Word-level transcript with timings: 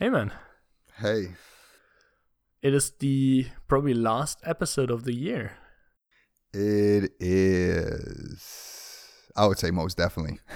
Hey, 0.00 0.08
man. 0.08 0.32
Hey. 0.96 1.34
It 2.60 2.74
is 2.74 2.90
the 2.98 3.46
probably 3.68 3.94
last 3.94 4.40
episode 4.44 4.90
of 4.90 5.04
the 5.04 5.14
year. 5.14 5.52
It 6.52 7.12
is. 7.20 8.42
I 9.36 9.46
would 9.46 9.58
say 9.58 9.70
most 9.70 9.96
definitely. 9.96 10.40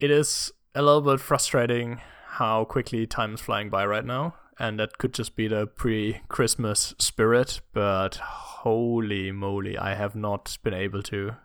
It 0.00 0.10
is 0.10 0.52
a 0.74 0.82
little 0.82 1.00
bit 1.00 1.20
frustrating 1.20 2.00
how 2.26 2.64
quickly 2.64 3.06
time 3.06 3.34
is 3.34 3.40
flying 3.40 3.70
by 3.70 3.86
right 3.86 4.04
now. 4.04 4.34
And 4.58 4.78
that 4.78 4.98
could 4.98 5.14
just 5.14 5.34
be 5.34 5.48
the 5.48 5.66
pre 5.66 6.20
Christmas 6.28 6.94
spirit, 6.98 7.60
but 7.72 8.16
holy 8.16 9.32
moly, 9.32 9.78
I 9.78 9.94
have 9.94 10.14
not 10.14 10.58
been 10.62 10.74
able 10.74 11.02
to 11.04 11.36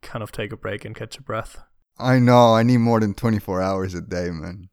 kind 0.00 0.22
of 0.22 0.32
take 0.32 0.52
a 0.52 0.56
break 0.56 0.84
and 0.84 0.96
catch 0.96 1.18
a 1.18 1.22
breath. 1.22 1.58
I 1.98 2.18
know. 2.18 2.54
I 2.54 2.62
need 2.62 2.78
more 2.78 3.00
than 3.00 3.14
24 3.14 3.60
hours 3.60 3.94
a 3.94 4.00
day, 4.00 4.30
man. 4.30 4.70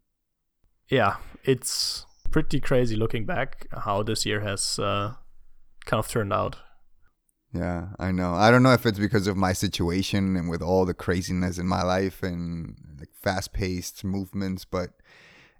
Yeah, 0.91 1.15
it's 1.45 2.05
pretty 2.31 2.59
crazy 2.59 2.97
looking 2.97 3.25
back 3.25 3.65
how 3.71 4.03
this 4.03 4.25
year 4.25 4.41
has 4.41 4.77
uh, 4.77 5.13
kind 5.85 5.99
of 5.99 6.09
turned 6.09 6.33
out. 6.33 6.57
Yeah, 7.53 7.87
I 7.97 8.11
know. 8.11 8.33
I 8.33 8.51
don't 8.51 8.61
know 8.61 8.73
if 8.73 8.85
it's 8.85 8.99
because 8.99 9.25
of 9.25 9.37
my 9.37 9.53
situation 9.53 10.35
and 10.35 10.49
with 10.49 10.61
all 10.61 10.85
the 10.85 10.93
craziness 10.93 11.57
in 11.57 11.65
my 11.65 11.81
life 11.81 12.21
and 12.21 12.75
like 12.99 13.09
fast 13.13 13.53
paced 13.53 14.03
movements, 14.03 14.65
but 14.65 14.91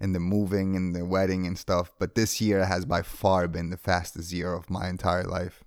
and 0.01 0.13
the 0.13 0.19
moving 0.19 0.75
and 0.75 0.93
the 0.93 1.05
wedding 1.05 1.47
and 1.47 1.57
stuff. 1.57 1.91
But 1.97 2.15
this 2.15 2.41
year 2.41 2.65
has 2.65 2.83
by 2.83 3.01
far 3.01 3.47
been 3.47 3.69
the 3.69 3.77
fastest 3.77 4.33
year 4.33 4.53
of 4.53 4.69
my 4.69 4.89
entire 4.89 5.23
life. 5.23 5.63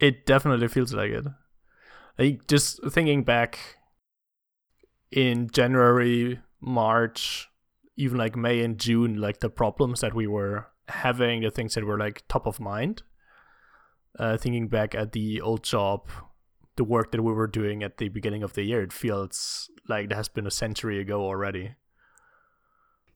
It 0.00 0.24
definitely 0.24 0.68
feels 0.68 0.94
like 0.94 1.10
it. 1.10 1.26
Like 2.18 2.46
just 2.46 2.80
thinking 2.90 3.22
back 3.22 3.58
in 5.10 5.50
January, 5.50 6.40
March, 6.60 7.50
even 7.98 8.16
like 8.16 8.36
May 8.36 8.60
and 8.60 8.78
June, 8.78 9.20
like 9.20 9.40
the 9.40 9.50
problems 9.50 10.00
that 10.00 10.14
we 10.14 10.26
were 10.26 10.68
having, 10.86 11.42
the 11.42 11.50
things 11.50 11.74
that 11.74 11.84
were 11.84 11.98
like 11.98 12.22
top 12.28 12.46
of 12.46 12.60
mind. 12.60 13.02
Uh, 14.18 14.36
thinking 14.36 14.68
back 14.68 14.94
at 14.94 15.12
the 15.12 15.40
old 15.40 15.62
job, 15.62 16.08
the 16.76 16.84
work 16.84 17.12
that 17.12 17.22
we 17.22 17.32
were 17.32 17.46
doing 17.46 17.82
at 17.82 17.98
the 17.98 18.08
beginning 18.08 18.42
of 18.42 18.54
the 18.54 18.62
year, 18.62 18.82
it 18.82 18.92
feels 18.92 19.68
like 19.88 20.06
it 20.06 20.12
has 20.12 20.28
been 20.28 20.46
a 20.46 20.50
century 20.50 21.00
ago 21.00 21.20
already. 21.22 21.74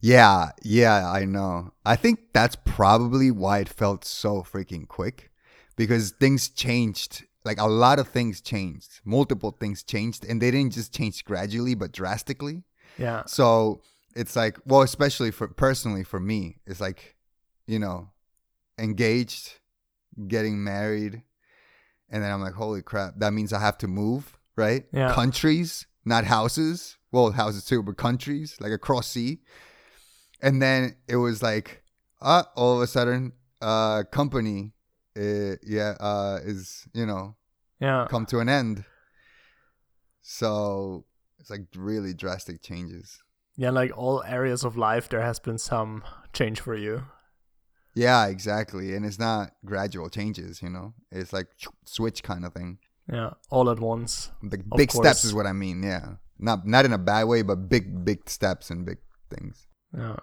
Yeah, 0.00 0.50
yeah, 0.62 1.08
I 1.08 1.24
know. 1.24 1.72
I 1.86 1.94
think 1.94 2.32
that's 2.32 2.56
probably 2.56 3.30
why 3.30 3.60
it 3.60 3.68
felt 3.68 4.04
so 4.04 4.42
freaking 4.42 4.86
quick 4.86 5.30
because 5.76 6.10
things 6.10 6.48
changed. 6.48 7.24
Like 7.44 7.60
a 7.60 7.68
lot 7.68 8.00
of 8.00 8.08
things 8.08 8.40
changed. 8.40 9.00
Multiple 9.04 9.52
things 9.52 9.84
changed 9.84 10.24
and 10.24 10.42
they 10.42 10.50
didn't 10.50 10.72
just 10.72 10.92
change 10.92 11.24
gradually 11.24 11.74
but 11.74 11.92
drastically. 11.92 12.64
Yeah. 12.98 13.22
So 13.26 13.82
it's 14.14 14.36
like 14.36 14.58
well 14.66 14.82
especially 14.82 15.30
for 15.30 15.48
personally 15.48 16.04
for 16.04 16.20
me 16.20 16.58
it's 16.66 16.80
like 16.80 17.16
you 17.66 17.78
know 17.78 18.10
engaged 18.78 19.60
getting 20.28 20.62
married 20.62 21.22
and 22.10 22.22
then 22.22 22.30
i'm 22.30 22.40
like 22.42 22.54
holy 22.54 22.82
crap 22.82 23.14
that 23.18 23.32
means 23.32 23.52
i 23.52 23.58
have 23.60 23.78
to 23.78 23.88
move 23.88 24.38
right? 24.56 24.84
Yeah. 24.92 25.12
countries 25.12 25.86
not 26.04 26.24
houses. 26.24 26.98
Well 27.10 27.30
houses 27.32 27.64
too 27.64 27.82
but 27.82 27.96
countries 27.96 28.56
like 28.60 28.72
across 28.72 29.08
sea. 29.08 29.40
And 30.40 30.60
then 30.60 30.96
it 31.08 31.16
was 31.16 31.42
like 31.42 31.82
uh 32.20 32.44
all 32.54 32.76
of 32.76 32.82
a 32.82 32.86
sudden 32.86 33.32
uh 33.60 34.02
company 34.10 34.72
uh, 35.16 35.56
yeah 35.62 35.94
uh 36.00 36.38
is 36.42 36.86
you 36.92 37.06
know 37.06 37.36
Yeah. 37.80 38.06
come 38.10 38.26
to 38.26 38.40
an 38.40 38.48
end. 38.48 38.84
So 40.22 41.04
it's 41.38 41.50
like 41.50 41.62
really 41.74 42.14
drastic 42.14 42.62
changes 42.62 43.22
Yeah, 43.56 43.70
like 43.70 43.96
all 43.96 44.22
areas 44.24 44.64
of 44.64 44.76
life, 44.76 45.08
there 45.08 45.20
has 45.20 45.38
been 45.38 45.58
some 45.58 46.02
change 46.32 46.60
for 46.60 46.74
you. 46.74 47.04
Yeah, 47.94 48.26
exactly. 48.26 48.94
And 48.94 49.04
it's 49.04 49.18
not 49.18 49.52
gradual 49.64 50.08
changes, 50.08 50.62
you 50.62 50.70
know. 50.70 50.94
It's 51.10 51.32
like 51.32 51.48
switch 51.84 52.22
kind 52.22 52.44
of 52.44 52.54
thing. 52.54 52.78
Yeah, 53.12 53.30
all 53.50 53.68
at 53.68 53.80
once. 53.80 54.30
The 54.42 54.58
Of 54.70 54.78
big 54.78 54.90
steps 54.90 55.24
is 55.24 55.34
what 55.34 55.46
I 55.46 55.52
mean. 55.52 55.82
Yeah, 55.82 56.14
not 56.38 56.66
not 56.66 56.84
in 56.84 56.92
a 56.92 56.98
bad 56.98 57.24
way, 57.24 57.42
but 57.42 57.68
big 57.68 58.04
big 58.04 58.30
steps 58.30 58.70
and 58.70 58.86
big 58.86 58.98
things. 59.28 59.66
Yeah. 59.94 60.16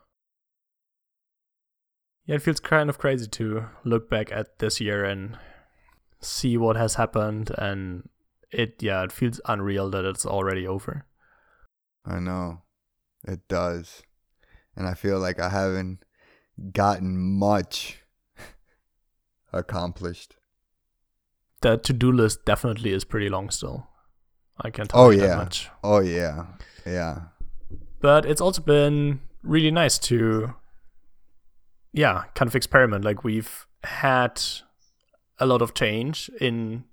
Yeah, 2.26 2.36
it 2.36 2.42
feels 2.42 2.60
kind 2.60 2.90
of 2.90 3.00
crazy 3.00 3.28
to 3.28 3.66
look 3.84 4.10
back 4.10 4.32
at 4.32 4.60
this 4.60 4.80
year 4.80 5.04
and 5.04 5.38
see 6.22 6.58
what 6.58 6.76
has 6.76 6.96
happened 6.96 7.50
and 7.58 8.08
it 8.52 8.82
yeah, 8.82 9.04
it 9.04 9.12
feels 9.12 9.42
unreal 9.46 9.90
that 9.90 10.06
it's 10.06 10.26
already 10.26 10.68
over. 10.68 11.06
I 12.06 12.20
know, 12.20 12.62
it 13.28 13.48
does, 13.48 14.04
and 14.76 14.88
I 14.88 14.94
feel 14.94 15.20
like 15.20 15.40
I 15.40 15.50
haven't 15.50 16.04
gotten 16.74 17.18
much 17.18 18.04
accomplished. 19.54 20.36
The 21.62 21.78
to-do 21.78 22.12
list 22.12 22.46
definitely 22.46 22.94
is 22.94 23.04
pretty 23.04 23.30
long 23.30 23.50
still. 23.50 23.88
I 24.62 24.70
can't 24.70 24.90
tell 24.90 25.02
Oh 25.02 25.10
you 25.10 25.20
that 25.20 25.28
yeah, 25.28 25.36
much. 25.36 25.70
oh 25.84 26.00
yeah, 26.00 26.46
yeah. 26.86 27.22
But 28.02 28.26
it's 28.26 28.42
also 28.42 28.62
been 28.62 29.22
really 29.44 29.72
nice 29.72 29.98
to 30.00 30.54
yeah, 31.92 32.26
kind 32.36 32.48
of 32.48 32.56
experiment. 32.56 33.04
Like 33.04 33.24
we've 33.24 33.66
had 33.84 34.42
a 35.40 35.46
lot 35.46 35.62
of 35.62 35.74
change 35.74 36.30
in 36.40 36.84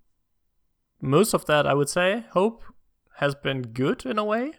most 1.01 1.35
of 1.35 1.45
that 1.47 1.67
I 1.67 1.75
would 1.75 1.89
say. 1.89 2.25
Hope 2.31 2.63
has 3.17 3.35
been 3.35 3.63
good 3.63 4.05
in 4.07 4.19
a 4.19 4.25
way. 4.25 4.53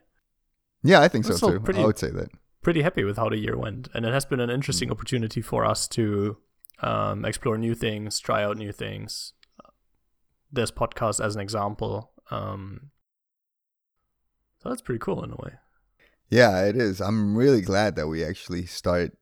Yeah, 0.83 1.01
I 1.01 1.07
think 1.07 1.25
so 1.25 1.35
too. 1.51 1.59
pretty- 1.59 1.81
I 1.81 1.85
would 1.85 1.97
say 1.97 2.11
that. 2.11 2.29
pretty 2.61 2.81
happy 2.81 3.03
with 3.03 3.17
how 3.17 3.29
the 3.29 3.37
year 3.37 3.57
went, 3.57 3.87
and 3.93 4.05
it 4.05 4.13
has 4.13 4.25
been 4.25 4.39
an 4.41 4.49
Mm. 4.49 4.53
interesting 4.55 4.91
opportunity 4.91 5.41
for 5.41 5.65
us 5.65 5.87
to 5.89 6.37
um, 6.79 7.25
explore 7.25 7.57
new 7.57 7.73
things, 7.73 8.19
try 8.19 8.43
out 8.43 8.55
new 8.57 8.71
things. 8.71 9.33
This 10.51 10.69
podcast, 10.69 11.23
as 11.23 11.35
an 11.35 11.41
example, 11.41 12.11
um, 12.29 12.91
so 14.61 14.69
that's 14.69 14.81
pretty 14.81 14.99
cool 14.99 15.23
in 15.23 15.31
a 15.31 15.35
way. 15.35 15.53
Yeah, 16.29 16.63
it 16.65 16.75
is. 16.75 16.99
I'm 17.01 17.35
really 17.35 17.61
glad 17.61 17.95
that 17.95 18.07
we 18.07 18.23
actually 18.23 18.65
start 18.65 19.17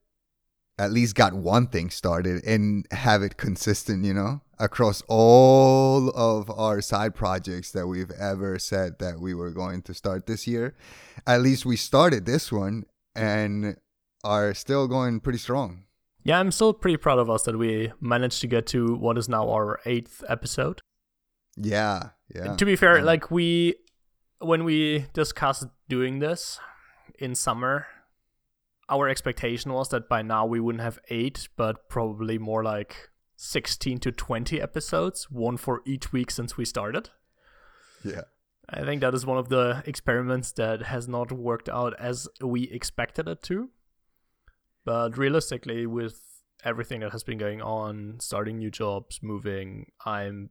at 0.77 0.91
least 0.91 1.15
got 1.15 1.33
one 1.33 1.67
thing 1.67 1.89
started 1.89 2.43
and 2.43 2.85
have 2.91 3.21
it 3.23 3.37
consistent, 3.37 4.03
you 4.05 4.13
know, 4.13 4.41
across 4.59 5.03
all 5.07 6.09
of 6.09 6.49
our 6.49 6.81
side 6.81 7.13
projects 7.15 7.71
that 7.71 7.87
we've 7.87 8.11
ever 8.11 8.57
said 8.59 8.99
that 8.99 9.19
we 9.19 9.33
were 9.33 9.51
going 9.51 9.81
to 9.83 9.93
start 9.93 10.25
this 10.25 10.47
year. 10.47 10.75
At 11.27 11.41
least 11.41 11.65
we 11.65 11.75
started 11.75 12.25
this 12.25 12.51
one 12.51 12.85
and 13.15 13.77
are 14.23 14.53
still 14.53 14.87
going 14.87 15.19
pretty 15.19 15.39
strong. 15.39 15.83
Yeah, 16.23 16.39
I'm 16.39 16.51
still 16.51 16.73
pretty 16.73 16.97
proud 16.97 17.19
of 17.19 17.29
us 17.29 17.43
that 17.43 17.57
we 17.57 17.91
managed 18.01 18.41
to 18.41 18.47
get 18.47 18.65
to 18.67 18.95
what 18.95 19.17
is 19.17 19.29
now 19.29 19.49
our 19.51 19.79
eighth 19.85 20.23
episode. 20.27 20.81
Yeah, 21.57 22.09
yeah. 22.33 22.55
To 22.55 22.65
be 22.65 22.75
fair, 22.75 22.97
Yeah. 22.97 23.03
like 23.03 23.29
we, 23.29 23.75
when 24.39 24.63
we 24.63 25.05
discussed 25.13 25.65
doing 25.87 26.19
this 26.19 26.59
in 27.19 27.35
summer, 27.35 27.85
our 28.89 29.07
expectation 29.07 29.71
was 29.73 29.89
that 29.89 30.09
by 30.09 30.21
now 30.21 30.45
we 30.45 30.59
wouldn't 30.59 30.83
have 30.83 30.99
eight, 31.09 31.47
but 31.55 31.89
probably 31.89 32.37
more 32.37 32.63
like 32.63 33.09
16 33.35 33.99
to 33.99 34.11
20 34.11 34.61
episodes, 34.61 35.29
one 35.29 35.57
for 35.57 35.81
each 35.85 36.11
week 36.11 36.31
since 36.31 36.57
we 36.57 36.65
started. 36.65 37.09
Yeah. 38.03 38.21
I 38.69 38.83
think 38.83 39.01
that 39.01 39.13
is 39.13 39.25
one 39.25 39.37
of 39.37 39.49
the 39.49 39.83
experiments 39.85 40.51
that 40.53 40.83
has 40.83 41.07
not 41.07 41.31
worked 41.31 41.69
out 41.69 41.93
as 41.99 42.27
we 42.41 42.63
expected 42.63 43.27
it 43.27 43.43
to. 43.43 43.69
But 44.83 45.17
realistically, 45.17 45.85
with 45.85 46.21
everything 46.63 47.01
that 47.01 47.11
has 47.11 47.23
been 47.23 47.37
going 47.37 47.61
on, 47.61 48.17
starting 48.19 48.57
new 48.57 48.71
jobs, 48.71 49.19
moving, 49.21 49.91
I'm 50.05 50.49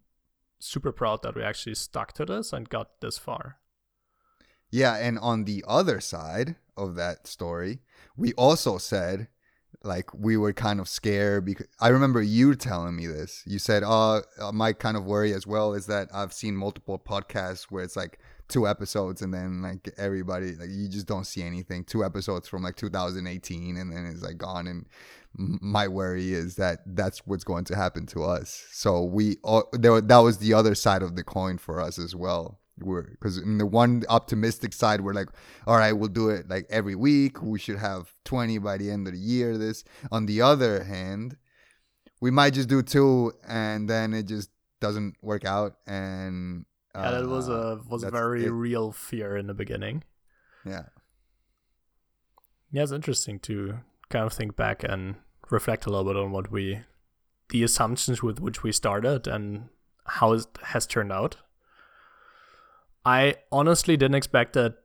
super 0.58 0.92
proud 0.92 1.22
that 1.22 1.34
we 1.34 1.42
actually 1.42 1.74
stuck 1.74 2.12
to 2.14 2.24
this 2.24 2.52
and 2.52 2.68
got 2.68 3.00
this 3.00 3.18
far. 3.18 3.58
Yeah, 4.70 4.96
and 4.96 5.18
on 5.18 5.44
the 5.44 5.64
other 5.68 6.00
side 6.00 6.56
of 6.76 6.96
that 6.96 7.26
story, 7.26 7.80
we 8.16 8.32
also 8.34 8.78
said 8.78 9.28
like 9.82 10.12
we 10.14 10.36
were 10.36 10.52
kind 10.52 10.80
of 10.80 10.88
scared 10.88 11.44
because 11.44 11.66
I 11.80 11.88
remember 11.88 12.22
you 12.22 12.54
telling 12.54 12.96
me 12.96 13.06
this. 13.06 13.42
You 13.46 13.58
said, 13.58 13.82
"Oh, 13.84 14.22
uh, 14.40 14.52
my 14.52 14.72
kind 14.72 14.96
of 14.96 15.04
worry 15.04 15.32
as 15.32 15.46
well 15.46 15.74
is 15.74 15.86
that 15.86 16.08
I've 16.12 16.32
seen 16.32 16.56
multiple 16.56 16.98
podcasts 16.98 17.64
where 17.64 17.84
it's 17.84 17.96
like 17.96 18.18
two 18.48 18.68
episodes 18.68 19.22
and 19.22 19.32
then 19.32 19.62
like 19.62 19.88
everybody 19.96 20.54
like 20.54 20.68
you 20.70 20.88
just 20.88 21.06
don't 21.06 21.26
see 21.26 21.42
anything. 21.42 21.84
Two 21.84 22.04
episodes 22.04 22.48
from 22.48 22.62
like 22.62 22.76
2018 22.76 23.76
and 23.76 23.92
then 23.92 24.06
it's 24.06 24.22
like 24.22 24.38
gone 24.38 24.66
and 24.66 24.86
my 25.36 25.88
worry 25.88 26.32
is 26.32 26.56
that 26.56 26.80
that's 26.86 27.26
what's 27.26 27.44
going 27.44 27.64
to 27.64 27.76
happen 27.76 28.06
to 28.06 28.22
us. 28.22 28.66
So 28.70 29.02
we 29.02 29.38
all, 29.42 29.68
there 29.72 30.00
that 30.00 30.18
was 30.18 30.38
the 30.38 30.54
other 30.54 30.74
side 30.74 31.02
of 31.02 31.16
the 31.16 31.24
coin 31.24 31.58
for 31.58 31.80
us 31.80 31.98
as 31.98 32.14
well. 32.14 32.60
We're 32.80 33.02
because 33.02 33.38
in 33.38 33.58
the 33.58 33.66
one 33.66 34.02
optimistic 34.08 34.72
side, 34.72 35.00
we're 35.00 35.12
like, 35.12 35.28
all 35.66 35.76
right, 35.76 35.92
we'll 35.92 36.08
do 36.08 36.30
it 36.30 36.48
like 36.48 36.66
every 36.70 36.94
week. 36.96 37.40
We 37.42 37.58
should 37.58 37.78
have 37.78 38.12
20 38.24 38.58
by 38.58 38.78
the 38.78 38.90
end 38.90 39.06
of 39.06 39.12
the 39.12 39.18
year. 39.20 39.56
This. 39.56 39.84
On 40.10 40.26
the 40.26 40.42
other 40.42 40.82
hand, 40.82 41.36
we 42.20 42.30
might 42.30 42.54
just 42.54 42.68
do 42.68 42.82
two 42.82 43.32
and 43.46 43.88
then 43.88 44.12
it 44.14 44.26
just 44.26 44.50
doesn't 44.80 45.14
work 45.22 45.44
out. 45.44 45.76
And 45.86 46.66
Yeah, 46.94 47.10
that 47.12 47.28
was 47.28 47.48
uh, 47.48 47.52
a 47.52 47.88
was 47.88 48.02
a 48.02 48.10
very 48.10 48.46
it. 48.46 48.50
real 48.50 48.92
fear 48.92 49.36
in 49.36 49.46
the 49.46 49.54
beginning. 49.54 50.02
yeah, 50.64 50.86
Yeah, 52.70 52.82
it's 52.82 52.92
interesting 52.92 53.38
to 53.40 53.78
kind 54.08 54.26
of 54.26 54.32
think 54.32 54.56
back 54.56 54.82
and 54.82 55.16
reflect 55.50 55.86
a 55.86 55.90
little 55.90 56.04
bit 56.04 56.16
on 56.16 56.32
what 56.32 56.50
we, 56.50 56.80
the 57.50 57.62
assumptions 57.62 58.22
with 58.22 58.40
which 58.40 58.62
we 58.62 58.72
started 58.72 59.26
and 59.26 59.68
how 60.06 60.32
it 60.32 60.46
has 60.64 60.86
turned 60.86 61.12
out. 61.12 61.36
I 63.04 63.36
honestly 63.52 63.96
didn't 63.96 64.14
expect 64.14 64.54
that 64.54 64.76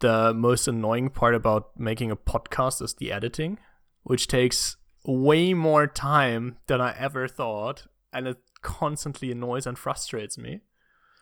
the 0.00 0.34
most 0.34 0.68
annoying 0.68 1.10
part 1.10 1.34
about 1.34 1.78
making 1.78 2.10
a 2.10 2.16
podcast 2.16 2.82
is 2.82 2.94
the 2.94 3.12
editing, 3.12 3.58
which 4.02 4.26
takes 4.26 4.76
way 5.06 5.54
more 5.54 5.86
time 5.86 6.58
than 6.66 6.80
I 6.80 6.94
ever 6.98 7.28
thought, 7.28 7.86
and 8.12 8.26
it 8.26 8.38
constantly 8.62 9.30
annoys 9.30 9.66
and 9.66 9.78
frustrates 9.78 10.36
me. 10.36 10.60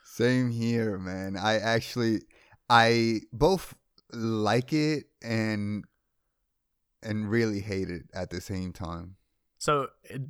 Same 0.03 0.51
here, 0.51 0.97
man. 0.97 1.37
I 1.37 1.57
actually 1.57 2.21
I 2.69 3.21
both 3.31 3.75
like 4.11 4.73
it 4.73 5.05
and 5.21 5.83
and 7.03 7.29
really 7.29 7.59
hate 7.59 7.89
it 7.89 8.03
at 8.13 8.29
the 8.29 8.41
same 8.41 8.73
time. 8.73 9.17
So 9.57 9.89
it, 10.03 10.21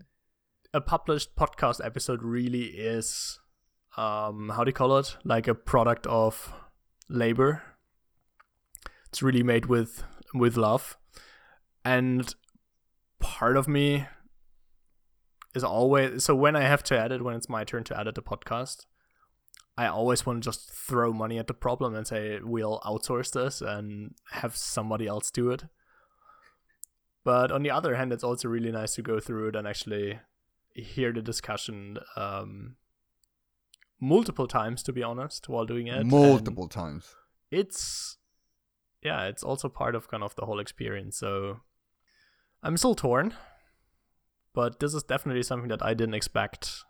a 0.74 0.82
published 0.82 1.36
podcast 1.36 1.84
episode 1.86 2.22
really 2.22 2.66
is 2.66 3.40
um 3.98 4.50
how 4.56 4.64
do 4.64 4.70
you 4.70 4.74
call 4.74 4.98
it? 4.98 5.18
Like 5.24 5.48
a 5.48 5.56
product 5.56 6.06
of 6.08 6.54
labor. 7.10 7.64
It's 9.10 9.22
really 9.22 9.44
made 9.44 9.68
with 9.68 10.04
with 10.34 10.58
love. 10.58 10.98
And 11.84 12.34
part 13.20 13.58
of 13.58 13.68
me 13.68 14.08
is 15.54 15.64
always 15.64 16.24
so 16.24 16.36
when 16.36 16.56
I 16.56 16.62
have 16.62 16.84
to 16.84 17.00
edit 17.00 17.24
when 17.24 17.36
it's 17.36 17.50
my 17.50 17.64
turn 17.64 17.84
to 17.86 18.00
edit 18.00 18.16
the 18.16 18.22
podcast, 18.22 18.86
I 19.78 19.88
always 19.88 20.26
want 20.26 20.44
to 20.44 20.48
just 20.50 20.72
throw 20.72 21.12
money 21.14 21.38
at 21.38 21.48
the 21.48 21.54
problem 21.54 21.96
and 21.96 22.08
say 22.08 22.40
we'll 22.42 22.80
outsource 22.86 23.32
this 23.32 23.62
and 23.62 24.16
have 24.32 24.56
somebody 24.56 25.08
else 25.08 25.32
do 25.32 25.52
it. 25.52 25.64
But 27.24 27.52
on 27.52 27.64
the 27.64 27.72
other 27.72 27.96
hand, 27.96 28.14
it's 28.14 28.24
also 28.24 28.48
really 28.48 28.72
nice 28.72 28.94
to 28.96 29.02
go 29.02 29.20
through 29.20 29.50
it 29.50 29.56
and 29.56 29.68
actually 29.68 30.20
hear 30.74 31.12
the 31.12 31.22
discussion 31.22 31.98
um, 32.16 32.76
multiple 34.00 34.48
times, 34.48 34.84
to 34.84 34.94
be 34.94 35.04
honest, 35.04 35.50
while 35.50 35.66
doing 35.66 35.88
it. 35.88 36.06
Multiple 36.06 36.64
and 36.64 36.72
times. 36.72 37.16
It's 37.52 38.18
yeah, 39.02 39.26
it's 39.26 39.44
also 39.44 39.70
part 39.70 39.96
of 39.96 40.08
kind 40.08 40.24
of 40.24 40.36
the 40.36 40.46
whole 40.46 40.60
experience. 40.60 41.18
So 41.18 41.62
I'm 42.64 42.78
still 42.78 42.96
torn, 42.96 43.34
but 44.54 44.80
this 44.80 44.94
is 44.94 45.04
definitely 45.04 45.44
something 45.44 45.70
that 45.70 45.86
I 45.86 45.94
didn't 45.94 46.16
expect 46.16 46.84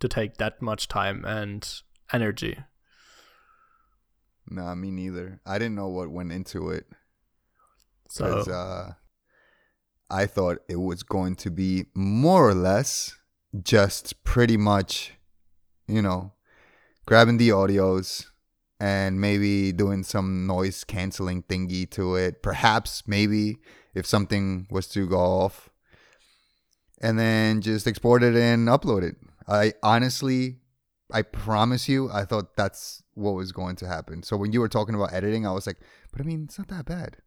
to 0.00 0.08
take 0.08 0.36
that 0.38 0.60
much 0.60 0.88
time 0.88 1.24
and 1.24 1.68
energy. 2.12 2.58
Nah, 4.48 4.74
me 4.74 4.90
neither. 4.90 5.40
I 5.46 5.58
didn't 5.58 5.74
know 5.74 5.88
what 5.88 6.10
went 6.10 6.32
into 6.32 6.70
it. 6.70 6.86
So 8.08 8.40
uh, 8.40 8.92
I 10.08 10.26
thought 10.26 10.58
it 10.68 10.76
was 10.76 11.02
going 11.02 11.34
to 11.36 11.50
be 11.50 11.86
more 11.94 12.48
or 12.48 12.54
less 12.54 13.16
just 13.62 14.22
pretty 14.22 14.56
much, 14.56 15.12
you 15.86 16.02
know, 16.02 16.32
grabbing 17.06 17.38
the 17.38 17.50
audios 17.50 18.26
and 18.78 19.20
maybe 19.20 19.72
doing 19.72 20.02
some 20.02 20.46
noise 20.46 20.84
canceling 20.84 21.42
thingy 21.44 21.90
to 21.90 22.16
it. 22.16 22.42
Perhaps, 22.42 23.04
maybe 23.06 23.58
if 23.94 24.06
something 24.06 24.66
was 24.70 24.86
to 24.88 25.08
go 25.08 25.18
off, 25.18 25.70
and 27.00 27.18
then 27.18 27.60
just 27.60 27.86
export 27.86 28.22
it 28.22 28.34
and 28.34 28.68
upload 28.68 29.02
it. 29.02 29.16
I 29.48 29.74
honestly 29.82 30.56
I 31.12 31.22
promise 31.22 31.88
you, 31.88 32.10
I 32.10 32.24
thought 32.24 32.56
that's 32.56 33.02
what 33.14 33.32
was 33.32 33.52
going 33.52 33.76
to 33.76 33.86
happen. 33.86 34.22
So 34.22 34.36
when 34.36 34.52
you 34.52 34.60
were 34.60 34.68
talking 34.68 34.94
about 34.94 35.12
editing, 35.12 35.46
I 35.46 35.52
was 35.52 35.66
like, 35.66 35.78
but 36.10 36.20
I 36.20 36.24
mean, 36.24 36.44
it's 36.44 36.58
not 36.58 36.68
that 36.68 36.86
bad. 36.86 37.18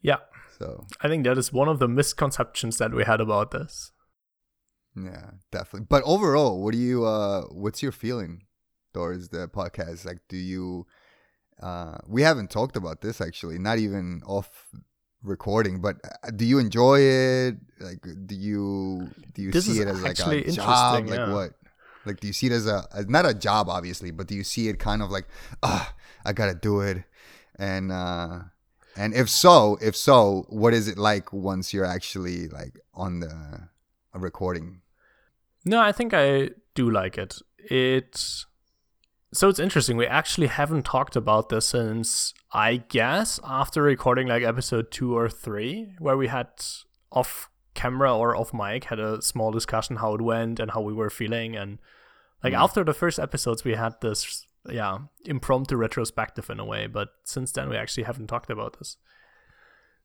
Yeah. 0.00 0.18
So 0.58 0.86
I 1.00 1.08
think 1.08 1.24
that 1.24 1.36
is 1.36 1.52
one 1.52 1.68
of 1.68 1.78
the 1.78 1.88
misconceptions 1.88 2.78
that 2.78 2.94
we 2.94 3.04
had 3.04 3.20
about 3.20 3.50
this. 3.50 3.92
Yeah, 5.06 5.30
definitely. 5.50 5.86
But 5.88 6.02
overall, 6.04 6.62
what 6.62 6.72
do 6.72 6.78
you 6.78 7.04
uh 7.04 7.42
what's 7.50 7.82
your 7.82 7.92
feeling 7.92 8.44
towards 8.94 9.28
the 9.28 9.48
podcast? 9.48 10.04
Like 10.04 10.20
do 10.28 10.36
you 10.36 10.86
uh 11.62 11.98
we 12.08 12.22
haven't 12.22 12.50
talked 12.50 12.76
about 12.76 13.00
this 13.00 13.20
actually, 13.20 13.58
not 13.58 13.78
even 13.78 14.22
off 14.26 14.68
recording, 15.22 15.80
but 15.80 15.96
uh, 16.04 16.30
do 16.30 16.44
you 16.44 16.58
enjoy 16.58 17.00
it? 17.00 17.56
Like 17.80 18.02
do 18.26 18.34
you 18.34 19.10
do 19.34 19.42
you 19.42 19.52
This 19.52 19.66
see 19.66 19.80
it 19.80 19.88
as 19.88 20.02
like 20.02 20.10
actually 20.12 20.44
a 20.44 20.52
job? 20.52 21.04
interesting, 21.04 21.06
Like 21.06 21.28
yeah. 21.28 21.34
what? 21.34 21.50
Like, 22.06 22.20
do 22.20 22.26
you 22.26 22.32
see 22.32 22.46
it 22.46 22.52
as 22.52 22.66
a 22.66 22.86
as 22.94 23.06
not 23.06 23.26
a 23.26 23.34
job, 23.34 23.68
obviously, 23.68 24.10
but 24.10 24.26
do 24.26 24.34
you 24.34 24.44
see 24.44 24.68
it 24.68 24.78
kind 24.78 25.02
of 25.02 25.10
like, 25.10 25.26
ah, 25.62 25.94
I 26.24 26.32
gotta 26.32 26.54
do 26.54 26.80
it, 26.80 27.04
and 27.58 27.92
uh, 27.92 28.40
and 28.96 29.14
if 29.14 29.28
so, 29.28 29.76
if 29.82 29.94
so, 29.94 30.46
what 30.48 30.72
is 30.72 30.88
it 30.88 30.96
like 30.96 31.32
once 31.32 31.74
you're 31.74 31.84
actually 31.84 32.48
like 32.48 32.80
on 32.94 33.20
the 33.20 33.68
recording? 34.14 34.80
No, 35.68 35.80
I 35.80 35.92
think 35.92 36.12
I 36.14 36.50
do 36.74 36.90
like 36.90 37.18
it. 37.18 37.38
It 37.58 38.16
so 39.32 39.48
it's 39.50 39.58
interesting. 39.58 39.96
We 39.98 40.06
actually 40.06 40.46
haven't 40.46 40.84
talked 40.84 41.14
about 41.16 41.50
this 41.50 41.66
since 41.66 42.32
I 42.52 42.76
guess 42.88 43.38
after 43.44 43.82
recording 43.82 44.26
like 44.28 44.42
episode 44.42 44.90
two 44.90 45.16
or 45.16 45.28
three, 45.28 45.92
where 45.98 46.16
we 46.16 46.28
had 46.28 46.48
off 47.12 47.50
camera 47.74 48.16
or 48.16 48.34
off 48.34 48.52
mic 48.54 48.84
had 48.84 48.98
a 48.98 49.20
small 49.22 49.50
discussion 49.52 49.96
how 49.96 50.14
it 50.14 50.20
went 50.20 50.58
and 50.58 50.70
how 50.72 50.80
we 50.80 50.92
were 50.92 51.10
feeling 51.10 51.54
and 51.54 51.78
like 52.42 52.52
Mm. 52.52 52.58
after 52.64 52.82
the 52.82 52.92
first 52.94 53.18
episodes 53.20 53.62
we 53.62 53.74
had 53.74 53.94
this 54.00 54.46
yeah 54.68 54.98
impromptu 55.24 55.76
retrospective 55.76 56.50
in 56.50 56.58
a 56.58 56.64
way 56.64 56.88
but 56.88 57.10
since 57.22 57.52
then 57.52 57.68
we 57.68 57.76
actually 57.76 58.02
haven't 58.02 58.26
talked 58.26 58.50
about 58.50 58.78
this 58.80 58.96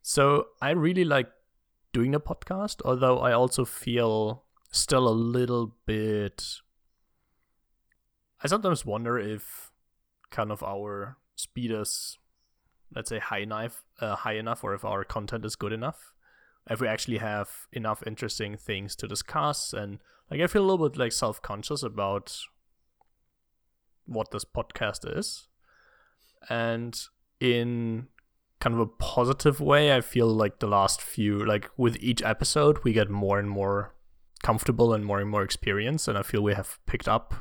so 0.03 0.47
i 0.61 0.69
really 0.69 1.03
like 1.03 1.29
doing 1.93 2.11
the 2.11 2.19
podcast 2.19 2.79
although 2.85 3.17
i 3.19 3.31
also 3.33 3.65
feel 3.65 4.43
still 4.73 5.07
a 5.07 5.11
little 5.11 5.75
bit 5.85 6.59
i 8.43 8.47
sometimes 8.47 8.85
wonder 8.85 9.17
if 9.17 9.71
kind 10.29 10.51
of 10.51 10.61
our 10.63 11.17
speed 11.35 11.71
is 11.71 12.17
let's 12.95 13.09
say 13.09 13.19
high 13.19 13.39
enough 13.39 13.83
uh, 13.99 14.15
high 14.15 14.35
enough 14.35 14.63
or 14.63 14.73
if 14.73 14.85
our 14.85 15.03
content 15.03 15.45
is 15.45 15.55
good 15.55 15.73
enough. 15.73 16.13
If 16.69 16.79
we 16.79 16.87
actually 16.87 17.17
have 17.17 17.67
enough 17.73 18.03
interesting 18.07 18.55
things 18.55 18.95
to 18.97 19.07
discuss 19.07 19.73
and 19.73 19.99
like 20.31 20.39
i 20.39 20.47
feel 20.47 20.63
a 20.63 20.67
little 20.69 20.89
bit 20.89 20.97
like 20.97 21.11
self-conscious 21.11 21.83
about 21.83 22.37
what 24.05 24.31
this 24.31 24.45
podcast 24.45 25.17
is. 25.17 25.47
And 26.49 26.99
in 27.39 28.07
kind 28.59 28.75
of 28.75 28.79
a 28.79 28.85
positive 28.85 29.59
way 29.59 29.93
i 29.93 29.99
feel 29.99 30.27
like 30.27 30.59
the 30.59 30.67
last 30.67 31.01
few 31.01 31.45
like 31.45 31.69
with 31.75 31.97
each 31.99 32.21
episode 32.23 32.79
we 32.85 32.93
get 32.93 33.09
more 33.09 33.37
and 33.37 33.49
more 33.49 33.93
comfortable 34.43 34.93
and 34.93 35.03
more 35.05 35.19
and 35.19 35.29
more 35.29 35.41
experience 35.41 36.07
and 36.07 36.17
i 36.17 36.21
feel 36.21 36.41
we 36.41 36.53
have 36.53 36.77
picked 36.85 37.07
up 37.07 37.33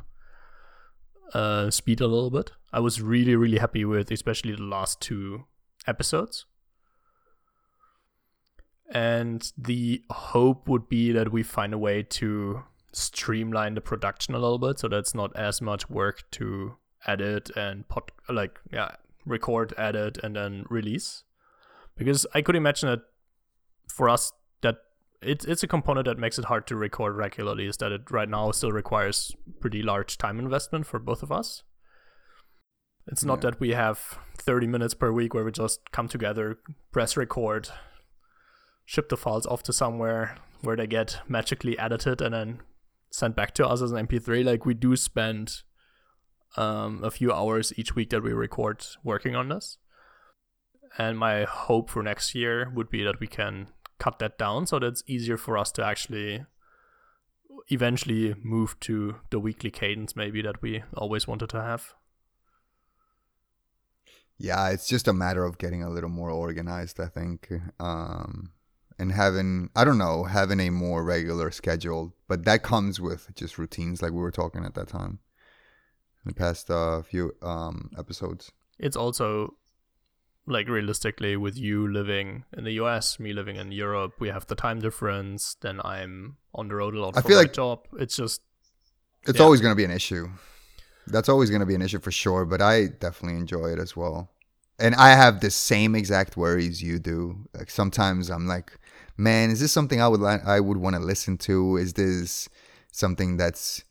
uh 1.33 1.69
speed 1.69 1.99
a 2.01 2.07
little 2.07 2.29
bit. 2.29 2.51
I 2.71 2.79
was 2.79 3.01
really 3.01 3.35
really 3.35 3.57
happy 3.57 3.85
with 3.85 4.11
especially 4.11 4.55
the 4.55 4.63
last 4.63 5.01
two 5.01 5.45
episodes. 5.87 6.45
And 8.91 9.51
the 9.57 10.03
hope 10.11 10.67
would 10.67 10.87
be 10.87 11.11
that 11.11 11.31
we 11.31 11.41
find 11.41 11.73
a 11.73 11.77
way 11.77 12.03
to 12.03 12.63
streamline 12.91 13.73
the 13.73 13.81
production 13.81 14.35
a 14.35 14.39
little 14.39 14.59
bit 14.59 14.77
so 14.77 14.87
that's 14.87 15.15
not 15.15 15.35
as 15.35 15.61
much 15.61 15.89
work 15.89 16.29
to 16.31 16.75
edit 17.07 17.49
and 17.55 17.87
pot 17.87 18.11
like 18.29 18.59
yeah 18.71 18.95
record 19.25 19.73
edit 19.77 20.17
and 20.23 20.35
then 20.35 20.65
release. 20.69 21.23
Because 21.95 22.25
i 22.33 22.41
could 22.41 22.55
imagine 22.55 22.89
that 22.89 23.01
for 23.87 24.09
us 24.09 24.33
it's 25.25 25.45
it's 25.45 25.63
a 25.63 25.67
component 25.67 26.05
that 26.05 26.17
makes 26.17 26.37
it 26.39 26.45
hard 26.45 26.67
to 26.67 26.75
record 26.75 27.15
regularly 27.15 27.65
is 27.67 27.77
that 27.77 27.91
it 27.91 28.09
right 28.11 28.29
now 28.29 28.51
still 28.51 28.71
requires 28.71 29.35
pretty 29.59 29.81
large 29.81 30.17
time 30.17 30.39
investment 30.39 30.85
for 30.85 30.99
both 30.99 31.23
of 31.23 31.31
us 31.31 31.63
it's 33.07 33.23
not 33.23 33.43
Yeah. 33.43 33.51
that 33.51 33.59
we 33.59 33.71
have 33.71 34.17
30 34.37 34.67
minutes 34.67 34.93
per 34.93 35.11
week 35.11 35.33
where 35.33 35.43
we 35.43 35.51
just 35.51 35.91
come 35.91 36.07
together 36.07 36.59
press 36.91 37.17
record 37.17 37.69
ship 38.85 39.09
the 39.09 39.17
files 39.17 39.45
off 39.45 39.63
to 39.63 39.73
somewhere 39.73 40.37
where 40.61 40.75
they 40.77 40.87
get 40.87 41.19
magically 41.27 41.77
edited 41.77 42.21
and 42.21 42.33
then 42.33 42.59
sent 43.11 43.35
back 43.35 43.53
to 43.53 43.67
us 43.67 43.81
as 43.81 43.91
an 43.91 44.07
MP3. 44.07 44.43
Like 44.45 44.65
we 44.65 44.73
do 44.73 44.95
spend 44.95 45.51
um, 46.57 47.03
a 47.03 47.11
few 47.11 47.31
hours 47.31 47.73
each 47.77 47.95
week 47.95 48.09
that 48.11 48.23
we 48.23 48.31
record 48.33 48.85
working 49.03 49.35
on 49.35 49.49
this. 49.49 49.77
And 50.97 51.17
my 51.17 51.43
hope 51.43 51.89
for 51.89 52.01
next 52.01 52.33
year 52.33 52.71
would 52.73 52.89
be 52.89 53.03
that 53.03 53.19
we 53.19 53.27
can 53.27 53.67
cut 54.03 54.19
that 54.19 54.37
down 54.37 54.67
so 54.67 54.79
that 54.79 54.87
it's 54.87 55.03
easier 55.07 55.37
for 55.37 55.57
us 55.57 55.71
to 55.71 55.85
actually 55.85 56.45
eventually 57.69 58.35
move 58.43 58.77
to 58.81 59.15
the 59.29 59.39
weekly 59.39 59.71
cadence 59.71 60.15
maybe 60.15 60.41
that 60.41 60.61
we 60.61 60.83
always 60.97 61.27
wanted 61.27 61.49
to 61.49 61.61
have. 61.61 61.93
Yeah, 64.37 64.69
it's 64.69 64.87
just 64.87 65.07
a 65.07 65.13
matter 65.13 65.45
of 65.45 65.57
getting 65.57 65.83
a 65.83 65.89
little 65.89 66.09
more 66.09 66.29
organized, 66.29 66.99
I 66.99 67.05
think. 67.05 67.49
Um, 67.79 68.51
and 68.99 69.11
having, 69.11 69.69
I 69.75 69.85
don't 69.85 69.97
know, 69.97 70.25
having 70.25 70.59
a 70.59 70.69
more 70.69 71.03
regular 71.03 71.49
schedule. 71.51 72.13
But 72.27 72.43
that 72.43 72.61
comes 72.61 72.99
with 72.99 73.33
just 73.35 73.57
routines, 73.57 74.01
like 74.01 74.11
we 74.11 74.19
were 74.19 74.31
talking 74.31 74.65
at 74.65 74.73
that 74.73 74.89
time 74.89 75.19
in 76.25 76.29
the 76.29 76.33
past 76.33 76.69
uh, 76.69 77.01
few 77.03 77.33
um, 77.41 77.91
episodes. 77.97 78.51
It's 78.79 78.97
also 78.97 79.55
like 80.45 80.67
realistically 80.67 81.37
with 81.37 81.57
you 81.57 81.87
living 81.91 82.43
in 82.57 82.63
the 82.65 82.73
US, 82.73 83.19
me 83.19 83.31
living 83.33 83.55
in 83.55 83.71
Europe, 83.71 84.13
we 84.19 84.29
have 84.29 84.45
the 84.47 84.55
time 84.55 84.79
difference, 84.79 85.55
then 85.61 85.79
I'm 85.83 86.37
on 86.53 86.67
the 86.67 86.75
road 86.75 86.93
a 86.95 86.99
lot 87.01 87.17
I 87.17 87.21
for 87.21 87.27
feel 87.29 87.37
my 87.37 87.43
like- 87.43 87.53
job. 87.53 87.79
It's 87.99 88.15
just 88.15 88.41
It's 89.25 89.39
Yeah. 89.39 89.45
always 89.45 89.61
going 89.61 89.71
to 89.71 89.75
be 89.77 89.85
an 89.85 89.91
issue. 89.91 90.27
That's 91.07 91.29
always 91.29 91.49
going 91.49 91.61
to 91.61 91.65
be 91.65 91.75
an 91.75 91.81
issue 91.81 91.99
for 91.99 92.11
sure, 92.11 92.43
but 92.45 92.61
I 92.61 92.87
definitely 92.87 93.37
enjoy 93.39 93.67
it 93.71 93.79
as 93.79 93.95
well. 93.95 94.31
And 94.79 94.95
I 94.95 95.11
have 95.11 95.39
the 95.39 95.49
same 95.51 95.95
exact 95.95 96.35
worries 96.35 96.81
you 96.83 96.99
do. 96.99 97.47
Like 97.53 97.69
sometimes 97.69 98.29
I'm 98.29 98.47
like, 98.47 98.77
man, 99.15 99.49
is 99.49 99.59
this 99.61 99.71
something 99.71 100.01
I 100.01 100.07
would 100.09 100.19
li- 100.19 100.43
I 100.45 100.59
would 100.59 100.77
want 100.77 100.95
to 100.97 101.01
listen 101.01 101.37
to? 101.49 101.77
Is 101.77 101.93
this 101.93 102.49
something 102.91 103.37
that's 103.37 103.83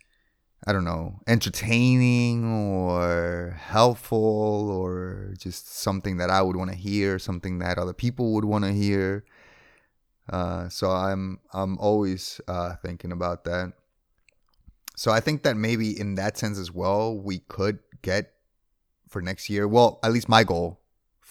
I 0.65 0.73
don't 0.73 0.85
know, 0.85 1.21
entertaining 1.27 2.45
or 2.45 3.57
helpful 3.59 4.71
or 4.71 5.35
just 5.37 5.75
something 5.75 6.19
that 6.19 6.31
I 6.31 6.41
would 6.41 6.57
want 6.57 6.71
to 6.71 6.77
hear, 6.77 7.19
something 7.19 7.59
that 7.59 7.79
other 7.79 7.93
people 7.93 8.33
would 8.35 8.45
want 8.45 8.65
to 8.65 8.73
hear. 8.73 9.25
Uh, 10.31 10.69
so 10.69 10.91
I'm 10.91 11.41
I'm 11.53 11.79
always 11.79 12.41
uh, 12.47 12.77
thinking 12.77 13.11
about 13.11 13.45
that. 13.45 13.73
So 14.95 15.11
I 15.11 15.21
think 15.21 15.43
that 15.43 15.57
maybe 15.57 15.99
in 15.99 16.15
that 16.15 16.39
sense 16.39 16.59
as 16.59 16.71
well, 16.71 17.17
we 17.17 17.41
could 17.41 17.81
get 18.03 18.35
for 19.09 19.21
next 19.21 19.51
year. 19.51 19.67
Well, 19.67 19.99
at 20.05 20.13
least 20.13 20.29
my 20.29 20.45
goal 20.45 20.81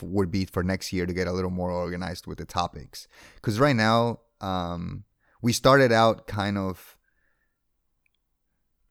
would 0.01 0.31
be 0.31 0.45
for 0.45 0.63
next 0.63 0.91
year 0.91 1.05
to 1.05 1.13
get 1.13 1.27
a 1.27 1.31
little 1.31 1.51
more 1.51 1.71
organized 1.71 2.27
with 2.27 2.37
the 2.37 2.45
topics. 2.45 3.07
Because 3.35 3.59
right 3.59 3.75
now, 3.75 4.19
um, 4.41 5.03
we 5.41 5.53
started 5.53 5.91
out 5.91 6.27
kind 6.27 6.57
of 6.57 6.97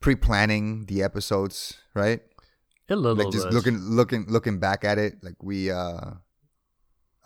pre-planning 0.01 0.87
the 0.87 1.03
episodes, 1.03 1.79
right? 1.95 2.23
a 2.91 2.97
little 2.97 3.25
like 3.25 3.33
just 3.33 3.47
bit. 3.47 3.55
looking 3.55 3.79
looking 3.79 4.27
looking 4.29 4.59
back 4.59 4.85
at 4.85 4.99
it 4.99 5.15
like 5.23 5.43
we 5.43 5.71
uh 5.71 6.11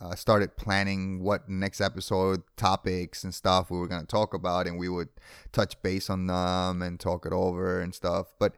uh, 0.00 0.14
started 0.14 0.56
planning 0.56 1.22
what 1.22 1.48
next 1.48 1.80
episode 1.80 2.42
topics 2.56 3.24
and 3.24 3.32
stuff 3.32 3.70
we 3.70 3.78
were 3.78 3.86
going 3.86 4.00
to 4.00 4.06
talk 4.06 4.34
about 4.34 4.66
and 4.66 4.76
we 4.78 4.88
would 4.88 5.08
touch 5.52 5.80
base 5.82 6.10
on 6.10 6.26
them 6.26 6.82
and 6.82 6.98
talk 6.98 7.24
it 7.24 7.32
over 7.32 7.80
and 7.80 7.94
stuff 7.94 8.26
but 8.38 8.54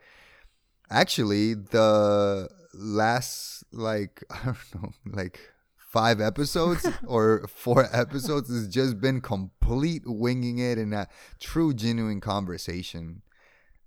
actually 0.91 1.55
the 1.55 2.49
last 2.75 3.63
like 3.71 4.25
i 4.31 4.45
don't 4.45 4.83
know 4.83 4.91
like 5.13 5.39
five 5.77 6.21
episodes 6.21 6.89
or 7.07 7.47
four 7.47 7.87
episodes 7.95 8.49
has 8.49 8.67
just 8.67 8.99
been 9.01 9.21
complete 9.21 10.03
winging 10.07 10.59
it 10.59 10.79
and 10.79 10.95
a 10.95 11.07
true 11.39 11.73
genuine 11.73 12.21
conversation 12.21 13.23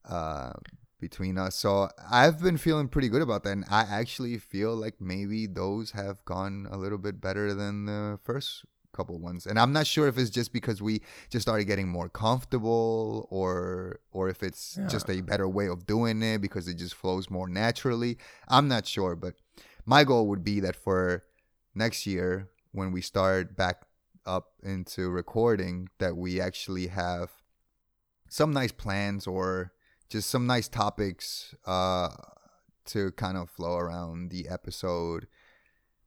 uh 0.09 0.53
between 0.99 1.37
us. 1.37 1.55
So 1.55 1.87
I've 2.11 2.41
been 2.41 2.57
feeling 2.57 2.89
pretty 2.89 3.07
good 3.07 3.21
about 3.21 3.43
that. 3.45 3.51
And 3.51 3.63
I 3.69 3.83
actually 3.89 4.37
feel 4.37 4.75
like 4.75 4.95
maybe 4.99 5.47
those 5.47 5.91
have 5.91 6.25
gone 6.25 6.67
a 6.69 6.75
little 6.77 6.97
bit 6.97 7.21
better 7.21 7.53
than 7.53 7.85
the 7.85 8.19
first 8.21 8.65
couple 8.91 9.17
ones. 9.17 9.45
And 9.45 9.57
I'm 9.57 9.71
not 9.71 9.87
sure 9.87 10.09
if 10.09 10.17
it's 10.17 10.29
just 10.29 10.51
because 10.51 10.81
we 10.81 11.01
just 11.29 11.43
started 11.43 11.63
getting 11.65 11.87
more 11.87 12.09
comfortable 12.09 13.27
or 13.29 14.01
or 14.11 14.27
if 14.27 14.43
it's 14.43 14.75
Yeah. 14.77 14.87
just 14.87 15.09
a 15.09 15.21
better 15.21 15.47
way 15.47 15.67
of 15.69 15.85
doing 15.85 16.21
it 16.21 16.41
because 16.41 16.67
it 16.67 16.73
just 16.75 16.95
flows 16.95 17.29
more 17.29 17.47
naturally. 17.47 18.17
I'm 18.49 18.67
not 18.67 18.85
sure, 18.85 19.15
but 19.15 19.35
my 19.85 20.03
goal 20.03 20.27
would 20.27 20.43
be 20.43 20.59
that 20.59 20.75
for 20.75 21.23
next 21.73 22.05
year 22.05 22.49
when 22.73 22.91
we 22.91 23.01
start 23.01 23.55
back 23.55 23.83
up 24.25 24.47
into 24.63 25.09
recording 25.09 25.87
that 25.99 26.17
we 26.17 26.41
actually 26.41 26.87
have 26.87 27.31
some 28.27 28.51
nice 28.51 28.73
plans 28.73 29.25
or 29.25 29.71
just 30.09 30.29
some 30.29 30.47
nice 30.47 30.67
topics 30.67 31.55
uh, 31.65 32.09
to 32.85 33.11
kind 33.11 33.37
of 33.37 33.49
flow 33.49 33.77
around 33.77 34.31
the 34.31 34.47
episode 34.49 35.27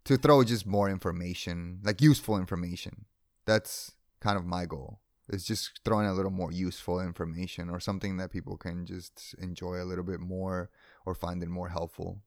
to 0.04 0.16
throw 0.16 0.42
just 0.42 0.66
more 0.66 0.90
information 0.90 1.78
like 1.84 2.00
useful 2.00 2.36
information. 2.36 3.06
That's 3.46 3.92
kind 4.20 4.36
of 4.36 4.44
my 4.44 4.66
goal 4.66 5.00
is 5.28 5.44
just 5.44 5.80
throwing 5.84 6.06
a 6.06 6.12
little 6.12 6.30
more 6.30 6.52
useful 6.52 7.00
information 7.00 7.70
or 7.70 7.80
something 7.80 8.16
that 8.16 8.30
people 8.30 8.56
can 8.56 8.84
just 8.84 9.34
enjoy 9.38 9.82
a 9.82 9.84
little 9.84 10.04
bit 10.04 10.20
more 10.20 10.70
or 11.06 11.14
find 11.14 11.42
it 11.42 11.48
more 11.48 11.68
helpful. 11.68 12.20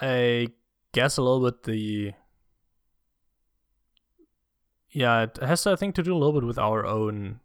I 0.00 0.48
guess 0.92 1.16
a 1.16 1.22
little 1.22 1.44
bit 1.44 1.62
the 1.64 2.12
yeah, 4.90 5.24
it 5.24 5.38
has 5.42 5.66
I 5.66 5.76
think 5.76 5.94
to 5.96 6.02
do 6.02 6.14
a 6.14 6.18
little 6.18 6.40
bit 6.40 6.46
with 6.46 6.58
our 6.58 6.86
own 6.86 7.40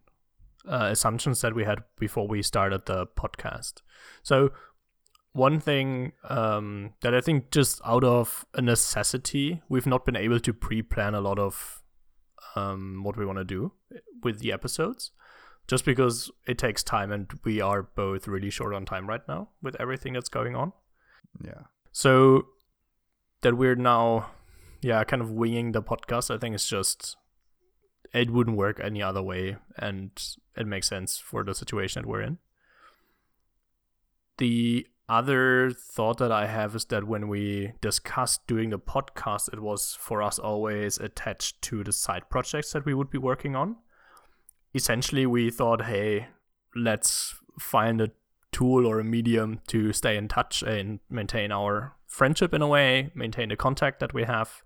uh, 0.68 0.88
assumptions 0.90 1.40
that 1.40 1.54
we 1.54 1.64
had 1.64 1.80
before 1.98 2.26
we 2.26 2.42
started 2.42 2.86
the 2.86 3.06
podcast. 3.06 3.82
So 4.22 4.52
one 5.32 5.60
thing 5.60 6.12
um, 6.28 6.94
that 7.02 7.14
I 7.14 7.20
think 7.20 7.50
just 7.50 7.80
out 7.84 8.04
of 8.04 8.46
a 8.54 8.62
necessity, 8.62 9.62
we've 9.68 9.86
not 9.86 10.04
been 10.04 10.16
able 10.16 10.40
to 10.40 10.52
pre-plan 10.52 11.14
a 11.14 11.20
lot 11.20 11.38
of 11.38 11.82
um, 12.54 13.02
what 13.02 13.16
we 13.16 13.26
want 13.26 13.38
to 13.38 13.44
do 13.44 13.72
with 14.22 14.38
the 14.38 14.52
episodes, 14.52 15.10
just 15.66 15.84
because 15.84 16.30
it 16.46 16.56
takes 16.56 16.82
time 16.82 17.10
and 17.10 17.30
we 17.42 17.60
are 17.60 17.82
both 17.82 18.28
really 18.28 18.50
short 18.50 18.74
on 18.74 18.86
time 18.86 19.08
right 19.08 19.26
now 19.28 19.48
with 19.60 19.76
everything 19.80 20.12
that's 20.12 20.28
going 20.28 20.54
on. 20.54 20.72
yeah 21.44 21.62
So 21.92 22.46
that 23.42 23.56
we're 23.56 23.74
now, 23.74 24.30
yeah, 24.82 25.02
kind 25.04 25.20
of 25.20 25.30
winging 25.30 25.72
the 25.72 25.82
podcast. 25.82 26.34
I 26.34 26.38
think 26.38 26.54
it's 26.54 26.68
just 26.68 27.16
it 28.14 28.30
wouldn't 28.30 28.56
work 28.56 28.80
any 28.80 29.02
other 29.02 29.22
way, 29.22 29.56
and 29.76 30.10
it 30.56 30.66
makes 30.66 30.88
sense 30.88 31.18
for 31.18 31.42
the 31.42 31.54
situation 31.54 32.02
that 32.02 32.08
we're 32.08 32.22
in. 32.22 32.38
The 34.38 34.86
other 35.08 35.70
thought 35.70 36.18
that 36.18 36.32
I 36.32 36.46
have 36.46 36.74
is 36.76 36.84
that 36.86 37.04
when 37.04 37.28
we 37.28 37.72
discussed 37.80 38.46
doing 38.46 38.70
the 38.70 38.78
podcast, 38.78 39.52
it 39.52 39.60
was 39.60 39.96
for 40.00 40.22
us 40.22 40.38
always 40.38 40.96
attached 40.98 41.60
to 41.62 41.82
the 41.82 41.92
side 41.92 42.30
projects 42.30 42.72
that 42.72 42.86
we 42.86 42.94
would 42.94 43.10
be 43.10 43.18
working 43.18 43.56
on. 43.56 43.76
Essentially, 44.74 45.26
we 45.26 45.50
thought, 45.50 45.82
hey, 45.82 46.28
let's 46.74 47.34
find 47.58 48.00
a 48.00 48.12
tool 48.52 48.86
or 48.86 49.00
a 49.00 49.04
medium 49.04 49.60
to 49.66 49.92
stay 49.92 50.16
in 50.16 50.28
touch 50.28 50.62
and 50.62 51.00
maintain 51.10 51.50
our 51.50 51.96
friendship 52.06 52.54
in 52.54 52.62
a 52.62 52.68
way, 52.68 53.10
maintain 53.14 53.48
the 53.48 53.56
contact 53.56 53.98
that 53.98 54.14
we 54.14 54.22
have, 54.22 54.62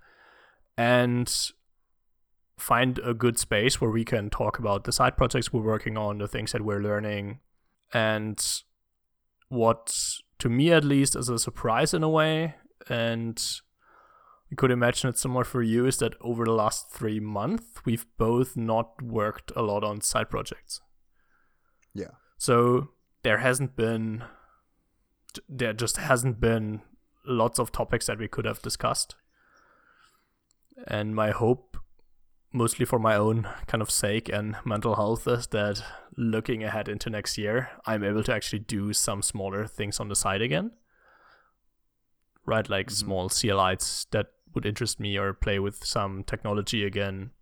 and 0.76 1.52
find 2.58 2.98
a 2.98 3.14
good 3.14 3.38
space 3.38 3.80
where 3.80 3.90
we 3.90 4.04
can 4.04 4.30
talk 4.30 4.58
about 4.58 4.84
the 4.84 4.92
side 4.92 5.16
projects 5.16 5.52
we're 5.52 5.62
working 5.62 5.96
on, 5.96 6.18
the 6.18 6.28
things 6.28 6.52
that 6.52 6.64
we're 6.64 6.82
learning, 6.82 7.40
and 7.92 8.62
what 9.48 9.96
to 10.38 10.48
me 10.48 10.72
at 10.72 10.84
least 10.84 11.16
is 11.16 11.28
a 11.28 11.38
surprise 11.38 11.94
in 11.94 12.02
a 12.02 12.08
way, 12.08 12.56
and 12.88 13.42
I 14.50 14.54
could 14.54 14.70
imagine 14.70 15.10
it's 15.10 15.20
similar 15.20 15.44
for 15.44 15.62
you, 15.62 15.86
is 15.86 15.98
that 15.98 16.14
over 16.20 16.44
the 16.44 16.52
last 16.52 16.90
three 16.90 17.20
months 17.20 17.84
we've 17.84 18.06
both 18.16 18.56
not 18.56 19.02
worked 19.02 19.52
a 19.56 19.62
lot 19.62 19.84
on 19.84 20.00
side 20.00 20.30
projects. 20.30 20.80
Yeah. 21.94 22.12
So 22.38 22.90
there 23.22 23.38
hasn't 23.38 23.76
been 23.76 24.24
there 25.48 25.72
just 25.72 25.98
hasn't 25.98 26.40
been 26.40 26.80
lots 27.26 27.58
of 27.58 27.70
topics 27.70 28.06
that 28.06 28.18
we 28.18 28.28
could 28.28 28.44
have 28.44 28.62
discussed. 28.62 29.14
And 30.86 31.14
my 31.14 31.30
hope, 31.30 31.67
mostly 32.52 32.84
for 32.86 32.98
my 32.98 33.14
own 33.14 33.48
kind 33.66 33.82
of 33.82 33.90
sake 33.90 34.28
and 34.28 34.56
mental 34.64 34.96
health, 34.96 35.26
is 35.28 35.46
that 35.48 35.82
looking 36.16 36.64
ahead 36.64 36.88
into 36.88 37.10
next 37.10 37.38
year, 37.38 37.70
I'm 37.86 38.02
able 38.02 38.22
to 38.24 38.34
actually 38.34 38.60
do 38.60 38.92
some 38.92 39.22
smaller 39.22 39.66
things 39.66 40.00
on 40.00 40.08
the 40.08 40.16
side 40.16 40.42
again. 40.42 40.72
Right, 42.46 42.68
like 42.68 42.86
Mhm. 42.86 42.92
small 42.92 43.28
CLIs 43.28 44.06
that 44.10 44.32
would 44.54 44.64
interest 44.64 44.98
me 44.98 45.18
or 45.18 45.34
play 45.34 45.58
with 45.58 45.84
some 45.84 46.24
technology 46.24 46.84
again. 46.84 47.32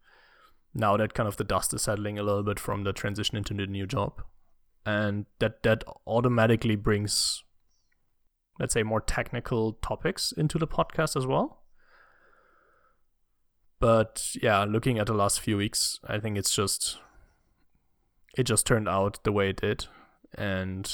Now 0.74 0.96
that 0.96 1.14
kind 1.14 1.28
of 1.28 1.36
the 1.36 1.44
dust 1.44 1.72
is 1.72 1.82
settling 1.82 2.18
a 2.18 2.22
little 2.22 2.42
bit 2.42 2.58
from 2.58 2.82
the 2.82 2.92
transition 2.92 3.36
into 3.36 3.54
the 3.54 3.66
new 3.66 3.86
job 3.86 4.22
and 4.84 5.26
that 5.38 5.62
that 5.62 5.84
automatically 6.06 6.76
brings 6.76 7.42
let's 8.58 8.72
say 8.72 8.82
more 8.82 9.00
technical 9.00 9.74
topics 9.74 10.32
into 10.32 10.58
the 10.58 10.66
podcast 10.66 11.16
as 11.16 11.26
well 11.26 11.62
but 13.78 14.30
yeah 14.42 14.64
looking 14.64 14.98
at 14.98 15.06
the 15.06 15.14
last 15.14 15.40
few 15.40 15.56
weeks 15.56 15.98
i 16.06 16.18
think 16.18 16.36
it's 16.38 16.54
just 16.54 16.98
it 18.36 18.44
just 18.44 18.66
turned 18.66 18.88
out 18.88 19.22
the 19.24 19.32
way 19.32 19.50
it 19.50 19.60
did 19.60 19.86
and 20.36 20.92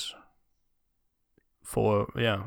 for 1.62 2.12
yeah 2.16 2.44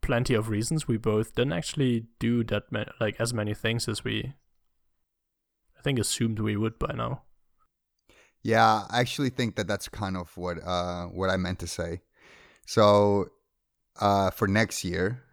plenty 0.00 0.34
of 0.34 0.48
reasons 0.50 0.86
we 0.86 0.96
both 0.98 1.34
didn't 1.34 1.52
actually 1.52 2.06
do 2.18 2.44
that 2.44 2.64
like 3.00 3.16
as 3.18 3.32
many 3.32 3.54
things 3.54 3.88
as 3.88 4.04
we 4.04 4.34
i 5.78 5.82
think 5.82 5.98
assumed 5.98 6.38
we 6.38 6.56
would 6.56 6.78
by 6.78 6.92
now 6.94 7.22
Yeah, 8.42 8.84
I 8.90 9.00
actually 9.00 9.30
think 9.30 9.56
that 9.56 9.66
that's 9.66 9.88
kind 9.88 10.16
of 10.16 10.36
what 10.36 10.58
uh 10.64 11.06
what 11.06 11.30
I 11.30 11.36
meant 11.36 11.58
to 11.60 11.66
say. 11.66 12.02
So, 12.66 13.28
uh 14.00 14.30
for 14.30 14.48
next 14.48 14.84
year, 14.84 15.23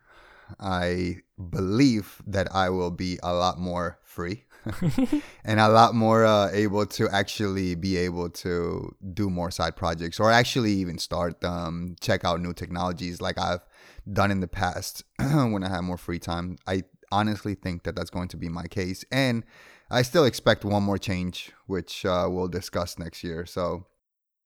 I 0.59 1.17
believe 1.49 2.21
that 2.27 2.53
I 2.53 2.69
will 2.69 2.91
be 2.91 3.19
a 3.23 3.33
lot 3.33 3.59
more 3.59 3.99
free 4.03 4.45
and 5.45 5.59
a 5.59 5.69
lot 5.69 5.95
more 5.95 6.25
uh, 6.25 6.49
able 6.51 6.85
to 6.85 7.09
actually 7.09 7.75
be 7.75 7.97
able 7.97 8.29
to 8.29 8.95
do 9.13 9.29
more 9.29 9.51
side 9.51 9.75
projects 9.75 10.19
or 10.19 10.31
actually 10.31 10.73
even 10.73 10.97
start 10.97 11.43
um 11.43 11.95
check 11.99 12.23
out 12.23 12.41
new 12.41 12.53
technologies 12.53 13.21
like 13.21 13.37
I've 13.39 13.65
done 14.11 14.31
in 14.31 14.39
the 14.39 14.47
past 14.47 15.03
when 15.19 15.63
I 15.63 15.69
have 15.69 15.83
more 15.83 15.97
free 15.97 16.19
time. 16.19 16.57
I 16.67 16.83
honestly 17.11 17.55
think 17.55 17.83
that 17.83 17.95
that's 17.95 18.09
going 18.09 18.29
to 18.29 18.37
be 18.37 18.49
my 18.49 18.67
case, 18.67 19.03
and 19.11 19.43
I 19.89 20.01
still 20.01 20.25
expect 20.25 20.63
one 20.63 20.83
more 20.83 20.97
change, 20.97 21.51
which 21.67 22.05
uh, 22.05 22.27
we'll 22.29 22.47
discuss 22.47 22.97
next 22.97 23.23
year. 23.23 23.45
So 23.45 23.87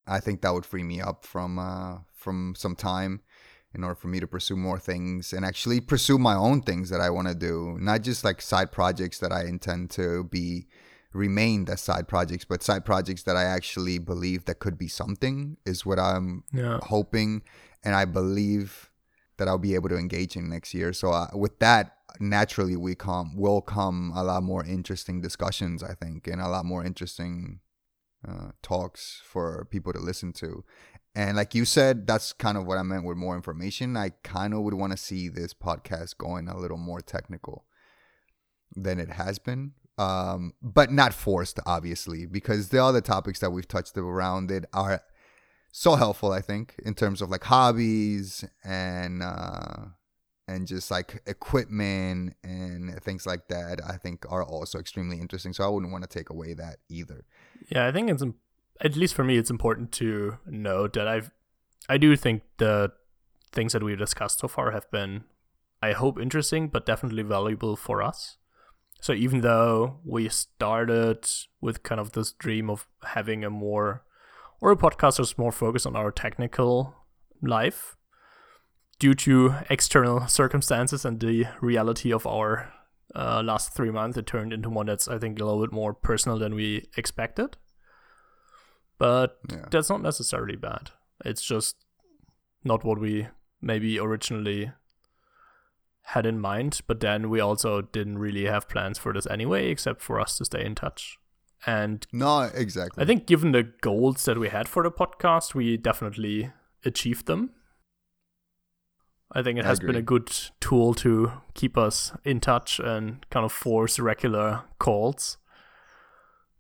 I 0.08 0.20
think 0.20 0.42
that 0.42 0.54
would 0.54 0.66
free 0.66 0.84
me 0.84 1.02
up 1.02 1.26
from 1.26 1.60
uh, 1.60 2.00
from 2.14 2.56
some 2.56 2.76
time 2.76 3.22
in 3.76 3.84
order 3.84 3.96
for 3.96 4.08
me 4.08 4.20
to 4.20 4.28
pursue 4.28 4.56
more 4.56 4.80
things 4.80 5.34
and 5.34 5.46
actually 5.46 5.82
pursue 5.82 6.18
my 6.18 6.34
own 6.34 6.62
things 6.62 6.90
that 6.90 7.02
I 7.02 7.10
want 7.10 7.28
to 7.28 7.36
do, 7.36 7.78
not 7.80 8.02
just 8.02 8.24
like 8.24 8.42
side 8.42 8.72
projects 8.72 9.20
that 9.20 9.32
I 9.32 9.44
intend 9.44 9.92
to 9.92 10.24
be 10.24 10.68
remained 11.14 11.70
as 11.70 11.82
side 11.82 12.08
projects, 12.08 12.46
but 12.46 12.64
side 12.64 12.86
projects 12.86 13.24
that 13.24 13.36
I 13.36 13.44
actually 13.44 14.00
believe 14.00 14.46
that 14.46 14.60
could 14.60 14.78
be 14.78 14.88
something 14.88 15.58
is 15.66 15.86
what 15.86 16.00
I'm 16.00 16.44
Yeah. 16.52 16.80
hoping, 16.84 17.44
and 17.84 17.94
I 17.96 18.06
believe 18.06 18.90
that 19.38 19.48
I'll 19.48 19.58
be 19.58 19.76
able 19.76 19.90
to 19.90 19.98
engage 19.98 20.36
in 20.38 20.50
next 20.50 20.74
year. 20.74 20.94
So 20.94 21.12
uh, 21.12 21.28
with 21.34 21.60
that, 21.60 21.98
naturally 22.20 22.78
we 22.78 22.96
come 22.96 23.36
will 23.36 23.62
come 23.62 24.14
a 24.16 24.24
lot 24.24 24.42
more 24.44 24.64
interesting 24.64 25.22
discussions, 25.22 25.84
I 25.84 25.94
think, 25.94 26.28
and 26.28 26.42
a 26.42 26.48
lot 26.48 26.66
more 26.66 26.86
interesting 26.86 27.60
uh, 28.28 28.52
talks 28.62 29.22
for 29.24 29.66
people 29.70 29.92
to 29.94 30.00
listen 30.00 30.34
to. 30.34 30.64
And 31.16 31.38
like 31.38 31.56
you 31.56 31.64
said, 31.64 32.06
that's 32.06 32.34
kind 32.34 32.58
of 32.58 32.66
what 32.66 32.78
I 32.78 32.84
meant 32.84 33.06
with 33.06 33.18
more 33.18 33.36
information. 33.36 33.96
I 33.96 34.10
kind 34.24 34.54
of 34.54 34.62
would 34.62 34.74
want 34.74 34.92
to 34.92 34.98
see 34.98 35.30
this 35.30 35.54
podcast 35.54 36.18
going 36.18 36.50
a 36.50 36.58
little 36.58 36.78
more 36.78 37.00
technical 37.00 37.64
than 38.76 39.00
it 39.00 39.12
has 39.12 39.40
been. 39.40 39.72
Um, 39.98 40.54
but 40.62 40.92
not 40.92 41.14
forced, 41.14 41.58
obviously, 41.66 42.26
because 42.26 42.68
the 42.68 42.84
other 42.84 43.00
topics 43.00 43.40
that 43.40 43.52
we've 43.52 43.68
touched 43.68 43.98
around 43.98 44.52
it 44.52 44.66
are 44.74 45.02
so 45.72 45.96
helpful, 45.96 46.34
I 46.34 46.42
think, 46.42 46.76
in 46.84 46.96
terms 46.96 47.22
of 47.22 47.30
like 47.30 47.46
hobbies 47.46 48.44
and 48.64 49.24
uh 49.24 49.86
and 50.48 50.68
just 50.68 50.92
like 50.92 51.22
equipment 51.26 52.36
and 52.44 53.02
things 53.04 53.26
like 53.26 53.48
that, 53.48 53.80
I 53.84 53.98
think 53.98 54.26
are 54.30 54.44
also 54.44 54.80
extremely 54.80 55.20
interesting. 55.20 55.54
So 55.54 55.64
I 55.64 55.68
wouldn't 55.68 55.92
want 55.92 56.04
to 56.04 56.10
take 56.10 56.30
away 56.30 56.54
that 56.54 56.78
either. 56.90 57.26
Yeah, 57.70 57.88
I 57.88 57.92
think 57.92 58.10
it's 58.10 58.24
at 58.82 58.96
least 58.96 59.14
for 59.14 59.24
me, 59.24 59.38
it's 59.38 59.50
important 59.50 59.92
to 59.94 60.38
note 60.46 60.94
that 60.94 61.08
I've 61.08 61.32
I 61.88 61.98
do 61.98 62.16
think 62.16 62.42
the 62.58 62.92
things 63.52 63.74
that 63.74 63.84
we've 63.84 63.98
discussed 63.98 64.40
so 64.40 64.48
far 64.48 64.72
have 64.72 64.90
been, 64.92 65.24
I 65.82 65.92
hope, 65.92 66.20
interesting, 66.20 66.68
but 66.68 66.86
definitely 66.86 67.24
valuable 67.24 67.76
for 67.76 68.02
us. 68.02 68.38
So 69.02 69.14
even 69.14 69.42
though 69.42 70.00
we 70.04 70.28
started 70.30 71.28
with 71.62 71.84
kind 71.84 72.02
of 72.02 72.14
this 72.14 72.32
dream 72.32 72.70
of 72.70 72.88
having 73.04 73.44
a 73.44 73.50
more 73.50 74.04
or 74.60 74.72
a 74.72 74.76
podcast 74.76 75.18
that's 75.18 75.38
more 75.38 75.52
focused 75.52 75.86
on 75.86 75.96
our 75.96 76.12
technical 76.12 76.96
life, 77.42 77.96
due 79.00 79.14
to 79.14 79.56
external 79.70 80.28
circumstances 80.28 81.06
and 81.06 81.20
the 81.20 81.46
reality 81.62 82.12
of 82.12 82.26
our 82.26 82.74
uh, 83.14 83.42
last 83.44 83.74
three 83.74 83.92
months, 83.92 84.18
it 84.18 84.26
turned 84.26 84.54
into 84.54 84.70
one 84.70 84.88
that's 84.88 85.08
I 85.08 85.20
think 85.20 85.40
a 85.40 85.46
little 85.46 85.62
bit 85.62 85.72
more 85.72 85.94
personal 85.94 86.40
than 86.40 86.56
we 86.56 86.90
expected. 86.98 87.58
But 88.98 89.40
Yeah. 89.52 89.66
that's 89.70 89.90
not 89.90 90.02
necessarily 90.02 90.56
bad. 90.56 90.92
It's 91.24 91.44
just 91.44 91.76
not 92.64 92.84
what 92.84 93.00
we 93.00 93.28
maybe 93.62 94.00
originally 94.00 94.72
had 96.10 96.26
in 96.26 96.40
mind. 96.40 96.82
But 96.88 97.00
then 97.00 97.30
we 97.30 97.40
also 97.40 97.82
didn't 97.82 98.20
really 98.20 98.46
have 98.46 98.70
plans 98.70 98.98
for 98.98 99.14
this 99.14 99.28
anyway, 99.28 99.70
except 99.70 100.02
for 100.02 100.20
us 100.20 100.38
to 100.38 100.46
stay 100.46 100.64
in 100.66 100.76
touch. 100.76 101.18
And 101.66 102.06
No, 102.12 102.42
exactly. 102.54 103.02
I 103.04 103.08
think 103.08 103.26
given 103.26 103.52
the 103.52 103.64
goals 103.82 104.26
that 104.26 104.38
we 104.38 104.50
had 104.50 104.68
for 104.68 104.84
the 104.84 104.92
podcast, 104.92 105.56
we 105.56 105.78
definitely 105.78 106.52
achieved 106.84 107.26
them. 107.26 107.52
I 109.32 109.42
think 109.42 109.58
it 109.58 109.66
I 109.66 109.70
has 109.70 109.80
been 109.80 109.96
a 109.96 110.02
good 110.04 110.32
tool 110.60 110.94
to 110.96 111.32
keep 111.56 111.78
us 111.78 112.14
in 112.24 112.40
touch 112.40 112.80
and 112.80 113.28
kind 113.32 113.44
of 113.44 113.52
force 113.52 114.00
regular 114.00 114.64
calls 114.80 115.38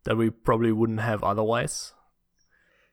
that 0.03 0.17
we 0.17 0.29
probably 0.29 0.71
wouldn't 0.71 0.99
have 1.01 1.23
otherwise. 1.23 1.93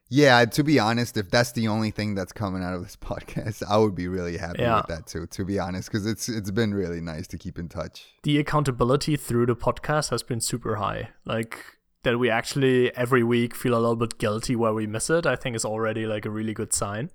Yeah, 0.09 0.45
to 0.45 0.63
be 0.63 0.77
honest, 0.79 1.17
if 1.17 1.31
that's 1.31 1.53
the 1.53 1.67
only 1.67 1.89
thing 1.89 2.13
that's 2.13 2.31
coming 2.31 2.61
out 2.63 2.73
of 2.75 2.83
this 2.83 2.95
podcast, 3.01 3.63
I 3.67 3.77
would 3.77 3.95
be 3.95 4.07
really 4.07 4.37
happy 4.37 4.61
Yeah. 4.61 4.77
with 4.77 4.87
that 4.87 5.07
too. 5.07 5.25
To 5.27 5.45
be 5.45 5.57
honest, 5.59 5.89
because 5.91 6.05
it's 6.05 6.29
it's 6.29 6.51
been 6.51 6.73
really 6.73 7.01
nice 7.01 7.27
to 7.27 7.37
keep 7.37 7.57
in 7.57 7.67
touch. 7.69 8.05
The 8.23 8.37
accountability 8.37 9.15
through 9.15 9.47
the 9.47 9.55
podcast 9.55 10.09
has 10.11 10.21
been 10.23 10.39
super 10.41 10.75
high. 10.75 11.09
Like 11.25 11.57
that 12.03 12.19
we 12.19 12.29
actually 12.29 12.95
every 12.97 13.23
week 13.23 13.55
feel 13.55 13.73
a 13.73 13.79
little 13.79 13.95
bit 13.95 14.17
guilty 14.19 14.55
where 14.55 14.73
we 14.73 14.85
miss 14.85 15.09
it, 15.09 15.25
I 15.25 15.35
think 15.35 15.55
is 15.55 15.65
already 15.65 16.05
like 16.05 16.25
a 16.25 16.29
really 16.29 16.53
good 16.53 16.73
sign 16.73 17.09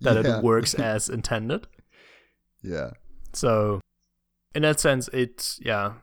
that 0.00 0.24
Yeah. 0.24 0.38
it 0.38 0.44
works 0.44 0.74
as 0.92 1.08
intended. 1.08 1.66
Yeah, 2.62 2.90
So, 3.32 3.80
in 4.54 4.62
that 4.62 4.80
sense, 4.80 5.08
it's 5.12 5.60
yeah. 5.62 5.94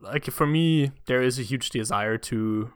Like 0.00 0.24
for 0.26 0.46
me, 0.46 0.90
there 1.06 1.22
is 1.22 1.38
a 1.38 1.42
huge 1.42 1.70
desire 1.70 2.18
to 2.18 2.72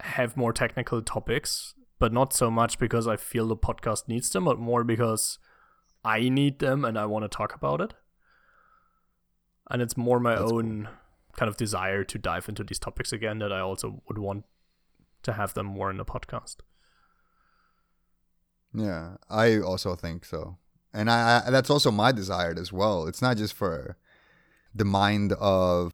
have 0.00 0.36
more 0.36 0.52
technical 0.52 1.02
topics, 1.02 1.74
but 1.98 2.12
not 2.12 2.32
so 2.32 2.50
much 2.50 2.78
because 2.78 3.06
I 3.06 3.16
feel 3.16 3.48
the 3.48 3.56
podcast 3.56 4.08
needs 4.08 4.30
them, 4.30 4.44
but 4.44 4.58
more 4.58 4.84
because 4.84 5.38
I 6.04 6.28
need 6.28 6.58
them 6.58 6.84
and 6.84 6.98
I 6.98 7.06
want 7.06 7.24
to 7.24 7.28
talk 7.28 7.54
about 7.54 7.80
it. 7.80 7.94
And 9.70 9.82
it's 9.82 9.96
more 9.96 10.20
my 10.20 10.36
That's 10.36 10.50
own 10.50 10.88
kind 11.36 11.48
of 11.48 11.56
desire 11.56 12.04
to 12.04 12.18
dive 12.18 12.48
into 12.48 12.64
these 12.64 12.78
topics 12.78 13.12
again 13.12 13.38
that 13.38 13.52
I 13.52 13.60
also 13.60 14.02
would 14.08 14.18
want 14.18 14.44
to 15.22 15.32
have 15.34 15.54
them 15.54 15.66
more 15.66 15.90
in 15.90 15.96
the 15.96 16.04
podcast. 16.04 16.56
yeah. 18.74 19.16
I 19.28 19.58
also 19.58 19.94
think 19.94 20.24
so, 20.24 20.58
and 20.92 21.10
I, 21.10 21.42
I 21.46 21.50
that's 21.50 21.70
also 21.70 21.90
my 21.90 22.12
desire 22.12 22.54
as 22.58 22.72
well. 22.72 23.06
It's 23.06 23.22
not 23.22 23.36
just 23.36 23.54
for 23.54 23.96
the 24.74 24.84
mind 24.84 25.32
of 25.34 25.92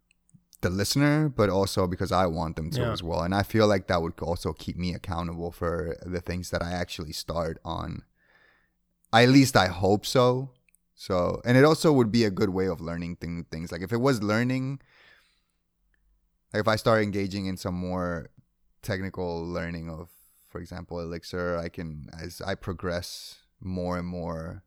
the 0.65 0.71
listener, 0.71 1.29
but 1.29 1.49
also 1.49 1.87
because 1.87 2.11
I 2.11 2.27
want 2.27 2.57
them 2.57 2.71
to 2.73 2.81
Yeah. 2.81 2.93
as 2.93 3.03
well. 3.03 3.23
And 3.23 3.35
I 3.35 3.43
feel 3.43 3.67
like 3.69 3.87
that 3.87 4.03
would 4.03 4.19
also 4.21 4.53
keep 4.53 4.77
me 4.77 4.95
accountable 4.95 5.53
for 5.53 5.97
the 6.15 6.21
things 6.21 6.51
that 6.51 6.63
I 6.63 6.73
actually 6.73 7.13
start 7.13 7.59
on. 7.65 8.03
At 9.13 9.29
least 9.29 9.57
I 9.57 9.69
hope 9.69 10.05
so. 10.05 10.51
So, 10.97 11.41
and 11.45 11.57
it 11.57 11.65
also 11.65 11.93
would 11.93 12.11
be 12.11 12.25
a 12.25 12.31
good 12.31 12.51
way 12.51 12.67
of 12.67 12.81
learning 12.81 13.17
thing, 13.17 13.45
things. 13.51 13.71
Like 13.73 13.83
if 13.83 13.93
it 13.93 14.01
was 14.09 14.23
learning, 14.23 14.81
like 16.53 16.61
if 16.61 16.69
I 16.69 16.77
start 16.77 17.03
engaging 17.03 17.47
in 17.47 17.57
some 17.57 17.75
more 17.75 18.31
technical 18.83 19.45
learning 19.47 19.91
of, 19.91 20.09
for 20.49 20.61
example, 20.61 21.01
Elixir, 21.01 21.57
I 21.57 21.69
can, 21.69 22.09
as 22.19 22.41
I 22.41 22.55
progress 22.55 23.39
more 23.61 23.99
and 23.99 24.07
more, 24.07 24.63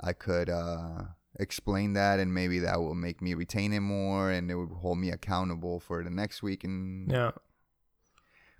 I 0.00 0.12
could 0.12 0.48
uh, 0.48 1.02
explain 1.38 1.92
that, 1.94 2.18
and 2.18 2.32
maybe 2.32 2.58
that 2.60 2.80
will 2.80 2.94
make 2.94 3.20
me 3.20 3.34
retain 3.34 3.72
it 3.72 3.80
more, 3.80 4.30
and 4.30 4.50
it 4.50 4.54
would 4.54 4.70
hold 4.70 4.98
me 4.98 5.10
accountable 5.10 5.80
for 5.80 6.02
the 6.02 6.10
next 6.10 6.42
week 6.42 6.64
and 6.64 7.10
Yeah. 7.10 7.32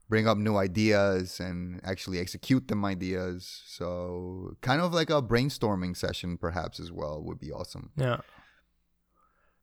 bring 0.09 0.29
up 0.29 0.39
new 0.39 0.57
ideas 0.57 1.41
and 1.41 1.81
actually 1.85 2.19
execute 2.19 2.69
them 2.69 2.85
ideas. 2.85 3.63
So, 3.67 4.57
kind 4.61 4.81
of 4.81 4.93
like 4.95 5.11
a 5.11 5.21
brainstorming 5.23 5.97
session, 5.97 6.37
perhaps 6.39 6.79
as 6.79 6.93
well, 6.93 7.23
would 7.25 7.41
be 7.41 7.51
awesome. 7.53 7.91
Yeah. 7.97 8.21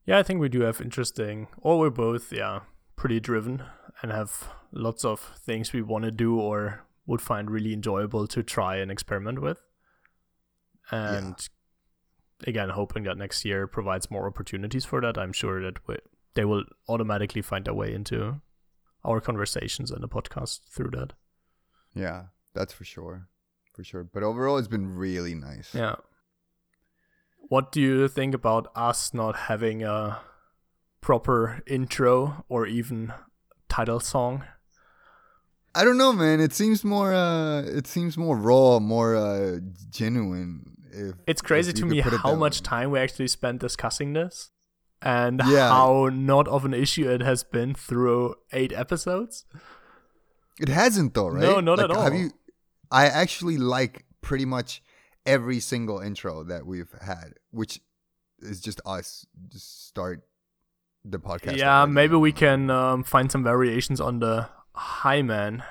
Yeah, 0.06 0.18
I 0.20 0.24
think 0.24 0.42
we 0.42 0.50
do 0.50 0.62
have 0.62 0.82
interesting, 0.82 1.48
or 1.58 1.80
we're 1.80 1.90
both, 1.90 2.34
yeah, 2.34 2.62
pretty 2.98 3.20
driven 3.22 3.64
and 4.02 4.12
have 4.12 4.50
lots 4.72 5.06
of 5.06 5.20
things 5.20 5.72
we 5.72 5.82
want 5.82 6.04
to 6.04 6.12
do 6.12 6.38
or 6.40 6.86
would 7.06 7.22
find 7.22 7.50
really 7.50 7.72
enjoyable 7.74 8.28
to 8.28 8.44
try 8.44 8.78
and 8.78 8.92
experiment 8.92 9.40
with. 9.42 9.62
And 10.92 11.36
again, 12.48 12.70
hoping 12.70 13.04
that 13.04 13.18
next 13.18 13.46
year 13.46 13.68
provides 13.68 14.12
more 14.12 14.28
opportunities 14.28 14.86
for 14.86 15.02
that. 15.02 15.18
I'm 15.18 15.34
sure 15.34 15.62
that 15.62 15.86
we, 15.88 15.98
they 16.36 16.46
will 16.46 16.64
automatically 16.88 17.42
find 17.42 17.66
their 17.66 17.74
way 17.74 17.94
into 17.94 18.42
our 19.06 19.20
conversations 19.20 19.92
and 19.92 20.02
the 20.02 20.08
podcast 20.08 20.62
through 20.70 20.92
that. 20.92 21.14
Yeah, 21.94 22.24
that's 22.54 22.74
for 22.74 22.86
sure. 22.86 23.28
For 23.74 23.84
sure. 23.84 24.04
But 24.04 24.24
overall, 24.24 24.58
it's 24.58 24.68
been 24.68 24.96
really 24.96 25.36
nice. 25.36 25.74
Yeah. 25.74 25.96
What 27.50 27.72
do 27.72 27.82
you 27.82 28.08
think 28.08 28.34
about 28.34 28.72
us 28.76 29.14
not 29.14 29.36
having 29.36 29.84
a 29.84 30.20
proper 31.02 31.62
intro 31.68 32.46
or 32.48 32.66
even 32.66 33.14
title 33.68 34.00
song? 34.00 34.44
I 35.76 35.84
don't 35.84 35.98
know, 35.98 36.14
man. 36.14 36.40
It 36.40 36.54
seems 36.54 36.84
more. 36.84 37.14
Uh, 37.14 37.64
it 37.64 37.88
seems 37.88 38.16
more 38.16 38.38
raw, 38.38 38.80
more 38.80 39.16
uh, 39.16 39.60
genuine. 39.90 40.78
If 40.94 41.16
It's 41.28 41.42
crazy 41.42 41.70
if 41.72 41.76
to 41.78 41.86
me 41.86 41.98
could 41.98 42.04
put 42.12 42.14
it 42.14 42.20
how 42.22 42.36
much 42.36 42.60
way. 42.62 42.64
time 42.64 42.92
we 42.92 43.00
actually 43.00 43.28
spent 43.28 43.60
discussing 43.62 44.14
this 44.14 44.52
and 45.02 45.42
Yeah. 45.46 45.70
how 45.70 46.10
not 46.14 46.48
of 46.48 46.66
an 46.66 46.74
issue 46.74 47.10
it 47.10 47.22
has 47.22 47.44
been 47.44 47.74
through 47.74 48.36
eight 48.52 48.72
episodes. 48.74 49.46
It 50.60 50.70
hasn't 50.70 51.14
though, 51.14 51.28
right? 51.30 51.42
No, 51.42 51.60
not 51.60 51.80
at 51.80 51.90
all. 51.92 52.04
Have 52.04 52.14
you? 52.14 52.32
I 52.92 53.08
actually 53.08 53.58
like 53.58 54.06
pretty 54.22 54.46
much 54.46 54.82
every 55.26 55.60
single 55.60 56.00
intro 56.00 56.44
that 56.44 56.66
we've 56.66 56.94
had, 57.02 57.34
which 57.52 57.82
is 58.40 58.62
just 58.62 58.80
us 58.86 59.26
just 59.50 59.88
start 59.88 60.22
the 61.04 61.18
podcast. 61.20 61.58
yeah, 61.58 61.86
maybe 61.86 62.16
we 62.16 62.32
can 62.32 62.70
um, 62.70 63.04
find 63.04 63.32
some 63.32 63.44
variations 63.44 64.00
on 64.00 64.20
the 64.20 64.48
Hi 64.76 65.22
Man 65.22 65.64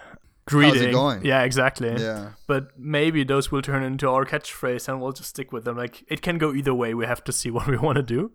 greeting. 0.46 0.92
going? 0.92 1.24
Yeah, 1.24 1.42
exactly. 1.42 1.94
Yeah. 1.98 2.32
But 2.46 2.78
maybe 2.78 3.24
those 3.24 3.50
will 3.50 3.62
turn 3.62 3.82
into 3.82 4.08
our 4.08 4.24
catchphrase, 4.24 4.88
and 4.88 5.00
we'll 5.00 5.12
just 5.12 5.30
stick 5.30 5.52
with 5.52 5.64
them. 5.64 5.76
Like 5.76 6.04
it 6.08 6.22
can 6.22 6.38
go 6.38 6.52
either 6.52 6.74
way. 6.74 6.94
We 6.94 7.06
have 7.06 7.22
to 7.24 7.32
see 7.32 7.50
what 7.56 7.66
we 7.66 7.76
want 7.76 7.96
to 7.96 8.02
do. 8.02 8.32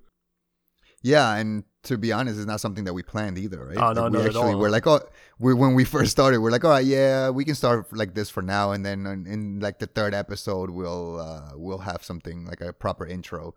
Yeah, 1.04 1.36
and 1.36 1.64
to 1.84 1.98
be 1.98 2.12
honest, 2.12 2.38
it's 2.38 2.48
not 2.48 2.60
something 2.60 2.84
that 2.86 2.94
we 2.94 3.04
planned 3.04 3.38
either, 3.38 3.64
right? 3.64 3.78
Oh, 3.78 3.94
no, 3.94 4.04
Like, 4.04 4.12
we 4.12 4.18
not 4.18 4.22
at 4.22 4.26
actually 4.28 4.54
all. 4.54 4.60
we're 4.60 4.72
like, 4.72 4.88
oh, 4.88 5.00
we 5.40 5.54
when 5.54 5.76
we 5.76 5.86
first 5.86 6.12
started, 6.12 6.40
we're 6.40 6.50
like, 6.52 6.66
all 6.66 6.72
right, 6.72 6.84
yeah, 6.86 7.30
we 7.30 7.46
can 7.46 7.54
start 7.56 7.96
like 7.96 8.16
this 8.16 8.30
for 8.32 8.42
now, 8.42 8.72
and 8.72 8.84
then 8.86 9.06
in, 9.06 9.28
in 9.28 9.60
like 9.60 9.78
the 9.80 9.86
third 9.86 10.14
episode, 10.16 10.72
we'll 10.72 11.20
uh 11.20 11.52
we'll 11.56 11.78
have 11.78 12.04
something 12.04 12.46
like 12.46 12.62
a 12.62 12.74
proper 12.74 13.06
intro, 13.06 13.54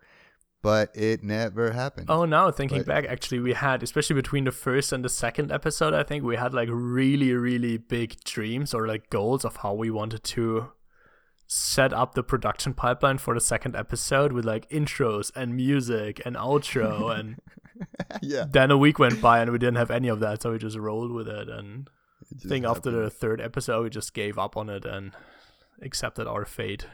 but 0.61 0.95
it 0.95 1.23
never 1.23 1.71
happened. 1.71 2.07
Oh, 2.09 2.25
now 2.25 2.51
thinking 2.51 2.79
But- 2.79 2.87
back, 2.87 3.05
actually, 3.05 3.39
we 3.39 3.53
had, 3.53 3.81
especially 3.83 4.15
between 4.15 4.43
the 4.43 4.51
first 4.51 4.91
and 4.91 5.03
the 5.03 5.09
second 5.09 5.51
episode, 5.51 5.93
I 5.93 6.03
think 6.03 6.23
we 6.23 6.35
had 6.35 6.53
like 6.53 6.69
really, 6.71 7.33
really 7.33 7.77
big 7.77 8.23
dreams 8.23 8.73
or 8.73 8.87
like 8.87 9.09
goals 9.09 9.43
of 9.43 9.57
how 9.57 9.73
we 9.73 9.89
wanted 9.89 10.23
to 10.23 10.71
set 11.47 11.91
up 11.91 12.15
the 12.15 12.23
production 12.23 12.73
pipeline 12.73 13.17
for 13.17 13.33
the 13.33 13.41
second 13.41 13.75
episode 13.75 14.31
with 14.31 14.45
like 14.45 14.69
intros 14.69 15.31
and 15.35 15.55
music 15.55 16.21
and 16.25 16.35
outro. 16.35 17.13
and 17.19 17.39
yeah, 18.21 18.45
then 18.49 18.71
a 18.71 18.77
week 18.77 18.99
went 18.99 19.19
by 19.21 19.39
and 19.39 19.51
we 19.51 19.57
didn't 19.57 19.77
have 19.77 19.91
any 19.91 20.07
of 20.07 20.19
that. 20.19 20.41
So 20.41 20.51
we 20.51 20.59
just 20.59 20.77
rolled 20.77 21.11
with 21.11 21.27
it. 21.27 21.49
And 21.49 21.89
it 22.29 22.45
I 22.45 22.47
think 22.49 22.65
after 22.65 22.91
the 22.91 23.09
third 23.09 23.41
episode, 23.41 23.83
we 23.83 23.89
just 23.89 24.13
gave 24.13 24.37
up 24.37 24.55
on 24.55 24.69
it 24.69 24.85
and 24.85 25.11
accepted 25.81 26.27
our 26.27 26.45
fate. 26.45 26.85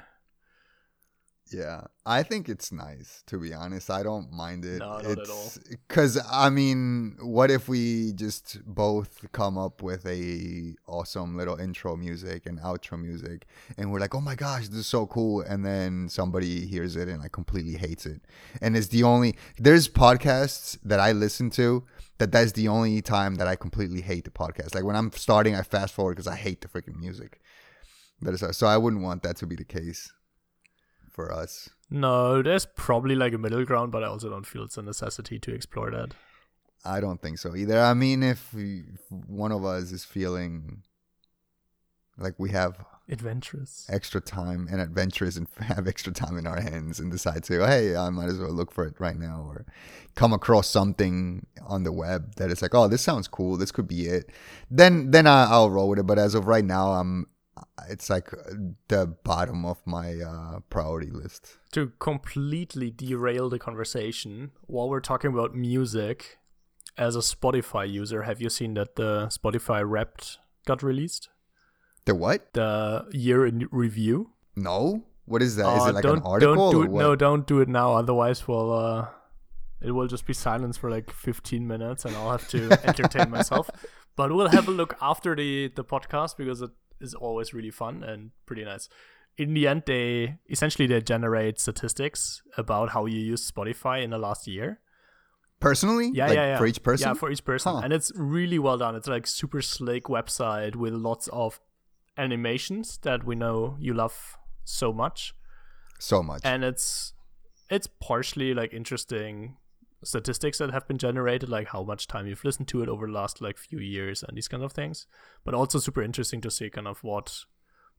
Yeah, 1.52 1.82
I 2.06 2.24
think 2.24 2.50
it's 2.50 2.72
nice 2.72 3.24
to 3.28 3.40
be 3.40 3.54
honest. 3.54 3.90
I 3.90 4.04
don't 4.04 4.32
mind 4.32 4.66
it. 4.66 4.80
No, 4.80 4.94
not 4.94 5.06
at 5.06 5.18
it's 5.20 5.60
because 5.88 6.20
I 6.32 6.50
mean, 6.50 7.18
what 7.22 7.52
if 7.52 7.70
we 7.70 8.14
just 8.14 8.60
both 8.66 9.26
come 9.32 9.58
up 9.58 9.82
with 9.82 10.06
a 10.06 10.76
awesome 10.88 11.38
little 11.38 11.58
intro 11.58 11.96
music 11.96 12.46
and 12.46 12.60
outro 12.60 13.00
music, 13.00 13.46
and 13.78 13.92
we're 13.92 14.00
like, 14.00 14.16
oh 14.16 14.22
my 14.22 14.36
gosh, 14.36 14.68
this 14.68 14.80
is 14.80 14.88
so 14.88 15.06
cool, 15.08 15.42
and 15.42 15.66
then 15.66 16.10
somebody 16.10 16.66
hears 16.66 16.96
it 16.96 17.08
and 17.08 17.22
like 17.22 17.32
completely 17.32 17.76
hates 17.76 18.06
it, 18.06 18.22
and 18.62 18.76
it's 18.76 18.88
the 18.88 19.04
only 19.04 19.36
there's 19.58 19.88
podcasts 19.88 20.78
that 20.84 21.00
I 21.00 21.12
listen 21.12 21.50
to 21.52 21.86
that 22.18 22.32
that's 22.32 22.54
the 22.54 22.68
only 22.68 23.02
time 23.02 23.36
that 23.36 23.48
I 23.48 23.56
completely 23.56 24.02
hate 24.02 24.26
the 24.26 24.32
podcast. 24.32 24.76
Like 24.76 24.84
when 24.84 24.96
I'm 24.96 25.12
starting, 25.12 25.56
I 25.56 25.62
fast 25.62 25.94
forward 25.94 26.16
because 26.16 26.28
I 26.28 26.36
hate 26.36 26.62
the 26.62 26.68
freaking 26.68 27.00
music. 27.00 27.40
That 28.22 28.34
is 28.34 28.44
so 28.58 28.68
I 28.68 28.78
wouldn't 28.78 29.04
want 29.04 29.22
that 29.24 29.38
to 29.38 29.46
be 29.46 29.56
the 29.56 29.64
case 29.64 30.12
for 31.18 31.34
us. 31.34 31.68
No, 31.90 32.44
there's 32.44 32.68
probably 32.68 33.16
like 33.16 33.34
a 33.34 33.40
middle 33.40 33.66
ground, 33.66 33.92
but 33.92 34.04
I 34.04 34.08
also 34.08 34.30
don't 34.30 34.46
feel 34.46 34.64
it's 34.64 34.78
a 34.78 34.84
necessity 34.84 35.40
to 35.40 35.52
explore 35.52 35.90
that. 35.90 36.14
I 36.86 37.02
don't 37.02 37.20
think 37.20 37.40
so 37.40 37.56
either. 37.56 37.82
I 37.82 37.96
mean, 37.96 38.22
if, 38.22 38.54
we, 38.54 38.84
if 38.94 39.02
one 39.12 39.52
of 39.52 39.66
us 39.66 39.92
is 39.92 40.06
feeling 40.06 40.84
like 42.20 42.36
we 42.38 42.52
have 42.52 42.86
Adventurous. 43.10 43.88
extra 43.90 44.22
time 44.22 44.68
and 44.70 44.80
adventurous 44.80 45.38
and 45.38 45.48
have 45.60 45.88
extra 45.88 46.14
time 46.14 46.38
in 46.38 46.46
our 46.46 46.62
hands 46.62 47.00
and 47.00 47.12
decide 47.12 47.44
to, 47.46 47.66
hey, 47.66 47.96
I 47.96 48.12
might 48.12 48.30
as 48.30 48.38
well 48.38 48.52
look 48.52 48.72
for 48.72 48.86
it 48.86 49.00
right 49.00 49.18
now 49.18 49.44
or 49.50 49.66
come 50.14 50.34
across 50.34 50.68
something 50.68 51.48
on 51.66 51.82
the 51.82 51.92
web 51.92 52.36
that 52.36 52.52
is 52.52 52.62
like, 52.62 52.76
oh, 52.76 52.88
this 52.88 53.02
sounds 53.02 53.28
cool. 53.28 53.58
This 53.58 53.72
could 53.72 53.88
be 53.88 54.06
it. 54.06 54.30
Then, 54.70 55.10
then 55.10 55.26
I, 55.26 55.46
I'll 55.50 55.72
roll 55.72 55.90
with 55.90 55.98
it. 55.98 56.06
But 56.06 56.20
as 56.20 56.36
of 56.36 56.46
right 56.46 56.66
now, 56.66 56.92
I'm, 56.92 57.26
it's 57.90 58.10
like 58.10 58.30
the 58.88 59.08
bottom 59.24 59.66
of 59.66 59.78
my 59.86 60.16
uh, 60.20 60.60
priority 60.70 61.12
list. 61.12 61.58
to 61.72 61.92
completely 62.00 62.90
derail 62.92 63.50
the 63.50 63.60
conversation, 63.60 64.52
while 64.68 64.90
we're 64.90 65.00
talking 65.00 65.32
about 65.34 65.56
music, 65.56 66.38
as 66.98 67.16
a 67.16 67.20
Spotify 67.20 67.90
user, 67.90 68.24
have 68.24 68.42
you 68.42 68.50
seen 68.50 68.74
that 68.74 68.96
the 68.96 69.28
Spotify 69.28 69.84
Wrapped 69.88 70.40
got 70.66 70.82
released? 70.82 71.30
The 72.06 72.16
what? 72.16 72.54
The 72.54 73.06
year 73.12 73.46
in 73.46 73.68
review. 73.72 74.32
No. 74.56 75.04
What 75.26 75.42
is 75.42 75.58
that? 75.58 75.68
Is 75.78 75.84
Uh, 75.84 75.90
it 75.90 75.94
like 75.96 76.06
an 76.06 76.22
article? 76.24 76.56
Don't 76.56 76.72
do 76.72 76.82
or 76.82 76.86
it. 76.86 76.92
No, 76.92 77.16
don't 77.16 77.46
do 77.46 77.60
it 77.60 77.68
now. 77.68 77.94
Otherwise, 77.96 78.48
we'll 78.48 78.72
uh, 78.74 79.08
it 79.82 79.92
will 79.92 80.08
just 80.08 80.26
be 80.26 80.34
silence 80.34 80.78
for 80.78 80.90
like 80.90 81.12
15 81.12 81.68
minutes, 81.68 82.06
and 82.06 82.16
I'll 82.16 82.32
have 82.32 82.48
to 82.50 82.72
entertain 82.88 83.30
myself. 83.30 83.70
But 84.16 84.32
we'll 84.34 84.48
have 84.48 84.68
a 84.68 84.72
look 84.72 84.96
after 85.02 85.36
the 85.36 85.68
the 85.76 85.84
podcast 85.84 86.38
because 86.38 86.62
it 86.62 86.72
is 87.00 87.14
always 87.14 87.54
really 87.54 87.72
fun 87.72 88.04
and 88.04 88.32
pretty 88.46 88.64
nice. 88.64 88.90
In 89.38 89.54
the 89.54 89.68
end, 89.68 89.84
they 89.86 90.38
essentially 90.50 90.88
they 90.88 91.00
generate 91.02 91.60
statistics 91.60 92.42
about 92.58 92.90
how 92.90 93.06
you 93.06 93.20
use 93.20 93.50
Spotify 93.50 94.04
in 94.04 94.10
the 94.10 94.18
last 94.18 94.48
year. 94.48 94.80
Personally? 95.60 96.12
Yeah, 96.14 96.28
Like, 96.28 96.36
yeah, 96.36 96.46
yeah. 96.46 96.58
For 96.58 96.66
each 96.68 96.84
person? 96.84 97.08
Yeah, 97.08 97.14
for 97.14 97.32
each 97.32 97.44
person. 97.44 97.74
Huh. 97.74 97.82
And 97.84 97.94
it's 97.94 98.12
really 98.16 98.60
well 98.60 98.78
done. 98.78 98.96
It's 98.96 99.08
like 99.08 99.26
super 99.28 99.62
slick 99.62 100.06
website 100.06 100.76
with 100.76 100.94
lots 100.94 101.28
of 101.30 101.60
animations 102.18 103.00
that 103.04 103.24
we 103.24 103.36
know 103.36 103.78
you 103.80 103.94
love 103.94 104.38
so 104.64 104.92
much. 104.92 105.34
so 106.00 106.22
much. 106.22 106.42
And 106.44 106.64
it's 106.64 107.14
it's 107.70 107.88
partially 108.00 108.54
like 108.54 108.74
interesting 108.74 109.58
statistics 110.04 110.60
that 110.60 110.72
have 110.72 110.88
been 110.88 110.98
generated, 110.98 111.50
like 111.50 111.70
how 111.70 111.84
much 111.84 112.08
time 112.08 112.28
you've 112.28 112.44
listened 112.44 112.68
to 112.70 112.82
it 112.82 112.90
over 112.90 113.08
the 113.08 113.14
last 113.14 113.42
like 113.42 113.58
few 113.58 113.80
years 113.80 114.24
and 114.24 114.38
these 114.38 114.48
kind 114.48 114.64
of 114.64 114.72
things. 114.72 115.08
But 115.44 115.54
also 115.54 115.80
super 115.80 116.04
interesting 116.04 116.42
to 116.42 116.52
see 116.52 116.70
kind 116.70 116.88
of 116.88 117.04
what 117.04 117.46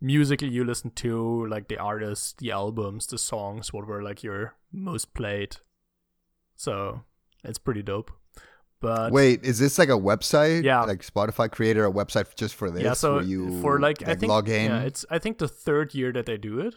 music 0.01 0.43
you 0.43 0.65
listen 0.65 0.91
to, 0.91 1.47
like 1.47 1.69
the 1.69 1.79
artists, 1.79 2.35
the 2.39 2.51
albums, 2.51 3.07
the 3.07 3.19
songs, 3.19 3.73
what 3.73 3.87
were 3.87 4.03
like 4.03 4.23
your 4.23 4.55
most 4.73 5.15
played. 5.15 5.57
So 6.57 7.03
it's 7.45 7.59
pretty 7.59 7.83
dope. 7.83 8.11
But 8.81 9.11
Wait, 9.11 9.43
is 9.43 9.59
this 9.59 9.79
like 9.79 9.89
a 9.89 9.93
website? 9.99 10.63
Yeah. 10.63 10.83
Like 10.85 11.05
Spotify 11.05 11.51
created 11.51 11.83
a 11.83 11.91
website 11.91 12.35
just 12.37 12.55
for 12.55 12.71
this? 12.71 12.85
yeah, 12.85 12.93
so 12.93 13.19
you 13.19 13.61
for 13.61 13.81
like, 13.81 14.07
I 14.07 14.15
think 14.15 14.31
log 14.31 14.49
in. 14.49 14.71
yeah, 14.71 14.83
it's 14.83 15.05
I 15.11 15.19
think 15.19 15.39
the 15.39 15.49
third 15.49 15.95
year 15.95 16.13
that 16.13 16.27
they 16.27 16.37
do 16.37 16.61
it, 16.61 16.77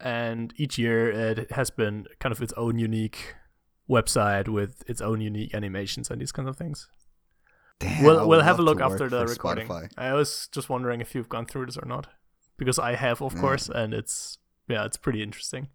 and 0.00 0.52
each 0.56 0.76
year 0.76 1.08
it 1.08 1.52
has 1.52 1.70
been 1.70 2.06
kind 2.18 2.32
of 2.32 2.42
its 2.42 2.52
own 2.54 2.80
unique 2.80 3.36
website 3.88 4.48
with 4.48 4.82
its 4.88 5.00
own 5.00 5.20
unique 5.20 5.54
animations 5.54 6.10
and 6.10 6.20
these 6.20 6.32
kinds 6.32 6.48
of 6.48 6.56
things. 6.56 6.88
Damn, 7.78 8.04
we'll 8.04 8.26
we'll 8.28 8.40
have 8.40 8.58
a 8.58 8.62
look 8.62 8.80
after 8.80 9.08
the 9.08 9.26
recording. 9.26 9.68
Spotify. 9.68 9.90
I 9.98 10.14
was 10.14 10.48
just 10.50 10.68
wondering 10.70 11.00
if 11.00 11.14
you've 11.14 11.28
gone 11.28 11.46
through 11.46 11.66
this 11.66 11.76
or 11.76 11.86
not, 11.86 12.06
because 12.56 12.78
I 12.78 12.94
have, 12.94 13.20
of 13.22 13.34
Yeah. 13.34 13.40
course, 13.40 13.68
and 13.68 13.92
it's 13.94 14.38
yeah, 14.68 14.84
it's 14.86 14.96
pretty 14.96 15.22
interesting. 15.22 15.68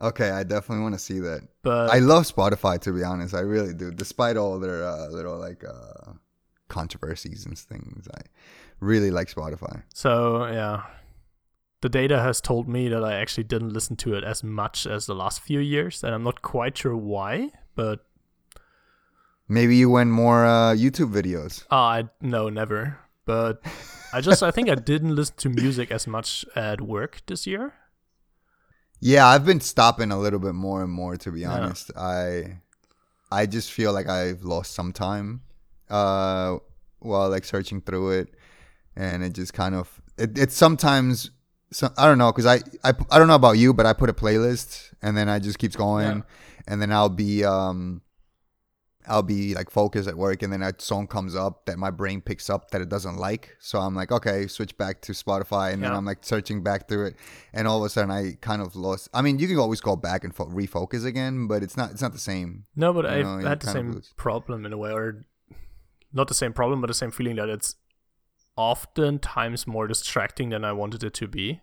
Okay, 0.00 0.30
I 0.30 0.42
definitely 0.42 0.82
want 0.82 0.94
to 0.94 0.98
see 1.00 1.20
that. 1.20 1.42
But 1.62 1.90
I 1.90 1.98
love 2.00 2.24
Spotify 2.24 2.78
to 2.80 2.92
be 2.92 3.02
honest. 3.02 3.34
I 3.34 3.40
really 3.40 3.72
do. 3.72 3.90
Despite 3.92 4.36
all 4.36 4.58
their 4.58 4.84
uh, 4.84 5.08
little 5.08 5.38
like 5.38 5.64
uh, 5.64 6.12
controversies 6.68 7.46
and 7.46 7.58
things, 7.58 8.08
I 8.14 8.22
really 8.80 9.10
like 9.10 9.28
Spotify. 9.28 9.82
So 9.94 10.46
yeah, 10.46 10.82
the 11.82 11.88
data 11.90 12.20
has 12.22 12.40
told 12.40 12.66
me 12.68 12.88
that 12.88 13.04
I 13.04 13.14
actually 13.20 13.44
didn't 13.44 13.74
listen 13.74 13.96
to 13.96 14.14
it 14.14 14.24
as 14.24 14.42
much 14.42 14.86
as 14.86 15.04
the 15.06 15.14
last 15.14 15.40
few 15.42 15.60
years, 15.60 16.02
and 16.02 16.14
I'm 16.14 16.22
not 16.24 16.40
quite 16.40 16.78
sure 16.78 16.96
why. 16.96 17.50
But 17.74 18.00
Maybe 19.48 19.76
you 19.76 19.90
went 19.90 20.10
more 20.10 20.46
uh, 20.46 20.72
YouTube 20.74 21.12
videos. 21.12 21.64
uh, 21.70 21.76
I 21.76 22.04
no, 22.20 22.48
never. 22.48 22.98
But 23.26 23.62
I 24.12 24.20
just 24.20 24.42
I 24.42 24.50
think 24.50 24.68
I 24.70 24.74
didn't 24.92 25.14
listen 25.14 25.36
to 25.38 25.48
music 25.48 25.90
as 25.90 26.06
much 26.06 26.44
at 26.56 26.80
work 26.80 27.20
this 27.26 27.46
year. 27.46 27.74
Yeah, 29.00 29.26
I've 29.26 29.44
been 29.44 29.60
stopping 29.60 30.12
a 30.12 30.18
little 30.18 30.38
bit 30.38 30.54
more 30.54 30.82
and 30.82 30.90
more 30.92 31.16
to 31.16 31.30
be 31.32 31.40
Yeah. 31.40 31.52
honest. 31.52 31.90
I 31.96 32.58
I 33.30 33.46
just 33.46 33.70
feel 33.72 33.92
like 33.92 34.08
I've 34.08 34.42
lost 34.42 34.74
some 34.74 34.92
time 34.92 35.42
uh 35.90 36.56
while 37.00 37.28
like 37.28 37.44
searching 37.44 37.80
through 37.82 38.10
it 38.20 38.28
and 38.96 39.22
it 39.24 39.32
just 39.34 39.52
kind 39.52 39.74
of 39.74 40.00
it, 40.16 40.38
it's 40.38 40.54
sometimes 40.56 41.30
so, 41.72 41.88
I 41.96 42.06
don't 42.06 42.18
know 42.18 42.30
cuz 42.32 42.46
I, 42.46 42.56
I 42.84 42.92
I 43.10 43.18
don't 43.18 43.28
know 43.28 43.34
about 43.34 43.58
you 43.58 43.74
but 43.74 43.86
I 43.86 43.92
put 43.92 44.08
a 44.10 44.14
playlist 44.14 44.92
and 45.02 45.16
then 45.16 45.28
I 45.28 45.38
just 45.38 45.58
keeps 45.58 45.76
going 45.76 46.18
Yeah. 46.18 46.22
and 46.68 46.80
then 46.80 46.92
I'll 46.92 47.08
be 47.08 47.44
um 47.44 48.02
I'll 49.08 49.24
be 49.24 49.52
like 49.52 49.68
focused 49.68 50.08
at 50.08 50.16
work 50.16 50.42
and 50.44 50.52
then 50.52 50.62
a 50.62 50.72
song 50.78 51.08
comes 51.08 51.34
up 51.34 51.66
that 51.66 51.76
my 51.76 51.90
brain 51.90 52.20
picks 52.20 52.48
up 52.48 52.70
that 52.70 52.80
it 52.80 52.88
doesn't 52.88 53.16
like. 53.16 53.56
So 53.58 53.80
I'm 53.80 53.96
like, 53.96 54.12
okay, 54.12 54.46
switch 54.46 54.78
back 54.78 55.00
to 55.02 55.12
Spotify 55.12 55.72
and 55.72 55.82
then 55.82 55.90
I'm 55.92 56.04
like 56.04 56.18
searching 56.22 56.62
back 56.62 56.86
through 56.88 57.06
it 57.06 57.16
and 57.52 57.66
all 57.66 57.78
of 57.78 57.84
a 57.84 57.88
sudden 57.88 58.12
I 58.12 58.38
kind 58.40 58.62
of 58.62 58.76
lost 58.76 59.08
I 59.12 59.20
mean, 59.20 59.40
you 59.40 59.48
can 59.48 59.58
always 59.58 59.80
go 59.80 59.96
back 59.96 60.22
and 60.22 60.32
fo- 60.32 60.46
refocus 60.46 61.04
again, 61.04 61.48
but 61.48 61.64
it's 61.64 61.76
not 61.76 61.90
it's 61.90 62.00
not 62.02 62.12
the 62.12 62.18
same. 62.32 62.66
No, 62.76 62.92
but 62.92 63.04
you 63.18 63.26
had 63.52 63.58
the 63.60 63.72
same 63.72 64.02
problem 64.16 64.64
in 64.66 64.72
a 64.72 64.78
way, 64.78 64.92
or 64.92 65.24
not 66.12 66.28
the 66.28 66.34
same 66.34 66.52
problem, 66.52 66.80
but 66.80 66.86
the 66.86 66.94
same 66.94 67.10
feeling 67.10 67.34
that 67.36 67.48
it's 67.48 67.74
oftentimes 68.56 69.66
more 69.66 69.86
distracting 69.86 70.50
than 70.50 70.64
I 70.64 70.72
wanted 70.72 71.02
it 71.02 71.14
to 71.14 71.28
be. 71.28 71.60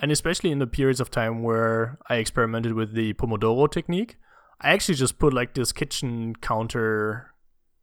And 0.00 0.12
especially 0.12 0.50
in 0.50 0.58
the 0.58 0.66
periods 0.66 1.00
of 1.00 1.10
time 1.10 1.42
where 1.42 1.98
I 2.08 2.16
experimented 2.16 2.74
with 2.74 2.94
the 2.94 3.14
Pomodoro 3.14 3.70
technique, 3.70 4.16
I 4.60 4.70
actually 4.70 4.94
just 4.94 5.18
put 5.18 5.32
like 5.32 5.54
this 5.54 5.72
kitchen 5.72 6.36
counter 6.36 7.34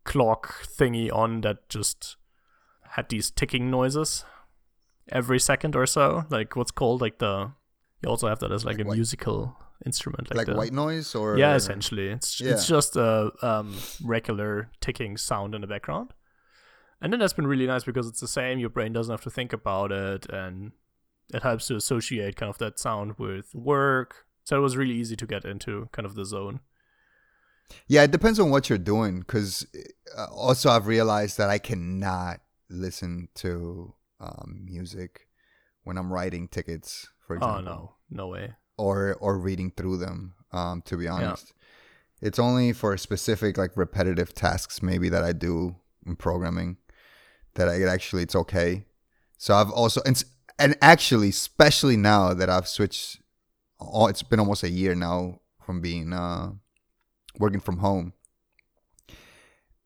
clock 0.04 0.64
thingy 0.66 1.12
on 1.12 1.42
that 1.42 1.68
just 1.70 2.16
had 2.92 3.10
these 3.10 3.32
ticking 3.32 3.70
noises 3.70 4.24
every 5.10 5.40
second 5.40 5.76
or 5.76 5.86
so. 5.86 6.26
Like 6.30 6.56
what's 6.56 6.72
called 6.72 7.02
like 7.02 7.20
the 7.20 7.52
you 8.02 8.10
also 8.10 8.28
have 8.28 8.40
that 8.40 8.52
as 8.52 8.64
like, 8.66 8.78
Like 8.78 8.86
a 8.86 8.90
white- 8.90 8.96
musical 8.96 9.58
instrument, 9.86 10.30
like, 10.30 10.38
Like, 10.38 10.48
the, 10.48 10.56
white 10.56 10.74
noise 10.74 11.16
or 11.16 11.38
yeah, 11.38 11.56
essentially, 11.56 12.10
it's 12.10 12.40
it's 12.40 12.68
just 12.68 12.96
a 12.96 13.32
um, 13.42 13.76
regular 14.04 14.70
ticking 14.80 15.18
sound 15.18 15.56
in 15.56 15.62
the 15.62 15.68
background. 15.68 16.14
And 17.02 17.12
then 17.12 17.20
that's 17.20 17.34
been 17.34 17.48
really 17.48 17.68
nice 17.68 17.84
because 17.84 18.08
it's 18.08 18.22
the 18.22 18.28
same. 18.28 18.60
Your 18.60 18.70
brain 18.70 18.94
doesn't 18.94 19.12
have 19.12 19.22
to 19.22 19.30
think 19.30 19.54
about 19.54 19.92
it, 19.92 20.26
and 20.30 20.72
it 21.34 21.44
helps 21.44 21.68
to 21.68 21.76
associate 21.76 22.36
kind 22.36 22.50
of 22.50 22.58
that 22.60 22.80
sound 22.80 23.18
with 23.18 23.54
work. 23.54 24.26
So 24.44 24.58
it 24.58 24.62
was 24.62 24.78
really 24.78 24.94
easy 24.94 25.16
to 25.16 25.26
get 25.26 25.44
into 25.44 25.90
kind 25.92 26.06
of 26.06 26.16
the 26.16 26.26
zone. 26.26 26.62
Yeah, 27.88 28.04
it 28.04 28.12
depends 28.12 28.40
on 28.40 28.52
what 28.52 28.70
you're 28.70 28.78
doing. 28.78 29.20
Because 29.20 29.66
uh, 30.18 30.26
also, 30.32 30.70
I've 30.70 30.88
realized 30.88 31.38
that 31.38 31.50
I 31.50 31.58
cannot 31.58 32.40
listen 32.70 33.28
to 33.36 33.94
um, 34.20 34.62
music 34.64 35.28
when 35.84 35.98
I'm 35.98 36.12
writing 36.12 36.48
tickets, 36.48 37.08
for 37.26 37.36
example. 37.36 37.60
Oh 37.60 37.62
no, 37.62 37.94
no 38.10 38.28
way. 38.28 38.54
Or 38.78 39.16
or 39.20 39.38
reading 39.38 39.72
through 39.76 39.98
them. 39.98 40.34
Um, 40.52 40.82
to 40.84 40.96
be 40.96 41.08
honest, 41.08 41.54
yeah. 42.22 42.28
it's 42.28 42.40
only 42.40 42.72
for 42.72 42.96
specific 42.98 43.58
like 43.58 43.76
repetitive 43.76 44.34
tasks 44.34 44.82
maybe 44.82 45.10
that 45.10 45.24
I 45.24 45.34
do 45.34 45.76
in 46.06 46.16
programming 46.16 46.78
that 47.56 47.68
I 47.70 47.82
actually 47.84 48.24
it's 48.24 48.36
okay. 48.36 48.86
So 49.38 49.54
I've 49.56 49.72
also 49.72 50.02
and 50.06 50.24
and 50.58 50.78
actually, 50.82 51.30
especially 51.30 51.98
now 51.98 52.34
that 52.34 52.50
I've 52.50 52.68
switched, 52.68 53.20
oh, 53.80 54.08
it's 54.08 54.24
been 54.24 54.40
almost 54.40 54.64
a 54.64 54.70
year 54.70 54.96
now 54.96 55.40
from 55.66 55.82
being 55.82 56.14
uh, 56.14 56.52
working 57.40 57.60
from 57.60 57.80
home. 57.80 58.14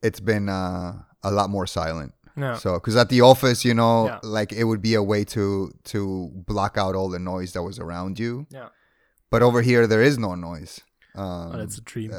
It's 0.01 0.19
been 0.19 0.47
uh, 0.49 0.93
a 1.23 1.31
lot 1.31 1.49
more 1.49 1.67
silent. 1.67 2.13
Yeah. 2.37 2.55
So, 2.55 2.75
because 2.75 2.95
at 2.95 3.09
the 3.09 3.21
office, 3.21 3.65
you 3.65 3.73
know, 3.73 4.05
Yeah. 4.05 4.19
like 4.23 4.53
it 4.53 4.63
would 4.63 4.81
be 4.81 4.93
a 4.93 5.03
way 5.03 5.25
to 5.25 5.71
to 5.85 6.29
block 6.47 6.77
out 6.77 6.95
all 6.95 7.09
the 7.09 7.19
noise 7.19 7.53
that 7.53 7.63
was 7.63 7.79
around 7.79 8.17
you. 8.19 8.45
Yeah. 8.49 8.69
But 9.29 9.41
over 9.41 9.61
here, 9.61 9.87
there 9.87 10.01
is 10.01 10.17
no 10.17 10.35
noise. 10.35 10.79
Um, 11.15 11.51
Oh, 11.53 11.57
that's 11.57 11.77
a 11.77 11.81
dream. 11.81 12.13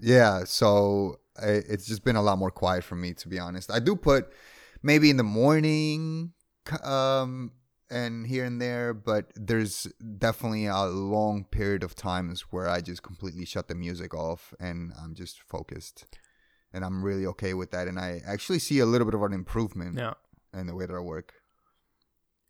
yeah, 0.00 0.44
so 0.44 1.18
it's 1.42 1.86
just 1.86 2.04
been 2.04 2.16
a 2.16 2.22
lot 2.22 2.38
more 2.38 2.50
quiet 2.50 2.84
for 2.84 2.96
me, 2.96 3.14
to 3.14 3.28
be 3.28 3.38
honest. 3.38 3.70
I 3.70 3.78
do 3.78 3.96
put 3.96 4.32
maybe 4.82 5.10
in 5.10 5.16
the 5.16 5.22
morning, 5.22 6.32
um, 6.82 7.52
and 7.90 8.26
here 8.26 8.44
and 8.44 8.60
there, 8.60 8.92
but 8.92 9.32
there's 9.34 9.86
definitely 10.18 10.66
a 10.66 10.84
long 10.84 11.44
period 11.44 11.82
of 11.82 11.94
times 11.94 12.42
where 12.50 12.68
I 12.68 12.80
just 12.80 13.02
completely 13.02 13.44
shut 13.46 13.68
the 13.68 13.74
music 13.74 14.14
off 14.14 14.52
and 14.60 14.92
I'm 15.02 15.14
just 15.14 15.40
focused, 15.42 16.04
and 16.72 16.84
I'm 16.84 17.02
really 17.02 17.26
okay 17.26 17.54
with 17.54 17.70
that. 17.70 17.88
And 17.88 17.98
I 17.98 18.20
actually 18.26 18.58
see 18.58 18.78
a 18.78 18.86
little 18.86 19.06
bit 19.06 19.14
of 19.14 19.22
an 19.22 19.32
improvement 19.32 19.98
yeah. 19.98 20.14
in 20.52 20.66
the 20.66 20.74
way 20.74 20.86
that 20.86 20.94
I 20.94 21.00
work. 21.00 21.32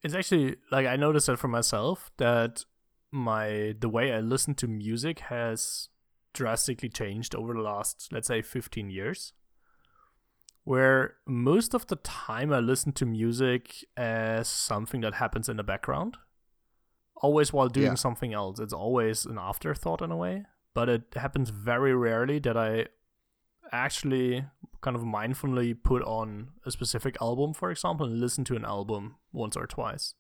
It's 0.02 0.14
actually 0.14 0.56
like 0.70 0.86
I 0.86 0.96
noticed 0.96 1.26
that 1.26 1.38
for 1.38 1.48
myself 1.48 2.10
that 2.18 2.64
my 3.10 3.74
the 3.78 3.88
way 3.88 4.12
I 4.12 4.20
listen 4.20 4.54
to 4.56 4.68
music 4.68 5.20
has 5.20 5.88
drastically 6.32 6.88
changed 6.88 7.34
over 7.34 7.52
the 7.54 7.60
last 7.60 8.08
let's 8.12 8.28
say 8.28 8.42
15 8.42 8.90
years. 8.90 9.32
Where 10.64 11.14
most 11.26 11.74
of 11.74 11.86
the 11.86 11.96
time 11.96 12.52
I 12.52 12.60
listen 12.60 12.92
to 12.92 13.06
music 13.06 13.84
as 13.96 14.48
something 14.48 15.00
that 15.00 15.14
happens 15.14 15.48
in 15.48 15.56
the 15.56 15.62
background. 15.62 16.16
Always 17.22 17.52
while 17.52 17.68
doing 17.68 17.86
Yeah. 17.86 17.94
something 17.94 18.32
else. 18.34 18.60
It's 18.60 18.72
always 18.74 19.24
an 19.24 19.38
afterthought 19.38 20.02
in 20.02 20.10
a 20.10 20.16
way. 20.16 20.44
But 20.74 20.88
it 20.88 21.14
happens 21.16 21.50
very 21.50 21.94
rarely 21.94 22.38
that 22.40 22.56
I 22.56 22.88
actually 23.72 24.44
kind 24.82 24.94
of 24.96 25.02
mindfully 25.02 25.74
put 25.82 26.02
on 26.04 26.50
a 26.64 26.70
specific 26.70 27.16
album, 27.20 27.54
for 27.54 27.70
example, 27.70 28.06
and 28.06 28.20
listen 28.20 28.44
to 28.44 28.54
an 28.56 28.64
album 28.64 29.16
once 29.32 29.56
or 29.56 29.66
twice. 29.66 30.14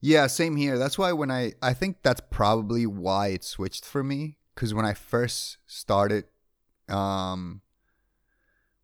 Yeah, 0.00 0.26
same 0.28 0.56
here. 0.56 0.78
That's 0.78 0.96
why 0.98 1.12
when 1.12 1.30
I 1.30 1.54
I 1.60 1.72
think 1.74 2.02
that's 2.02 2.20
probably 2.30 2.86
why 2.86 3.28
it 3.28 3.42
switched 3.42 3.84
for 3.84 4.04
me 4.04 4.36
cuz 4.58 4.70
when 4.76 4.86
I 4.92 4.94
first 5.12 5.58
started 5.66 6.24
um 7.00 7.40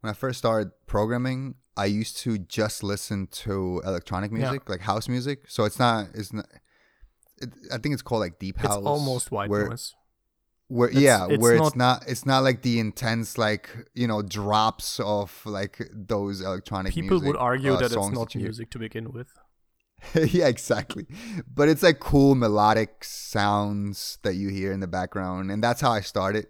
when 0.00 0.10
I 0.14 0.14
first 0.24 0.38
started 0.44 0.68
programming, 0.94 1.40
I 1.84 1.86
used 2.00 2.16
to 2.24 2.30
just 2.60 2.82
listen 2.92 3.26
to 3.44 3.80
electronic 3.90 4.30
Yeah. 4.30 4.38
music, 4.38 4.68
like 4.72 4.82
house 4.92 5.06
music. 5.16 5.38
So 5.54 5.60
it's 5.68 5.78
not 5.84 5.98
it's 6.20 6.32
not 6.32 6.46
it, 7.42 7.50
I 7.74 7.78
think 7.78 7.92
it's 7.94 8.02
called 8.08 8.20
like 8.26 8.38
deep 8.38 8.56
house. 8.58 8.76
It's 8.78 8.86
almost 8.96 9.26
white 9.36 9.50
where, 9.50 9.68
noise. 9.70 9.86
Where 10.68 10.88
It's- 10.88 11.02
yeah, 11.08 11.26
it's 11.28 11.42
where 11.42 11.56
not- 11.56 11.66
it's 11.66 11.76
not 11.86 11.96
it's 12.12 12.26
not 12.32 12.40
like 12.48 12.58
the 12.68 12.76
intense 12.86 13.28
like, 13.46 13.64
you 14.00 14.06
know, 14.10 14.20
drops 14.22 14.88
of 15.00 15.28
like 15.58 15.76
those 16.14 16.36
electronic 16.50 16.92
People 16.94 17.10
music, 17.16 17.26
would 17.28 17.36
argue 17.50 17.72
uh, 17.74 17.80
that 17.80 17.90
it's 17.92 18.10
not 18.20 18.34
music 18.36 18.70
to 18.74 18.78
begin 18.78 19.06
with. 19.16 19.30
yeah, 20.14 20.46
exactly. 20.48 21.06
But 21.52 21.68
it's 21.68 21.82
like 21.82 21.98
cool 22.00 22.34
melodic 22.34 23.04
sounds 23.04 24.18
that 24.22 24.34
you 24.34 24.48
hear 24.48 24.72
in 24.72 24.80
the 24.80 24.86
background, 24.86 25.50
and 25.50 25.62
that's 25.62 25.80
how 25.80 25.90
I 25.92 26.00
started. 26.00 26.46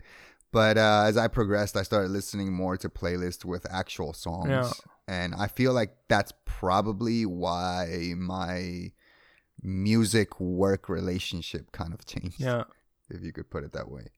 But 0.52 0.78
uh, 0.78 1.04
as 1.06 1.16
I 1.16 1.28
progressed, 1.28 1.76
I 1.76 1.82
started 1.82 2.10
listening 2.10 2.52
more 2.52 2.76
to 2.76 2.88
playlists 2.88 3.44
with 3.44 3.66
actual 3.72 4.12
songs, 4.12 4.48
Yeah. 4.50 4.70
and 5.08 5.34
I 5.34 5.46
feel 5.48 5.72
like 5.72 5.96
that's 6.08 6.32
probably 6.44 7.26
why 7.26 8.12
my 8.16 8.92
music 9.62 10.38
work 10.40 10.88
relationship 10.88 11.72
kind 11.72 11.92
of 11.94 12.04
changed, 12.06 12.40
Yeah. 12.40 12.64
if 13.10 13.22
you 13.22 13.32
could 13.32 13.50
put 13.50 13.64
it 13.64 13.72
that 13.72 13.90
way. 13.90 14.08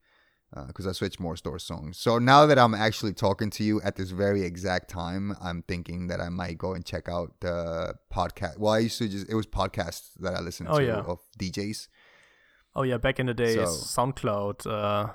Because 0.66 0.86
I 0.86 0.92
switched 0.92 1.20
more 1.20 1.36
store 1.36 1.58
songs. 1.58 1.98
So 1.98 2.18
now 2.18 2.46
that 2.46 2.58
I'm 2.58 2.72
actually 2.74 3.12
talking 3.12 3.50
to 3.50 3.64
you 3.64 3.80
at 3.82 3.96
this 3.96 4.10
very 4.10 4.42
exact 4.42 4.88
time, 4.88 5.36
I'm 5.42 5.62
thinking 5.62 6.06
that 6.06 6.20
I 6.20 6.28
might 6.30 6.56
go 6.56 6.72
and 6.72 6.84
check 6.84 7.08
out 7.08 7.34
the 7.40 7.94
podcast. 8.14 8.56
Well, 8.58 8.72
I 8.72 8.78
used 8.78 8.96
to 8.98 9.08
just, 9.08 9.28
it 9.28 9.34
was 9.34 9.46
podcasts 9.46 10.10
that 10.20 10.34
I 10.34 10.40
listened 10.40 10.68
Oh, 10.70 10.78
to 10.78 10.84
yeah. 10.86 11.00
of 11.00 11.18
DJs. 11.38 11.88
Oh 12.74 12.84
yeah, 12.84 12.96
back 12.96 13.18
in 13.20 13.26
the 13.26 13.34
days, 13.34 13.56
So- 13.56 13.66
SoundCloud. 13.66 14.66
Uh, 14.66 15.12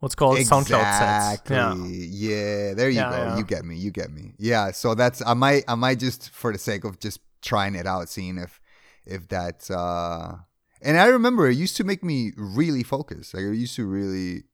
what's 0.00 0.14
called 0.14 0.38
SoundCloud 0.38 0.98
sets. 0.98 1.50
Yeah. 1.50 1.74
Yeah, 1.74 2.74
there 2.74 2.88
you 2.88 2.96
Yeah, 2.96 3.10
go. 3.10 3.16
yeah. 3.16 3.36
You 3.38 3.44
get 3.44 3.64
me. 3.64 3.76
You 3.76 3.90
get 3.90 4.10
me. 4.10 4.34
Yeah. 4.38 4.70
So 4.72 4.94
that's 4.94 5.20
I 5.24 5.34
might 5.34 5.64
I 5.68 5.74
might 5.74 5.98
just 6.00 6.30
for 6.30 6.52
the 6.52 6.58
sake 6.58 6.84
of 6.84 6.98
just 6.98 7.20
trying 7.42 7.74
it 7.76 7.86
out, 7.86 8.08
seeing 8.08 8.38
if 8.38 8.60
if 9.04 9.28
that's 9.28 9.70
uh 9.70 10.36
and 10.82 10.98
I 10.98 11.06
remember 11.06 11.48
it 11.48 11.56
used 11.56 11.76
to 11.78 11.84
make 11.84 12.02
me 12.04 12.32
really 12.36 12.82
focus. 12.82 13.34
Like 13.34 13.44
it 13.44 13.54
used 13.56 13.76
to 13.76 13.86
really 13.86 14.44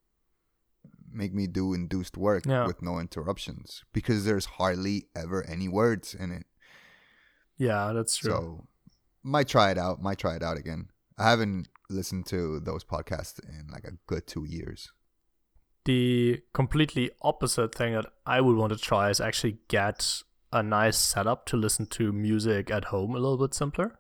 make 1.13 1.35
me 1.35 1.47
do 1.47 1.75
induced 1.75 2.17
work 2.17 2.45
Yeah. 2.47 2.67
with 2.67 2.81
no 2.83 2.99
interruptions 2.99 3.85
because 3.93 4.25
there's 4.25 4.47
hardly 4.47 5.09
ever 5.15 5.43
any 5.45 5.69
words 5.69 6.15
in 6.15 6.31
it. 6.33 6.47
Yeah, 7.59 7.93
that's 7.93 8.17
true. 8.17 8.31
So 8.31 8.67
might 9.23 9.49
try 9.49 9.71
it 9.71 9.79
out. 9.79 10.01
Might 10.03 10.19
try 10.19 10.37
it 10.37 10.43
out 10.43 10.57
again. 10.57 10.89
I 11.19 11.29
haven't 11.31 11.69
listened 11.91 12.27
to 12.27 12.59
those 12.61 12.83
podcasts 12.85 13.39
in 13.47 13.69
like 13.71 13.85
a 13.85 13.93
good 14.07 14.27
two 14.27 14.45
years. 14.45 14.91
the 15.85 16.41
completely 16.55 17.11
opposite 17.23 17.75
thing 17.75 17.93
that 17.95 18.07
I 18.25 18.41
would 18.41 18.57
want 18.57 18.73
to 18.73 18.79
try 18.79 19.11
is 19.11 19.21
actually 19.21 19.59
get 19.67 20.23
a 20.53 20.63
nice 20.63 20.97
setup 20.97 21.45
to 21.47 21.57
listen 21.57 21.87
to 21.87 22.13
music 22.13 22.71
at 22.71 22.85
home 22.87 23.17
a 23.17 23.19
little 23.19 23.37
bit 23.37 23.53
simpler. 23.53 23.99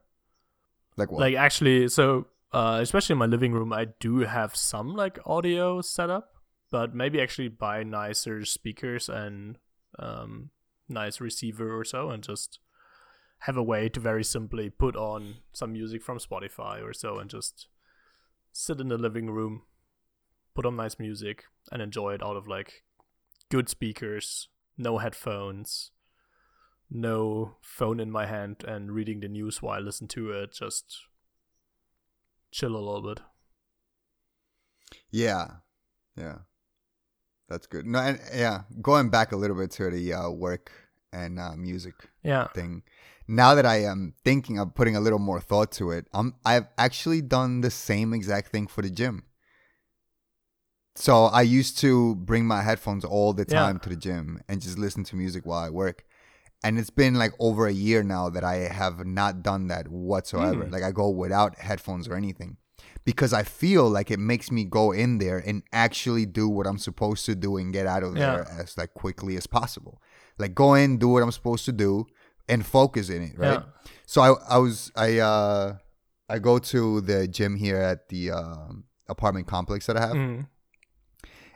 Like 0.96 1.10
what? 1.10 1.20
Like 1.20 1.34
actually, 1.34 1.88
so 1.88 2.26
uh, 2.52 2.78
especially 2.82 3.14
in 3.14 3.18
my 3.18 3.26
living 3.26 3.52
room, 3.52 3.72
I 3.72 3.86
do 3.98 4.20
have 4.20 4.54
some 4.54 4.94
like 4.94 5.18
audio 5.24 5.80
setup, 5.80 6.34
but 6.70 6.94
maybe 6.94 7.20
actually 7.20 7.48
buy 7.48 7.82
nicer 7.82 8.44
speakers 8.44 9.08
and 9.08 9.58
um, 9.98 10.50
nice 10.88 11.20
receiver 11.20 11.78
or 11.78 11.84
so, 11.84 12.10
and 12.10 12.22
just 12.22 12.58
have 13.40 13.56
a 13.56 13.62
way 13.62 13.88
to 13.88 14.00
very 14.00 14.22
simply 14.22 14.70
put 14.70 14.94
on 14.94 15.36
some 15.52 15.72
music 15.72 16.02
from 16.02 16.18
Spotify 16.18 16.82
or 16.82 16.92
so, 16.92 17.18
and 17.18 17.30
just 17.30 17.68
sit 18.52 18.80
in 18.80 18.88
the 18.88 18.98
living 18.98 19.30
room, 19.30 19.62
put 20.54 20.66
on 20.66 20.76
nice 20.76 20.98
music, 20.98 21.44
and 21.70 21.80
enjoy 21.80 22.12
it 22.12 22.22
out 22.22 22.36
of 22.36 22.46
like 22.46 22.84
good 23.50 23.68
speakers, 23.68 24.48
no 24.76 24.98
headphones, 24.98 25.90
no 26.94 27.56
phone 27.60 27.98
in 28.00 28.10
my 28.10 28.26
hand, 28.26 28.64
and 28.66 28.92
reading 28.92 29.20
the 29.20 29.28
news 29.28 29.62
while 29.62 29.76
I 29.76 29.80
listen 29.80 30.08
to 30.08 30.30
it. 30.30 30.52
Just 30.52 30.98
chill 32.50 32.76
a 32.76 32.78
little 32.78 33.02
bit. 33.02 33.20
Yeah, 35.10 35.46
yeah, 36.16 36.38
that's 37.48 37.66
good. 37.66 37.86
No, 37.86 37.98
and 37.98 38.20
yeah, 38.34 38.62
going 38.80 39.10
back 39.10 39.32
a 39.32 39.36
little 39.36 39.56
bit 39.56 39.70
to 39.72 39.90
the 39.90 40.12
uh, 40.12 40.30
work 40.30 40.70
and 41.12 41.38
uh, 41.38 41.54
music 41.56 41.94
Yeah. 42.22 42.48
thing. 42.54 42.82
Now 43.28 43.54
that 43.54 43.66
I 43.66 43.82
am 43.84 44.14
thinking 44.24 44.58
of 44.58 44.74
putting 44.74 44.96
a 44.96 45.00
little 45.00 45.18
more 45.18 45.40
thought 45.40 45.72
to 45.72 45.90
it, 45.90 46.06
I'm 46.12 46.34
I've 46.44 46.68
actually 46.76 47.22
done 47.22 47.60
the 47.60 47.70
same 47.70 48.12
exact 48.12 48.50
thing 48.50 48.66
for 48.66 48.82
the 48.82 48.90
gym. 48.90 49.24
So 50.94 51.24
I 51.24 51.40
used 51.42 51.78
to 51.78 52.14
bring 52.16 52.46
my 52.46 52.62
headphones 52.62 53.04
all 53.04 53.32
the 53.32 53.46
Yeah. 53.48 53.60
time 53.60 53.78
to 53.80 53.88
the 53.88 53.96
gym 53.96 54.42
and 54.48 54.60
just 54.60 54.78
listen 54.78 55.04
to 55.04 55.16
music 55.16 55.46
while 55.46 55.64
I 55.64 55.70
work. 55.70 56.04
And 56.64 56.78
it's 56.78 56.90
been 56.90 57.14
like 57.14 57.32
over 57.40 57.66
a 57.66 57.72
year 57.72 58.02
now 58.02 58.28
that 58.30 58.44
I 58.44 58.54
have 58.72 59.04
not 59.04 59.42
done 59.42 59.66
that 59.68 59.88
whatsoever. 59.88 60.64
Hmm. 60.64 60.72
Like 60.72 60.82
I 60.82 60.92
go 60.92 61.08
without 61.10 61.58
headphones 61.58 62.06
or 62.08 62.14
anything 62.14 62.56
because 63.04 63.32
I 63.32 63.42
feel 63.42 63.88
like 63.88 64.10
it 64.10 64.18
makes 64.20 64.50
me 64.50 64.64
go 64.64 64.92
in 64.92 65.18
there 65.18 65.38
and 65.38 65.62
actually 65.72 66.24
do 66.26 66.48
what 66.48 66.66
I'm 66.66 66.78
supposed 66.78 67.26
to 67.26 67.34
do 67.34 67.56
and 67.56 67.72
get 67.72 67.86
out 67.86 68.02
of 68.04 68.14
there 68.14 68.46
as 68.60 68.78
like 68.78 68.94
quickly 68.94 69.36
as 69.36 69.46
possible. 69.46 70.00
Like 70.38 70.54
go 70.54 70.74
in, 70.74 70.98
do 70.98 71.08
what 71.08 71.22
I'm 71.22 71.32
supposed 71.32 71.64
to 71.64 71.72
do, 71.72 72.06
and 72.48 72.64
focus 72.64 73.08
in 73.08 73.22
it, 73.22 73.38
right? 73.38 73.54
Yeah. 73.54 73.62
So 74.06 74.22
I 74.22 74.54
I 74.54 74.58
was 74.58 74.92
I 74.96 75.18
uh 75.18 75.76
I 76.28 76.38
go 76.38 76.58
to 76.58 77.00
the 77.00 77.26
gym 77.28 77.56
here 77.56 77.76
at 77.78 78.08
the 78.08 78.30
um 78.30 78.84
apartment 79.08 79.46
complex 79.48 79.86
that 79.86 79.96
I 79.96 80.00
have, 80.00 80.12
Mm. 80.16 80.46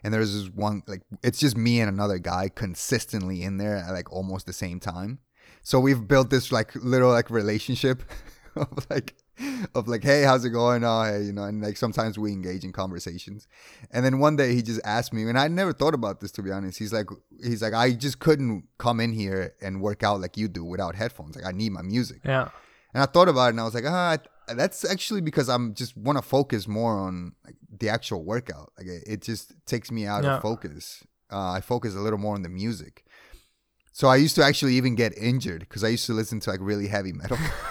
And 0.07 0.15
there's 0.15 0.33
this 0.33 0.49
one 0.55 0.85
like 0.87 1.03
it's 1.25 1.41
just 1.41 1.57
me 1.57 1.81
and 1.81 1.89
another 1.89 2.19
guy 2.19 2.49
consistently 2.49 3.43
in 3.43 3.57
there 3.57 3.77
at 3.77 3.91
like 3.91 4.13
almost 4.13 4.47
the 4.47 4.53
same 4.53 4.79
time. 4.79 5.19
So 5.63 5.81
we've 5.81 6.07
built 6.07 6.31
this 6.31 6.53
like 6.53 6.73
little 6.77 7.11
like 7.11 7.29
relationship 7.29 8.05
of 8.57 8.87
like 8.89 9.17
of 9.75 9.89
like, 9.89 10.05
hey, 10.05 10.23
how's 10.23 10.45
it 10.45 10.51
going? 10.51 10.85
Oh, 10.85 11.03
hey, 11.03 11.23
you 11.23 11.33
know, 11.33 11.43
and 11.43 11.61
like 11.61 11.77
sometimes 11.77 12.21
we 12.21 12.31
engage 12.31 12.63
in 12.63 12.73
conversations. 12.73 13.49
And 13.91 14.05
then 14.05 14.21
one 14.21 14.37
day 14.37 14.55
he 14.55 14.63
just 14.63 14.81
asked 14.85 15.13
me, 15.13 15.25
and 15.25 15.37
I 15.37 15.49
never 15.49 15.73
thought 15.73 15.93
about 15.93 16.21
this 16.21 16.31
to 16.33 16.43
be 16.43 16.53
honest. 16.53 16.79
He's 16.79 16.93
like, 16.93 17.09
he's 17.43 17.61
like, 17.61 17.75
I 17.75 17.91
just 17.91 18.21
couldn't 18.21 18.63
come 18.79 19.01
in 19.01 19.13
here 19.13 19.57
and 19.61 19.83
work 19.83 20.05
out 20.05 20.21
like 20.21 20.37
you 20.37 20.47
do 20.47 20.65
without 20.65 20.95
headphones. 20.95 21.35
Like 21.35 21.47
I 21.47 21.51
need 21.51 21.73
my 21.73 21.83
music. 21.83 22.21
Yeah. 22.25 22.51
And 22.95 23.03
I 23.03 23.07
thought 23.07 23.29
about 23.29 23.47
it, 23.47 23.51
and 23.51 23.61
I 23.61 23.65
was 23.65 23.75
like, 23.75 23.85
ah, 23.89 24.19
that's 24.55 24.85
actually 24.85 25.21
because 25.21 25.49
I'm 25.49 25.75
just 25.75 25.97
want 25.97 26.19
to 26.19 26.23
focus 26.23 26.69
more 26.69 26.97
on 26.99 27.33
like 27.45 27.57
the 27.81 27.89
actual 27.89 28.25
workout. 28.25 28.73
Like 28.79 28.87
it, 28.87 29.05
it 29.07 29.23
just 29.23 29.53
takes 29.67 29.91
me 29.91 30.07
out 30.07 30.25
Yeah. 30.25 30.37
of 30.37 30.43
focus. 30.43 31.03
Uh, 31.33 31.51
I 31.53 31.61
focus 31.61 31.95
a 31.97 32.01
little 32.01 32.19
more 32.19 32.35
on 32.35 32.43
the 32.43 32.49
music. 32.49 33.05
So 33.93 34.09
I 34.09 34.17
used 34.17 34.35
to 34.37 34.45
actually 34.45 34.75
even 34.75 34.95
get 34.95 35.17
injured 35.17 35.61
because 35.61 35.83
I 35.83 35.89
used 35.89 36.07
to 36.07 36.13
listen 36.13 36.39
to 36.41 36.51
like 36.51 36.61
really 36.63 36.87
heavy 36.87 37.13
metal. 37.13 37.39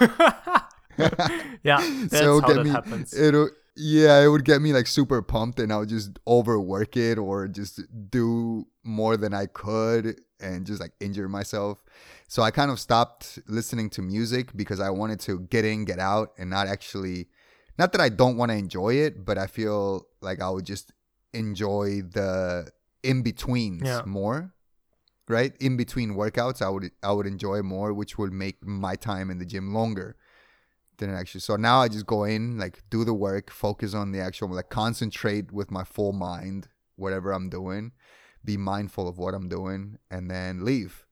yeah, 1.62 1.78
that's 2.08 2.18
so 2.18 2.40
how 2.40 2.46
get 2.48 2.56
that 2.56 2.64
me 2.64 2.70
happens. 2.70 3.14
it'll 3.14 3.50
yeah 3.76 4.22
it 4.24 4.28
would 4.28 4.44
get 4.44 4.62
me 4.62 4.72
like 4.72 4.86
super 4.86 5.20
pumped 5.20 5.58
and 5.60 5.70
i 5.70 5.76
would 5.76 5.88
just 5.90 6.18
overwork 6.26 6.96
it 6.96 7.18
or 7.18 7.46
just 7.46 7.80
do 8.10 8.66
more 8.84 9.18
than 9.18 9.34
i 9.34 9.44
could 9.44 10.18
and 10.40 10.66
just 10.66 10.80
like 10.80 10.92
injure 11.00 11.28
myself 11.28 11.84
so 12.28 12.42
i 12.42 12.50
kind 12.50 12.70
of 12.70 12.78
stopped 12.80 13.38
listening 13.46 13.88
to 13.90 14.02
music 14.02 14.54
because 14.56 14.80
i 14.80 14.90
wanted 14.90 15.20
to 15.20 15.40
get 15.54 15.64
in 15.64 15.84
get 15.84 15.98
out 15.98 16.32
and 16.38 16.50
not 16.50 16.66
actually 16.66 17.28
not 17.78 17.92
that 17.92 18.00
i 18.00 18.08
don't 18.08 18.36
want 18.36 18.50
to 18.50 18.56
enjoy 18.56 18.94
it 18.94 19.24
but 19.24 19.36
i 19.38 19.46
feel 19.46 20.06
like 20.20 20.40
i 20.40 20.48
would 20.50 20.64
just 20.66 20.92
enjoy 21.32 22.02
the 22.12 22.68
in 23.02 23.22
betweens 23.22 23.82
Yeah. 23.84 24.02
more 24.06 24.52
right 25.28 25.54
in 25.60 25.76
between 25.76 26.10
workouts 26.14 26.62
i 26.62 26.68
would 26.68 26.90
i 27.02 27.12
would 27.12 27.26
enjoy 27.26 27.62
more 27.62 27.92
which 27.92 28.16
would 28.18 28.32
make 28.32 28.64
my 28.64 28.96
time 28.96 29.30
in 29.30 29.38
the 29.38 29.46
gym 29.46 29.72
longer 29.74 30.16
than 30.98 31.10
it 31.10 31.14
actually 31.14 31.40
so 31.42 31.56
now 31.56 31.80
i 31.80 31.88
just 31.88 32.06
go 32.06 32.24
in 32.24 32.58
like 32.58 32.82
do 32.90 33.04
the 33.04 33.14
work 33.14 33.50
focus 33.50 33.92
on 33.94 34.12
the 34.12 34.20
actual 34.20 34.48
like 34.48 34.70
concentrate 34.70 35.52
with 35.52 35.70
my 35.70 35.84
full 35.84 36.12
mind 36.12 36.68
whatever 36.96 37.32
i'm 37.32 37.48
doing 37.50 37.92
be 38.44 38.56
mindful 38.56 39.06
of 39.08 39.18
what 39.18 39.34
i'm 39.34 39.48
doing 39.48 39.98
and 40.10 40.30
then 40.30 40.64
leave 40.64 41.05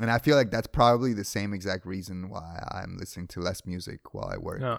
and 0.00 0.10
i 0.10 0.18
feel 0.18 0.36
like 0.36 0.50
that's 0.50 0.66
probably 0.66 1.12
the 1.12 1.24
same 1.24 1.52
exact 1.54 1.86
reason 1.86 2.28
why 2.28 2.62
i'm 2.72 2.96
listening 2.98 3.26
to 3.28 3.40
less 3.40 3.64
music 3.66 4.12
while 4.14 4.28
i 4.32 4.36
work 4.36 4.60
Yeah. 4.60 4.78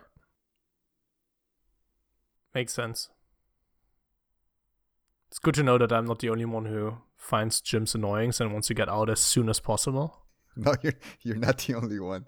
Makes 2.53 2.73
sense. 2.73 3.09
It's 5.29 5.39
good 5.39 5.55
to 5.55 5.63
know 5.63 5.77
that 5.77 5.91
I'm 5.91 6.05
not 6.05 6.19
the 6.19 6.29
only 6.29 6.45
one 6.45 6.65
who 6.65 6.99
finds 7.17 7.61
gyms 7.61 7.95
annoying 7.95 8.31
and 8.39 8.53
wants 8.53 8.69
to 8.69 8.73
get 8.73 8.87
out 8.87 9.09
as 9.09 9.19
soon 9.19 9.49
as 9.49 9.59
possible. 9.59 10.21
No, 10.57 10.73
you're 10.81 10.93
you're 11.21 11.35
not 11.35 11.57
the 11.57 11.73
only 11.75 11.99
one. 11.99 12.27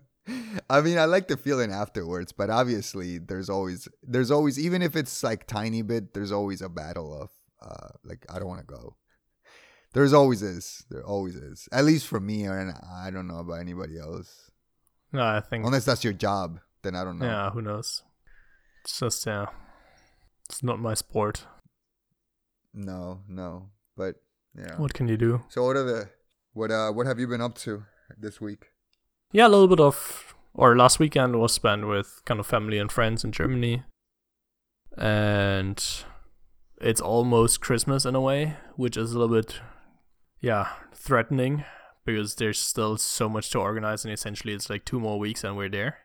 I 0.70 0.82
mean, 0.82 0.98
I 0.98 1.06
like 1.06 1.30
the 1.30 1.38
feeling 1.38 1.72
afterwards, 1.72 2.34
but 2.34 2.50
obviously, 2.50 3.20
there's 3.20 3.50
always 3.50 3.88
there's 4.04 4.32
always 4.32 4.60
even 4.60 4.82
if 4.82 4.98
it's 4.98 5.24
like 5.24 5.48
tiny 5.48 5.82
bit, 5.82 6.14
there's 6.14 6.34
always 6.34 6.62
a 6.62 6.68
battle 6.68 7.14
of 7.22 7.30
uh 7.62 7.88
like 8.04 8.26
I 8.30 8.38
don't 8.38 8.50
want 8.50 8.68
to 8.68 8.74
go. 8.76 8.98
There's 9.94 10.14
always 10.14 10.42
is. 10.42 10.84
There 10.90 11.04
always 11.04 11.36
is. 11.36 11.68
At 11.72 11.86
least 11.86 12.08
for 12.08 12.20
me, 12.20 12.44
and 12.44 12.74
I 12.94 13.10
don't 13.12 13.28
know 13.28 13.40
about 13.40 13.60
anybody 13.60 13.98
else. 14.00 14.52
No, 15.12 15.24
I 15.24 15.40
think 15.42 15.66
Unless 15.66 15.86
that's 15.86 16.04
your 16.04 16.14
job, 16.14 16.60
then 16.84 16.96
I 16.96 17.04
don't 17.04 17.18
know. 17.20 17.26
yeah, 17.26 17.50
who 17.50 17.62
knows? 17.62 18.04
It's 18.84 19.00
just 19.00 19.26
yeah, 19.26 19.48
it's 20.50 20.62
not 20.62 20.80
my 20.80 20.94
sport. 20.94 21.46
No, 22.74 23.22
no. 23.28 23.70
But 23.96 24.16
yeah. 24.56 24.76
What 24.78 24.94
can 24.94 25.08
you 25.08 25.18
do? 25.18 25.42
So 25.50 25.64
what 25.66 25.76
are 25.78 25.84
the 25.84 26.10
what 26.54 26.72
uh 26.72 26.92
what 26.92 27.08
have 27.08 27.20
you 27.20 27.28
been 27.28 27.42
up 27.42 27.58
to 27.60 27.84
this 28.18 28.40
week? 28.42 28.68
Yeah, 29.32 29.48
a 29.48 29.50
little 29.50 29.68
bit 29.68 29.80
of 29.80 30.36
or 30.54 30.76
last 30.78 31.00
weekend 31.00 31.40
was 31.40 31.54
spent 31.54 31.88
with 31.88 32.22
kind 32.26 32.40
of 32.40 32.48
family 32.48 32.78
and 32.78 32.92
friends 32.92 33.24
in 33.24 33.32
Germany, 33.32 33.84
and 34.98 35.84
it's 36.82 37.02
almost 37.02 37.62
Christmas 37.62 38.06
in 38.06 38.16
a 38.16 38.22
way, 38.22 38.58
which 38.76 38.98
is 38.98 39.14
a 39.14 39.20
little 39.20 39.36
bit 39.36 39.60
yeah 40.42 40.68
threatening 40.94 41.64
because 42.06 42.36
there's 42.36 42.60
still 42.60 42.98
so 42.98 43.28
much 43.30 43.50
to 43.52 43.60
organize, 43.60 44.06
and 44.06 44.14
essentially 44.14 44.54
it's 44.54 44.70
like 44.70 44.86
two 44.86 45.00
more 45.00 45.20
weeks 45.20 45.44
and 45.44 45.58
we're 45.58 45.70
there. 45.70 46.00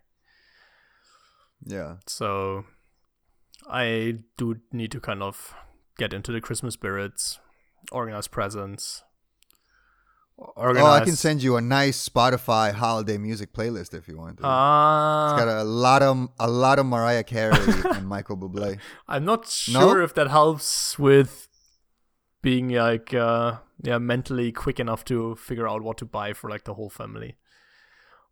Yeah. 1.65 1.97
So 2.07 2.65
I 3.69 4.19
do 4.37 4.57
need 4.73 4.91
to 4.93 5.01
kind 5.01 5.23
of 5.23 5.55
get 5.99 6.13
into 6.13 6.33
the 6.33 6.41
Christmas 6.41 6.75
spirits, 6.75 7.39
organize 7.93 8.27
presents. 8.27 9.05
Organize. 10.57 10.83
Oh, 10.83 10.91
I 10.91 11.05
can 11.05 11.15
send 11.15 11.41
you 11.43 11.57
a 11.57 11.61
nice 11.61 12.09
Spotify 12.09 12.73
holiday 12.73 13.17
music 13.17 13.53
playlist 13.53 13.95
if 13.95 14.09
you 14.09 14.17
want. 14.19 14.39
to. 14.39 14.43
Ah, 14.45 15.35
It's 15.37 15.45
got 15.45 15.61
a 15.61 15.63
lot 15.63 16.03
of 16.03 16.29
a 16.41 16.51
lot 16.51 16.81
of 16.81 16.87
Mariah 16.87 17.23
Carey 17.23 17.55
and 17.95 18.09
Michael 18.09 18.37
Bublé. 18.37 18.79
I'm 19.09 19.25
not 19.25 19.43
No? 19.69 19.81
sure 19.81 20.03
if 20.03 20.15
that 20.15 20.29
helps 20.31 20.99
with 20.99 21.47
being 22.43 22.69
like 22.71 23.15
uh 23.15 23.59
yeah 23.83 23.99
mentally 23.99 24.53
quick 24.53 24.79
enough 24.81 25.05
to 25.07 25.35
figure 25.37 25.69
out 25.69 25.83
what 25.83 25.97
to 25.99 26.05
buy 26.05 26.33
for 26.33 26.51
like 26.51 26.65
the 26.65 26.75
whole 26.75 26.91
family. 26.91 27.37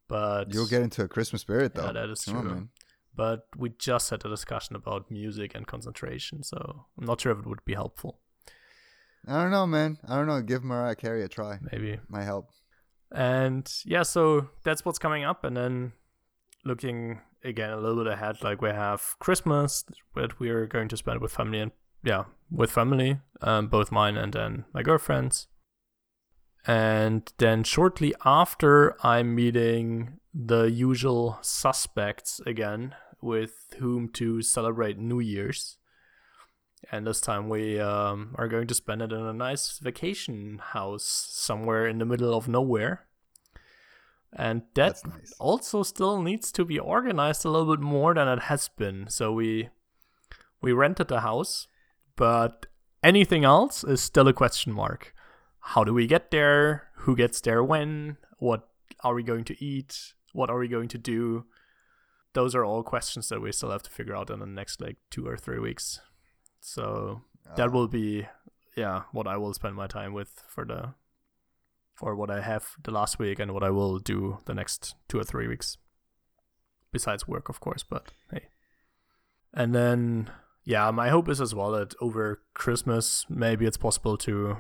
But 0.08 0.52
You'll 0.52 0.66
get 0.66 0.82
into 0.82 1.02
a 1.04 1.08
Christmas 1.08 1.42
spirit 1.42 1.74
though. 1.74 1.86
yeah, 1.86 1.92
that 1.92 2.10
is 2.10 2.24
Come 2.24 2.36
on, 2.36 2.42
true. 2.42 2.50
man. 2.54 2.68
but 3.14 3.46
we 3.56 3.70
just 3.78 4.10
had 4.10 4.24
a 4.24 4.28
discussion 4.28 4.74
about 4.76 5.10
music 5.10 5.54
and 5.54 5.66
concentration, 5.66 6.42
so 6.42 6.86
I'm 6.98 7.06
not 7.06 7.20
sure 7.20 7.32
if 7.32 7.38
it 7.38 7.46
would 7.46 7.64
be 7.64 7.74
helpful. 7.74 8.18
I 9.28 9.40
don't 9.42 9.50
know, 9.52 9.66
man. 9.66 9.98
I 10.08 10.16
don't 10.16 10.26
know. 10.26 10.40
Give 10.42 10.64
Mariah 10.64 10.96
Carey 10.96 11.22
a 11.22 11.28
try. 11.28 11.58
Maybe. 11.70 12.00
Might 12.08 12.24
help. 12.24 12.48
And 13.12 13.70
yeah, 13.84 14.02
so 14.02 14.48
that's 14.64 14.84
what's 14.84 14.98
coming 14.98 15.24
up. 15.24 15.44
And 15.44 15.54
then 15.56 15.92
looking 16.64 17.20
again 17.44 17.70
a 17.70 17.76
little 17.76 18.02
bit 18.02 18.12
ahead, 18.12 18.42
like 18.42 18.62
we 18.62 18.70
have 18.70 19.14
Christmas, 19.18 19.84
that 20.16 20.40
we're 20.40 20.66
going 20.66 20.88
to 20.88 20.96
spend 20.96 21.20
with 21.20 21.32
family 21.32 21.60
and 21.60 21.72
yeah, 22.02 22.24
with 22.50 22.70
family, 22.70 23.18
um, 23.42 23.68
both 23.68 23.92
mine 23.92 24.16
and 24.16 24.32
then 24.32 24.64
my 24.72 24.82
girlfriend's. 24.82 25.46
And 26.66 27.32
then 27.38 27.64
shortly 27.64 28.14
after, 28.24 28.96
I'm 29.04 29.34
meeting 29.34 30.18
the 30.34 30.64
usual 30.64 31.38
suspects 31.40 32.40
again 32.46 32.94
with 33.20 33.74
whom 33.78 34.08
to 34.10 34.42
celebrate 34.42 34.98
New 34.98 35.20
Year's. 35.20 35.78
And 36.90 37.06
this 37.06 37.20
time 37.20 37.48
we 37.48 37.78
um, 37.78 38.34
are 38.36 38.48
going 38.48 38.66
to 38.66 38.74
spend 38.74 39.02
it 39.02 39.12
in 39.12 39.20
a 39.20 39.32
nice 39.32 39.78
vacation 39.78 40.60
house 40.72 41.04
somewhere 41.04 41.86
in 41.86 41.98
the 41.98 42.04
middle 42.04 42.34
of 42.34 42.48
nowhere. 42.48 43.06
And 44.32 44.62
that 44.74 45.04
nice. 45.04 45.32
also 45.38 45.82
still 45.82 46.22
needs 46.22 46.52
to 46.52 46.64
be 46.64 46.78
organized 46.78 47.44
a 47.44 47.50
little 47.50 47.74
bit 47.74 47.82
more 47.82 48.14
than 48.14 48.28
it 48.28 48.42
has 48.44 48.68
been. 48.68 49.06
So 49.08 49.32
we 49.32 49.70
we 50.62 50.72
rented 50.72 51.08
the 51.08 51.20
house, 51.20 51.66
but 52.16 52.66
anything 53.02 53.44
else 53.44 53.84
is 53.84 54.00
still 54.00 54.28
a 54.28 54.32
question 54.32 54.72
mark. 54.72 55.14
How 55.60 55.84
do 55.84 55.92
we 55.94 56.06
get 56.06 56.30
there? 56.30 56.88
Who 57.04 57.16
gets 57.16 57.40
there 57.40 57.62
when? 57.62 58.16
What 58.38 58.68
are 59.04 59.14
we 59.14 59.22
going 59.22 59.44
to 59.44 59.64
eat? 59.64 60.14
What 60.32 60.50
are 60.50 60.58
we 60.58 60.68
going 60.68 60.88
to 60.88 60.98
do? 60.98 61.46
Those 62.32 62.54
are 62.54 62.64
all 62.64 62.82
questions 62.82 63.28
that 63.28 63.40
we 63.40 63.52
still 63.52 63.70
have 63.70 63.82
to 63.82 63.90
figure 63.90 64.16
out 64.16 64.30
in 64.30 64.40
the 64.40 64.46
next 64.46 64.80
like 64.80 64.96
two 65.10 65.26
or 65.26 65.36
three 65.36 65.58
weeks. 65.58 66.00
So 66.60 67.22
that 67.56 67.68
Uh, 67.68 67.72
will 67.72 67.88
be 67.88 68.26
yeah 68.76 69.02
what 69.12 69.26
I 69.26 69.36
will 69.36 69.54
spend 69.54 69.74
my 69.74 69.86
time 69.86 70.12
with 70.12 70.44
for 70.46 70.64
the 70.64 70.94
for 71.94 72.14
what 72.14 72.30
I 72.30 72.40
have 72.40 72.76
the 72.82 72.92
last 72.92 73.18
week 73.18 73.38
and 73.40 73.52
what 73.52 73.64
I 73.64 73.70
will 73.70 73.98
do 73.98 74.38
the 74.44 74.54
next 74.54 74.94
two 75.08 75.18
or 75.18 75.24
three 75.24 75.48
weeks. 75.48 75.76
Besides 76.92 77.28
work, 77.28 77.48
of 77.48 77.60
course, 77.60 77.82
but 77.82 78.12
hey. 78.30 78.48
And 79.52 79.74
then 79.74 80.30
yeah, 80.70 80.92
my 80.92 81.08
hope 81.08 81.28
is 81.28 81.40
as 81.40 81.52
well 81.52 81.72
that 81.72 81.94
over 82.00 82.42
Christmas 82.54 83.26
maybe 83.28 83.66
it's 83.66 83.76
possible 83.76 84.16
to 84.18 84.58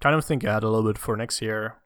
kind 0.00 0.16
of 0.16 0.24
think 0.24 0.42
ahead 0.42 0.64
a 0.64 0.68
little 0.68 0.90
bit 0.90 0.98
for 0.98 1.16
next 1.16 1.40
year. 1.40 1.76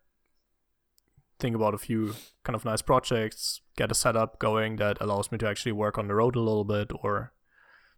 Think 1.39 1.55
about 1.55 1.75
a 1.75 1.79
few 1.79 2.15
kind 2.43 2.57
of 2.57 2.65
nice 2.65 2.81
projects, 2.81 3.61
get 3.77 3.91
a 3.91 3.95
setup 3.95 4.39
going 4.39 4.77
that 4.77 4.97
allows 4.99 5.31
me 5.31 5.37
to 5.37 5.47
actually 5.47 5.73
work 5.73 5.99
on 5.99 6.09
the 6.09 6.15
road 6.15 6.37
a 6.37 6.41
little 6.41 6.65
bit 6.65 6.91
or 7.03 7.35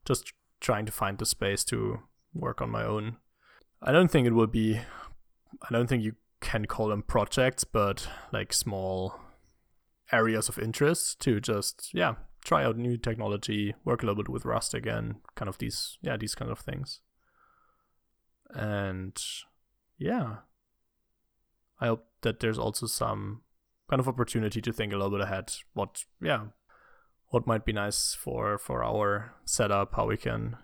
just 0.04 0.32
trying 0.60 0.84
to 0.84 0.90
find 0.90 1.18
the 1.18 1.24
space 1.24 1.62
to 1.66 2.00
work 2.34 2.60
on 2.60 2.68
my 2.68 2.82
own. 2.82 3.18
I 3.80 3.92
don't 3.92 4.10
think 4.10 4.26
it 4.26 4.34
will 4.34 4.48
be 4.48 4.80
I 5.62 5.68
don't 5.70 5.86
think 5.86 6.02
you 6.02 6.16
can 6.40 6.64
call 6.64 6.88
them 6.88 7.04
projects, 7.04 7.62
but 7.62 8.08
like 8.32 8.52
small 8.52 9.20
areas 10.10 10.48
of 10.48 10.58
interest 10.58 11.20
to 11.20 11.40
just 11.40 11.90
yeah, 11.94 12.14
try 12.46 12.64
out 12.64 12.76
new 12.76 12.96
technology, 12.96 13.74
work 13.84 14.02
a 14.02 14.06
little 14.06 14.22
bit 14.22 14.30
with 14.30 14.44
Rust 14.44 14.72
again, 14.72 15.16
kind 15.34 15.48
of 15.48 15.58
these 15.58 15.98
yeah, 16.00 16.16
these 16.16 16.36
kind 16.36 16.50
of 16.50 16.60
things. 16.60 17.00
And 18.50 19.16
yeah. 19.98 20.36
I 21.80 21.88
hope 21.88 22.06
that 22.22 22.40
there's 22.40 22.58
also 22.58 22.86
some 22.86 23.42
kind 23.90 24.00
of 24.00 24.08
opportunity 24.08 24.62
to 24.62 24.72
think 24.72 24.92
a 24.92 24.96
little 24.96 25.10
bit 25.10 25.20
ahead 25.20 25.52
what 25.74 26.04
yeah, 26.22 26.44
what 27.28 27.48
might 27.48 27.64
be 27.64 27.72
nice 27.72 28.14
for 28.14 28.58
for 28.58 28.84
our 28.84 29.34
setup, 29.44 29.94
how 29.94 30.06
we 30.06 30.16
can 30.16 30.56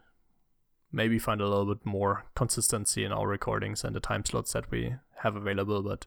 maybe 0.92 1.18
find 1.18 1.40
a 1.40 1.48
little 1.48 1.74
bit 1.74 1.84
more 1.84 2.26
consistency 2.36 3.04
in 3.04 3.12
our 3.12 3.26
recordings 3.26 3.82
and 3.82 3.96
the 3.96 4.00
time 4.00 4.24
slots 4.24 4.52
that 4.52 4.70
we 4.70 4.94
have 5.22 5.34
available. 5.34 5.82
But 5.82 6.06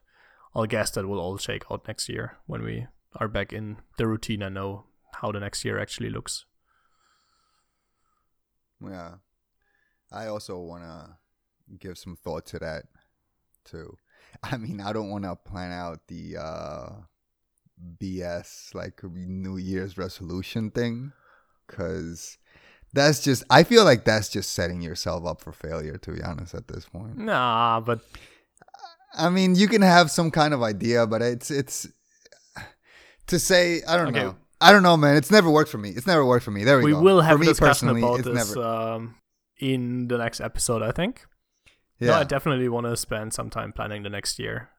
I'll 0.55 0.65
guess 0.65 0.91
that 0.91 1.05
will 1.05 1.19
all 1.19 1.37
shake 1.37 1.65
out 1.69 1.85
next 1.85 2.07
year 2.07 2.37
when 2.45 2.63
we 2.63 2.87
are 3.15 3.27
back 3.27 3.51
in 3.51 3.77
the 3.97 4.07
routine 4.07 4.41
and 4.41 4.55
know 4.55 4.85
how 5.21 5.31
the 5.31 5.39
next 5.39 5.63
year 5.65 5.79
actually 5.79 6.09
looks. 6.09 6.45
Yeah. 8.81 9.15
I 10.11 10.27
also 10.27 10.57
want 10.59 10.83
to 10.83 11.17
give 11.79 11.97
some 11.97 12.15
thought 12.15 12.45
to 12.47 12.59
that 12.59 12.83
too. 13.63 13.97
I 14.43 14.57
mean, 14.57 14.81
I 14.81 14.93
don't 14.93 15.09
want 15.09 15.23
to 15.23 15.35
plan 15.35 15.71
out 15.71 16.07
the 16.07 16.37
uh 16.37 16.89
BS 18.01 18.73
like 18.73 19.03
New 19.03 19.57
Year's 19.57 19.97
resolution 19.97 20.71
thing 20.71 21.11
cuz 21.67 22.37
that's 22.93 23.21
just 23.21 23.43
I 23.49 23.63
feel 23.63 23.83
like 23.83 24.05
that's 24.05 24.29
just 24.29 24.53
setting 24.53 24.81
yourself 24.81 25.25
up 25.25 25.41
for 25.41 25.51
failure 25.51 25.97
to 25.97 26.11
be 26.11 26.21
honest 26.21 26.53
at 26.53 26.67
this 26.67 26.85
point. 26.85 27.17
Nah, 27.17 27.79
but 27.81 27.99
I 29.17 29.29
mean, 29.29 29.55
you 29.55 29.67
can 29.67 29.81
have 29.81 30.11
some 30.11 30.29
kind 30.31 30.53
of 30.53 30.61
idea, 30.61 31.07
but 31.07 31.21
it's 31.21 31.49
it's 31.51 31.87
to 33.27 33.39
say 33.39 33.81
I 33.87 33.97
don't 33.97 34.09
Okay. 34.09 34.23
know. 34.23 34.35
I 34.61 34.71
don't 34.71 34.83
know, 34.83 34.97
man. 34.97 35.15
It's 35.17 35.31
never 35.31 35.49
worked 35.49 35.69
for 35.69 35.77
me. 35.77 35.89
It's 35.89 36.07
never 36.07 36.25
worked 36.25 36.45
for 36.45 36.51
me. 36.51 36.63
There 36.63 36.77
we, 36.77 36.85
we 36.85 36.91
go. 36.91 37.01
will 37.01 37.21
have 37.21 37.33
for 37.33 37.37
a 37.37 37.39
me 37.39 37.47
discussion 37.47 37.89
personally, 37.89 38.01
about 38.01 38.19
it's 38.19 38.27
this 38.27 38.55
never. 38.55 38.67
um, 38.67 39.15
in 39.59 40.07
the 40.07 40.17
next 40.17 40.39
episode, 40.39 40.81
I 40.81 40.91
think. 40.91 41.25
No, 41.99 42.07
yeah. 42.07 42.19
I 42.19 42.23
definitely 42.23 42.67
want 42.69 42.85
to 42.85 42.97
spend 42.97 43.33
some 43.33 43.49
time 43.49 43.71
planning 43.71 44.03
the 44.03 44.09
next 44.09 44.39
year. 44.39 44.69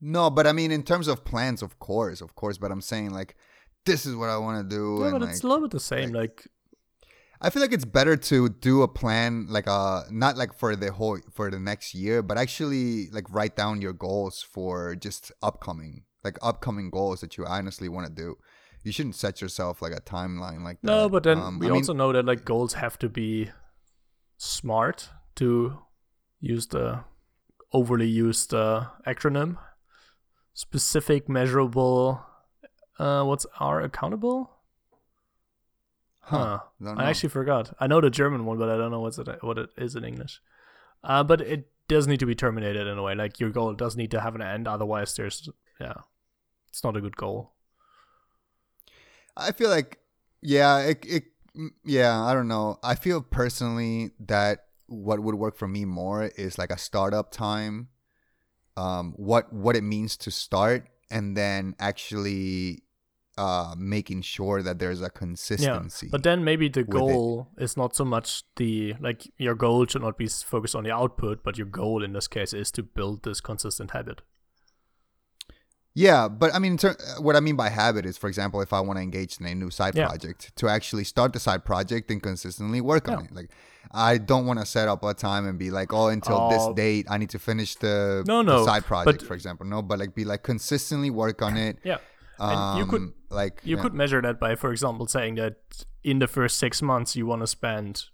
No, 0.00 0.30
but 0.30 0.46
I 0.46 0.52
mean, 0.52 0.70
in 0.70 0.82
terms 0.82 1.08
of 1.08 1.24
plans, 1.24 1.62
of 1.62 1.78
course, 1.78 2.20
of 2.20 2.34
course. 2.34 2.58
But 2.58 2.70
I'm 2.70 2.80
saying 2.80 3.10
like, 3.10 3.36
this 3.84 4.06
is 4.06 4.14
what 4.14 4.30
I 4.30 4.38
want 4.38 4.68
to 4.68 4.76
do. 4.76 4.98
Yeah, 5.00 5.08
and 5.08 5.12
but 5.12 5.22
like, 5.22 5.30
it's 5.30 5.42
a 5.42 5.46
little 5.46 5.62
bit 5.62 5.70
the 5.70 5.80
same. 5.80 6.12
Like, 6.12 6.46
I 7.40 7.50
feel 7.50 7.62
like 7.62 7.72
it's 7.72 7.84
better 7.84 8.16
to 8.16 8.48
do 8.48 8.82
a 8.82 8.88
plan, 8.88 9.46
like 9.48 9.68
uh, 9.68 10.02
not 10.10 10.36
like 10.36 10.54
for 10.54 10.76
the 10.76 10.92
whole 10.92 11.18
for 11.32 11.50
the 11.50 11.58
next 11.58 11.94
year, 11.94 12.22
but 12.22 12.38
actually 12.38 13.08
like 13.10 13.24
write 13.30 13.56
down 13.56 13.80
your 13.80 13.92
goals 13.92 14.42
for 14.42 14.94
just 14.96 15.32
upcoming, 15.42 16.04
like 16.24 16.38
upcoming 16.42 16.90
goals 16.90 17.20
that 17.20 17.36
you 17.36 17.44
honestly 17.44 17.88
want 17.88 18.06
to 18.06 18.12
do. 18.12 18.36
You 18.82 18.92
shouldn't 18.92 19.14
set 19.14 19.40
yourself 19.42 19.82
like 19.82 19.92
a 19.92 20.00
timeline 20.00 20.62
like 20.62 20.80
that. 20.80 20.86
no, 20.86 21.08
but 21.08 21.22
then 21.22 21.38
Um, 21.38 21.58
we 21.58 21.66
I 21.66 21.70
mean, 21.70 21.76
also 21.80 21.92
know 21.92 22.12
that 22.12 22.24
like 22.24 22.44
goals 22.44 22.74
have 22.74 22.98
to 23.00 23.08
be 23.08 23.50
smart 24.38 25.10
to 25.36 25.78
use 26.40 26.66
the 26.68 27.04
overly 27.72 28.08
used 28.08 28.54
uh, 28.54 28.86
acronym. 29.06 29.58
Specific, 30.54 31.28
measurable. 31.28 32.24
Uh, 32.98 33.24
what's 33.24 33.46
R 33.58 33.80
accountable? 33.80 34.50
Huh. 36.20 36.60
don't 36.82 36.98
I 37.00 37.10
actually 37.10 37.30
forgot. 37.30 37.72
I 37.80 37.86
know 37.86 38.00
the 38.00 38.10
German 38.10 38.44
one, 38.44 38.58
but 38.58 38.68
I 38.68 38.76
don't 38.76 38.90
know 38.90 39.00
what's 39.00 39.18
it 39.18 39.28
what 39.42 39.58
it 39.58 39.70
is 39.76 39.96
in 39.96 40.04
English. 40.04 40.40
Uh, 41.02 41.24
but 41.24 41.40
it 41.40 41.70
does 41.88 42.06
need 42.06 42.20
to 42.20 42.26
be 42.26 42.34
terminated 42.34 42.86
in 42.86 42.98
a 42.98 43.02
way. 43.02 43.14
Like 43.14 43.40
your 43.40 43.50
goal 43.50 43.74
does 43.74 43.96
need 43.96 44.10
to 44.12 44.20
have 44.20 44.34
an 44.34 44.42
end, 44.42 44.68
otherwise 44.68 45.14
there's 45.16 45.48
yeah, 45.80 45.94
it's 46.68 46.84
not 46.84 46.96
a 46.96 47.00
good 47.00 47.16
goal. 47.16 47.52
I 49.36 49.52
feel 49.52 49.70
like, 49.70 49.98
yeah, 50.42 50.78
it, 50.80 51.04
it, 51.06 51.24
yeah, 51.84 52.20
I 52.20 52.34
don't 52.34 52.48
know. 52.48 52.78
I 52.82 52.94
feel 52.94 53.20
personally 53.20 54.10
that 54.20 54.66
what 54.86 55.20
would 55.20 55.34
work 55.34 55.56
for 55.56 55.68
me 55.68 55.84
more 55.84 56.24
is 56.24 56.58
like 56.58 56.70
a 56.70 56.78
startup 56.78 57.30
time, 57.30 57.88
um, 58.76 59.12
what 59.16 59.52
what 59.52 59.76
it 59.76 59.82
means 59.82 60.16
to 60.18 60.30
start, 60.30 60.88
and 61.10 61.36
then 61.36 61.74
actually, 61.78 62.82
uh, 63.38 63.74
making 63.76 64.22
sure 64.22 64.62
that 64.62 64.78
there's 64.78 65.00
a 65.00 65.10
consistency. 65.10 66.06
Yeah, 66.06 66.10
But 66.10 66.22
then 66.22 66.44
maybe 66.44 66.68
the 66.68 66.84
goal 66.84 67.48
is 67.58 67.76
not 67.76 67.96
so 67.96 68.04
much 68.04 68.42
the 68.56 68.94
like 69.00 69.30
your 69.38 69.54
goal 69.54 69.86
should 69.86 70.02
not 70.02 70.18
be 70.18 70.28
focused 70.28 70.74
on 70.74 70.84
the 70.84 70.92
output, 70.92 71.42
but 71.42 71.56
your 71.56 71.66
goal 71.66 72.04
in 72.04 72.12
this 72.12 72.28
case 72.28 72.52
is 72.52 72.70
to 72.72 72.82
build 72.82 73.22
this 73.22 73.40
consistent 73.40 73.92
habit. 73.92 74.22
Yeah, 75.94 76.28
but 76.28 76.54
I 76.54 76.58
mean, 76.60 76.76
ter- 76.76 76.96
what 77.18 77.34
I 77.34 77.40
mean 77.40 77.56
by 77.56 77.68
habit 77.68 78.06
is, 78.06 78.16
for 78.16 78.28
example, 78.28 78.60
if 78.60 78.72
I 78.72 78.80
want 78.80 78.98
to 78.98 79.02
engage 79.02 79.38
in 79.40 79.46
a 79.46 79.54
new 79.54 79.70
side 79.70 79.96
Yeah. 79.96 80.06
project, 80.06 80.54
to 80.56 80.68
actually 80.68 81.02
start 81.04 81.32
the 81.32 81.40
side 81.40 81.64
project 81.64 82.10
and 82.12 82.22
consistently 82.22 82.80
work 82.80 83.08
on 83.08 83.24
it. 83.24 83.32
Like, 83.32 83.50
I 83.90 84.18
don't 84.18 84.46
want 84.46 84.60
to 84.60 84.66
set 84.66 84.86
up 84.86 85.02
a 85.02 85.14
time 85.14 85.48
and 85.48 85.58
be 85.58 85.70
like, 85.72 85.92
oh, 85.92 86.06
until 86.08 86.48
this 86.48 86.62
Oh. 86.62 86.74
date, 86.74 87.06
I 87.10 87.18
need 87.18 87.30
to 87.30 87.40
finish 87.40 87.74
the, 87.74 88.22
No, 88.26 88.38
the 88.38 88.42
no, 88.58 88.64
side 88.64 88.84
project, 88.84 89.18
but- 89.20 89.26
for 89.26 89.34
example. 89.34 89.66
No, 89.66 89.82
but 89.82 89.98
like, 89.98 90.14
be 90.14 90.24
like 90.24 90.44
consistently 90.44 91.10
work 91.10 91.42
on 91.42 91.56
it. 91.56 91.78
Yeah. 91.82 91.98
Um, 92.38 92.50
And 92.50 92.78
you 92.78 92.86
could- 92.86 93.12
like 93.28 93.60
You 93.64 93.76
yeah. 93.76 93.82
could 93.82 93.92
measure 93.94 94.22
that 94.22 94.38
by, 94.38 94.54
for 94.54 94.70
example, 94.70 95.06
saying 95.08 95.34
that 95.36 95.56
in 96.04 96.20
the 96.20 96.28
first 96.28 96.56
six 96.58 96.80
months 96.80 97.16
you 97.16 97.26
want 97.26 97.42
to 97.42 97.46
spend 97.48 98.04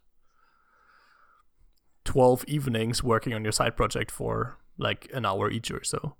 twelve 2.04 2.44
evenings 2.46 3.02
working 3.02 3.34
on 3.34 3.42
your 3.42 3.52
side 3.52 3.76
project 3.76 4.10
for 4.10 4.56
like 4.78 5.08
an 5.12 5.24
hour 5.26 5.50
each 5.50 5.70
or 5.70 5.82
so. 5.84 6.16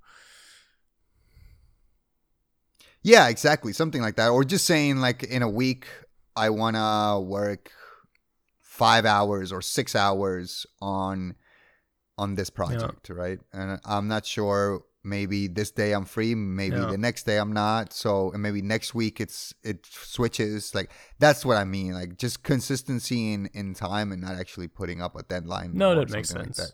Yeah, 3.06 3.28
exactly. 3.28 3.72
Something 3.72 4.02
like 4.02 4.16
that. 4.16 4.30
Or 4.30 4.42
just 4.42 4.66
saying 4.66 4.96
like 4.96 5.22
in 5.22 5.42
a 5.42 5.48
week 5.48 5.86
I 6.34 6.50
wanna 6.50 7.20
work 7.20 7.70
five 8.60 9.06
hours 9.06 9.52
or 9.52 9.62
six 9.62 9.94
hours 9.94 10.66
on 10.82 11.36
on 12.18 12.34
this 12.34 12.50
project, 12.50 13.08
right? 13.08 13.38
And 13.52 13.78
I'm 13.84 14.08
not 14.08 14.26
sure 14.26 14.82
maybe 15.04 15.46
this 15.46 15.70
day 15.70 15.92
I'm 15.92 16.04
free, 16.04 16.34
maybe 16.34 16.78
Yeah. 16.78 16.86
the 16.86 16.98
next 16.98 17.26
day 17.26 17.36
I'm 17.38 17.52
not. 17.52 17.92
So 17.92 18.32
and 18.32 18.42
maybe 18.42 18.60
next 18.60 18.92
week 18.92 19.20
it's 19.20 19.54
it 19.62 19.86
switches. 19.86 20.74
Like 20.74 20.90
that's 21.20 21.44
what 21.44 21.58
I 21.58 21.64
mean. 21.64 21.92
Like 21.92 22.18
just 22.18 22.42
consistency 22.42 23.32
in, 23.32 23.46
in 23.54 23.74
time 23.74 24.10
and 24.10 24.20
not 24.20 24.34
actually 24.34 24.66
putting 24.66 25.00
up 25.00 25.14
a 25.14 25.22
deadline. 25.22 25.70
No, 25.74 25.94
that 25.94 26.10
makes 26.10 26.30
sense. 26.30 26.72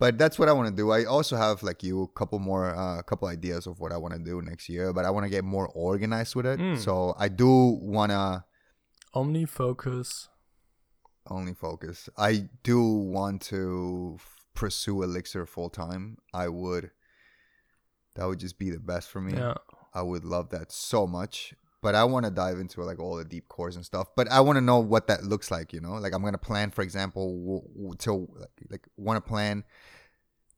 But 0.00 0.18
that's 0.18 0.38
what 0.38 0.48
I 0.48 0.52
want 0.52 0.68
to 0.68 0.74
do. 0.74 0.90
I 0.90 1.04
also 1.04 1.36
have 1.36 1.62
like 1.62 1.82
you 1.84 2.02
a 2.02 2.08
couple 2.08 2.38
more 2.40 2.74
uh, 2.74 2.98
a 2.98 3.02
couple 3.02 3.28
ideas 3.28 3.66
of 3.66 3.78
what 3.78 3.92
I 3.92 3.98
want 3.98 4.14
to 4.14 4.18
do 4.18 4.40
next 4.42 4.68
year, 4.68 4.92
but 4.92 5.04
I 5.04 5.10
want 5.10 5.24
to 5.24 5.30
get 5.30 5.44
more 5.44 5.68
organized 5.68 6.34
with 6.34 6.46
it. 6.46 6.58
Mm. 6.58 6.78
So 6.78 7.14
I 7.18 7.28
do 7.28 7.78
want 7.80 8.10
to 8.10 8.44
only 9.14 9.44
focus. 9.44 10.28
only 11.28 11.54
focus. 11.54 12.08
I 12.16 12.48
do 12.62 12.82
want 12.82 13.42
to 13.42 14.16
f- 14.18 14.36
pursue 14.54 15.02
Elixir 15.02 15.46
full 15.46 15.68
time. 15.68 16.16
I 16.32 16.48
would 16.48 16.90
that 18.16 18.26
would 18.26 18.40
just 18.40 18.58
be 18.58 18.70
the 18.70 18.80
best 18.80 19.08
for 19.10 19.20
me. 19.20 19.34
Yeah. 19.34 19.54
I 19.92 20.02
would 20.02 20.24
love 20.24 20.48
that 20.50 20.72
so 20.72 21.06
much. 21.06 21.54
But 21.82 21.94
I 21.94 22.04
want 22.04 22.26
to 22.26 22.30
dive 22.30 22.58
into 22.60 22.82
like 22.82 22.98
all 22.98 23.16
the 23.16 23.24
deep 23.24 23.48
cores 23.48 23.76
and 23.76 23.84
stuff. 23.84 24.08
But 24.14 24.30
I 24.30 24.40
want 24.40 24.56
to 24.56 24.60
know 24.60 24.78
what 24.80 25.06
that 25.08 25.24
looks 25.24 25.50
like. 25.50 25.72
You 25.72 25.80
know, 25.80 25.94
like 25.94 26.12
I'm 26.14 26.22
gonna 26.22 26.36
plan, 26.38 26.70
for 26.70 26.82
example, 26.82 27.38
w- 27.38 27.68
w- 27.74 27.94
to 28.00 28.12
like, 28.38 28.50
like 28.70 28.88
want 28.96 29.16
to 29.16 29.26
plan 29.28 29.64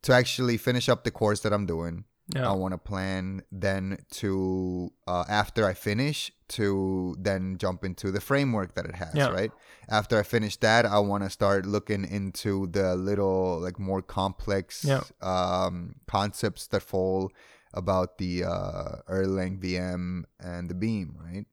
to 0.02 0.12
actually 0.12 0.56
finish 0.56 0.88
up 0.88 1.04
the 1.04 1.10
course 1.12 1.40
that 1.40 1.52
I'm 1.52 1.66
doing. 1.66 2.04
Yeah. 2.34 2.48
I 2.48 2.52
want 2.52 2.72
to 2.72 2.78
plan 2.78 3.42
then 3.50 3.98
to 4.12 4.90
uh, 5.06 5.24
after 5.28 5.66
I 5.66 5.74
finish 5.74 6.32
to 6.50 7.16
then 7.18 7.56
jump 7.58 7.84
into 7.84 8.10
the 8.10 8.20
framework 8.20 8.74
that 8.74 8.84
it 8.86 8.94
has. 8.94 9.14
Yeah. 9.14 9.28
Right 9.28 9.52
after 9.88 10.18
I 10.18 10.22
finish 10.22 10.56
that, 10.58 10.86
I 10.86 10.98
want 11.00 11.24
to 11.24 11.30
start 11.30 11.66
looking 11.66 12.04
into 12.04 12.68
the 12.68 12.94
little 12.94 13.60
like 13.60 13.78
more 13.78 14.02
complex 14.02 14.84
Yeah. 14.84 15.02
um, 15.20 15.96
concepts 16.06 16.68
that 16.68 16.82
fall 16.82 17.32
about 17.74 18.18
the 18.18 18.44
uh, 18.44 18.96
Erlang 19.10 19.58
VM 19.60 20.24
and 20.40 20.68
the 20.68 20.74
Beam, 20.74 21.16
right? 21.24 21.46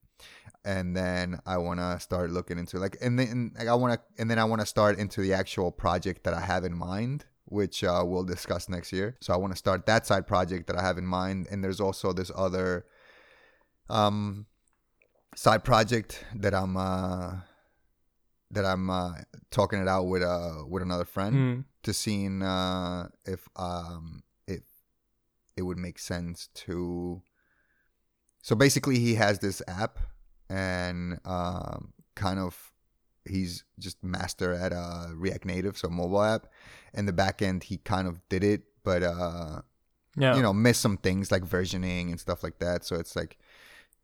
And 0.65 0.95
then 0.95 1.39
I 1.45 1.57
want 1.57 1.79
to 1.79 1.99
start 1.99 2.31
looking 2.31 2.57
into 2.59 2.77
like, 2.79 2.97
and 3.01 3.17
then 3.17 3.51
like 3.57 3.67
I 3.67 3.73
want 3.75 3.93
to, 3.93 4.21
and 4.21 4.29
then 4.29 4.37
I 4.39 4.43
want 4.43 4.59
to 4.61 4.65
start 4.67 4.99
into 4.99 5.21
the 5.21 5.33
actual 5.33 5.71
project 5.71 6.23
that 6.25 6.33
I 6.33 6.41
have 6.41 6.65
in 6.65 6.75
mind, 6.77 7.25
which 7.45 7.83
uh, 7.83 8.03
we'll 8.05 8.25
discuss 8.25 8.67
next 8.67 8.91
year. 8.91 9.15
So 9.21 9.33
I 9.33 9.37
want 9.37 9.53
to 9.53 9.57
start 9.57 9.85
that 9.85 10.05
side 10.05 10.27
project 10.27 10.67
that 10.67 10.75
I 10.75 10.81
have 10.81 10.97
in 10.97 11.05
mind, 11.05 11.47
and 11.49 11.63
there's 11.63 11.79
also 11.79 12.11
this 12.13 12.29
other 12.35 12.85
um 13.89 14.45
side 15.35 15.63
project 15.63 16.23
that 16.35 16.53
I'm 16.53 16.75
uh 16.77 17.35
that 18.51 18.65
I'm 18.65 18.89
uh 18.89 19.13
talking 19.51 19.79
it 19.81 19.87
out 19.87 20.03
with 20.03 20.23
uh 20.23 20.63
with 20.67 20.83
another 20.83 21.05
friend 21.05 21.35
Mm. 21.35 21.65
to 21.83 21.93
seeing 21.93 22.41
uh, 22.43 23.07
if 23.25 23.47
um 23.55 24.21
if 24.27 24.28
it 25.59 25.63
would 25.63 25.77
make 25.77 25.99
sense 25.99 26.49
to. 26.55 27.21
So 28.41 28.55
basically, 28.55 28.97
he 28.97 29.15
has 29.15 29.39
this 29.39 29.61
app, 29.67 29.99
and 30.49 31.19
um, 31.25 31.93
kind 32.15 32.39
of 32.39 32.71
he's 33.25 33.63
just 33.77 34.03
master 34.03 34.53
at 34.53 34.73
uh, 34.73 35.07
React 35.13 35.45
Native, 35.45 35.77
so 35.77 35.89
mobile 35.89 36.23
app. 36.23 36.47
And 36.93 37.07
the 37.07 37.13
back 37.13 37.41
end, 37.43 37.63
he 37.63 37.77
kind 37.77 38.07
of 38.07 38.27
did 38.29 38.43
it, 38.43 38.63
but 38.83 39.03
uh, 39.03 39.61
Yeah. 40.17 40.35
you 40.35 40.41
know, 40.41 40.53
missed 40.53 40.81
some 40.81 40.97
things 40.97 41.31
like 41.31 41.43
versioning 41.43 42.09
and 42.09 42.19
stuff 42.19 42.41
like 42.41 42.57
that. 42.59 42.83
So 42.85 42.95
it's 42.95 43.15
like 43.15 43.37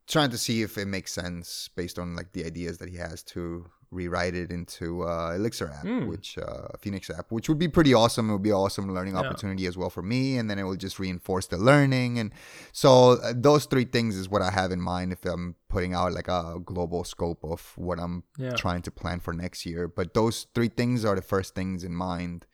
trying 0.05 0.29
to 0.29 0.37
see 0.37 0.61
if 0.61 0.77
it 0.77 0.85
makes 0.87 1.11
sense 1.13 1.69
based 1.75 1.97
on 1.97 2.15
like 2.15 2.33
the 2.33 2.45
ideas 2.45 2.77
that 2.77 2.89
he 2.89 2.97
has 2.97 3.23
to 3.23 3.71
rewrite 3.91 4.35
it 4.35 4.51
into 4.51 5.03
uh, 5.03 5.33
Elixir 5.35 5.69
app, 5.69 5.85
Mm. 5.85 6.07
which 6.07 6.37
uh, 6.37 6.67
Phoenix 6.79 7.09
app, 7.09 7.31
which 7.31 7.47
would 7.49 7.57
be 7.59 7.67
pretty 7.67 7.93
awesome. 7.93 8.29
It 8.29 8.33
would 8.33 8.41
be 8.43 8.49
an 8.49 8.55
awesome 8.55 8.93
learning 8.93 9.13
Yeah. 9.15 9.21
opportunity 9.21 9.65
as 9.67 9.77
well 9.77 9.89
for 9.89 10.01
me, 10.01 10.37
and 10.37 10.49
then 10.49 10.57
it 10.59 10.63
will 10.63 10.75
just 10.75 10.99
reinforce 10.99 11.47
the 11.47 11.57
learning. 11.57 12.19
And 12.19 12.31
so 12.71 13.11
uh, 13.21 13.33
those 13.35 13.65
three 13.65 13.85
things 13.85 14.15
is 14.15 14.27
what 14.29 14.41
I 14.41 14.51
have 14.51 14.71
in 14.71 14.81
mind 14.81 15.11
if 15.13 15.23
I'm 15.25 15.55
putting 15.69 15.93
out 15.93 16.13
like 16.13 16.27
a 16.27 16.59
global 16.63 17.03
scope 17.03 17.43
of 17.43 17.73
what 17.77 17.99
I'm 17.99 18.23
Yeah. 18.37 18.53
trying 18.53 18.81
to 18.83 18.91
plan 18.91 19.19
for 19.19 19.33
next 19.33 19.65
year. 19.65 19.87
But 19.87 20.13
those 20.13 20.47
three 20.55 20.69
things 20.69 21.05
are 21.05 21.15
the 21.15 21.21
first 21.21 21.55
things 21.55 21.83
in 21.83 21.93
mind 21.95 22.45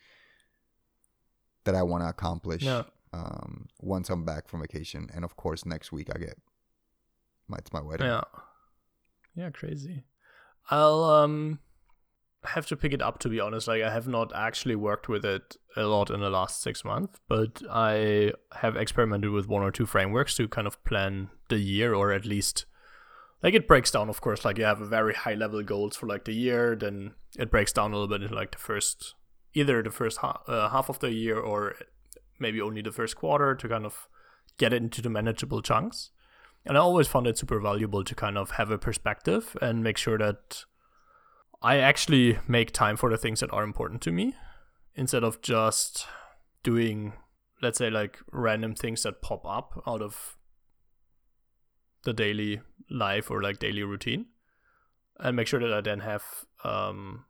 that 1.64 1.76
I 1.76 1.84
want 1.84 2.04
to 2.04 2.10
accomplish 2.10 2.64
Yeah. 2.64 2.84
um, 3.14 3.68
once 3.80 4.10
I'm 4.10 4.26
back 4.26 4.48
from 4.48 4.62
vacation. 4.62 5.10
And 5.14 5.24
of 5.24 5.36
course, 5.36 5.66
next 5.66 5.92
week 5.92 6.10
I 6.14 6.18
get 6.20 6.38
my 7.48 7.58
it's 7.58 7.72
my 7.74 7.82
wedding. 7.82 8.08
Yeah. 8.08 8.22
Yeah, 9.36 9.50
crazy. 9.50 10.04
I'll 10.72 11.04
um 11.04 11.60
have 12.44 12.66
to 12.68 12.76
pick 12.76 12.94
it 12.94 13.02
up 13.02 13.20
to 13.20 13.30
be 13.30 13.40
honest. 13.40 13.68
Like 13.68 13.84
I 13.84 13.92
have 13.92 14.08
not 14.08 14.32
actually 14.34 14.76
worked 14.76 15.08
with 15.08 15.24
it 15.24 15.58
a 15.76 15.84
lot 15.84 16.10
in 16.10 16.22
the 16.22 16.30
last 16.30 16.62
six 16.62 16.84
months, 16.84 17.20
but 17.28 17.62
I 17.70 18.34
have 18.54 18.76
experimented 18.76 19.30
with 19.30 19.48
one 19.48 19.62
or 19.62 19.72
two 19.72 19.86
frameworks 19.86 20.36
to 20.38 20.48
kind 20.48 20.66
of 20.66 20.84
plan 20.84 21.30
the 21.50 21.60
year 21.60 21.94
or 21.94 22.12
at 22.12 22.26
least 22.26 22.66
like 23.44 23.54
it 23.54 23.68
breaks 23.68 23.92
down 23.92 24.10
of 24.10 24.22
course 24.22 24.46
like 24.46 24.58
you 24.58 24.64
have 24.64 24.82
a 24.82 24.86
very 24.86 25.14
high 25.14 25.34
level 25.34 25.62
goals 25.64 25.98
for 25.98 26.06
like 26.06 26.26
the 26.26 26.34
year 26.34 26.76
then 26.76 27.14
it 27.38 27.52
breaks 27.52 27.74
down 27.74 27.92
a 27.92 27.96
little 27.96 28.08
bit 28.08 28.22
into 28.22 28.34
like 28.34 28.52
the 28.52 28.58
first 28.58 29.16
either 29.54 29.82
the 29.84 29.92
first 29.92 30.20
ha- 30.20 30.42
uh, 30.48 30.70
half 30.70 30.90
of 30.90 31.00
the 31.00 31.12
year 31.12 31.38
or 31.38 31.76
maybe 32.40 32.62
only 32.62 32.82
the 32.82 32.92
first 32.92 33.16
quarter 33.16 33.56
to 33.56 33.68
kind 33.68 33.86
of 33.86 34.08
get 34.58 34.74
it 34.74 34.82
into 34.82 35.02
the 35.02 35.10
manageable 35.10 35.62
chunks 35.62 36.12
and 36.66 36.78
I 36.78 36.82
always 36.82 37.08
found 37.08 37.28
it 37.28 37.38
super 37.38 37.60
valuable 37.60 38.04
to 38.04 38.16
kind 38.16 38.38
of 38.38 38.52
have 38.52 38.72
a 38.72 38.78
perspective 38.78 39.58
and 39.62 39.84
make 39.84 39.98
sure 39.98 40.18
that 40.18 40.64
I 41.62 41.78
actually 41.78 42.40
make 42.48 42.72
time 42.72 42.98
for 42.98 43.10
the 43.10 43.18
things 43.18 43.40
that 43.40 43.52
are 43.52 43.64
important 43.64 44.02
to 44.04 44.12
me 44.12 44.36
instead 44.96 45.24
of 45.24 45.42
just 45.42 46.08
doing, 46.64 47.14
let's 47.62 47.78
say, 47.78 47.90
like 47.90 48.20
random 48.32 48.76
things 48.76 49.04
that 49.04 49.22
pop 49.22 49.46
up 49.46 49.82
out 49.88 50.02
of 50.02 50.38
the 52.04 52.14
daily 52.14 52.62
life 52.90 53.30
or 53.30 53.42
like 53.42 53.60
daily 53.60 53.84
routine. 53.84 54.26
And 55.20 55.36
make 55.36 55.48
sure 55.48 55.60
that 55.60 55.72
I 55.72 55.82
then 55.82 56.00
have 56.00 56.24
um, 56.64 57.26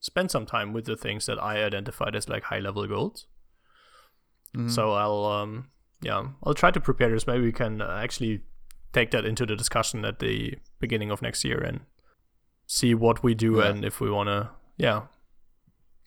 spend 0.00 0.30
some 0.30 0.46
time 0.46 0.72
with 0.72 0.86
the 0.86 0.96
things 0.96 1.26
that 1.26 1.42
I 1.42 1.62
identified 1.62 2.16
as 2.16 2.28
like 2.28 2.44
high 2.44 2.58
level 2.60 2.86
goals. 2.86 3.26
Mhm. 4.56 4.70
So 4.70 4.92
I'll 4.92 5.24
um 5.24 5.68
yeah 6.00 6.28
I'll 6.42 6.54
try 6.54 6.70
to 6.70 6.80
prepare 6.80 7.10
this. 7.10 7.26
Maybe 7.26 7.42
we 7.44 7.52
can 7.52 7.80
uh, 7.82 8.00
actually 8.02 8.42
take 8.94 9.10
that 9.10 9.24
into 9.26 9.44
the 9.44 9.56
discussion 9.56 10.04
at 10.06 10.18
the 10.20 10.54
beginning 10.80 11.10
of 11.10 11.20
next 11.20 11.44
year 11.44 11.58
and 11.58 11.80
see 12.66 12.94
what 12.94 13.22
we 13.22 13.34
do 13.34 13.56
Yeah. 13.58 13.66
and 13.68 13.84
if 13.84 14.00
we 14.00 14.08
want 14.10 14.28
to 14.28 14.48
yeah 14.78 15.02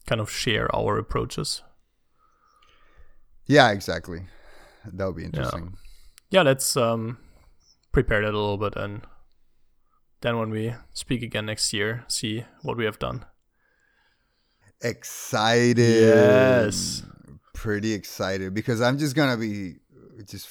kind 0.08 0.20
of 0.22 0.30
share 0.32 0.74
our 0.76 0.98
approaches. 0.98 1.62
yeah, 3.46 3.70
exactly. 3.72 4.22
That 4.94 5.06
would 5.06 5.16
be 5.18 5.26
interesting. 5.26 5.76
Yeah, 6.32 6.44
let's 6.44 6.76
um 6.78 7.18
prepare 7.92 8.22
that 8.22 8.34
a 8.34 8.40
little 8.40 8.58
bit 8.58 8.76
and 8.76 9.02
then 10.22 10.38
when 10.40 10.50
we 10.50 10.74
speak 10.94 11.22
again 11.22 11.46
next 11.46 11.72
year, 11.74 12.04
see 12.08 12.44
what 12.64 12.76
we 12.78 12.86
have 12.86 12.98
done. 13.00 13.26
Excited. 14.82 15.78
Yes. 15.78 17.04
Pretty 17.54 17.94
excited 17.94 18.54
because 18.54 18.82
I'm 18.82 18.98
just 18.98 19.16
gonna 19.16 19.38
be 19.38 19.76
just 20.26 20.48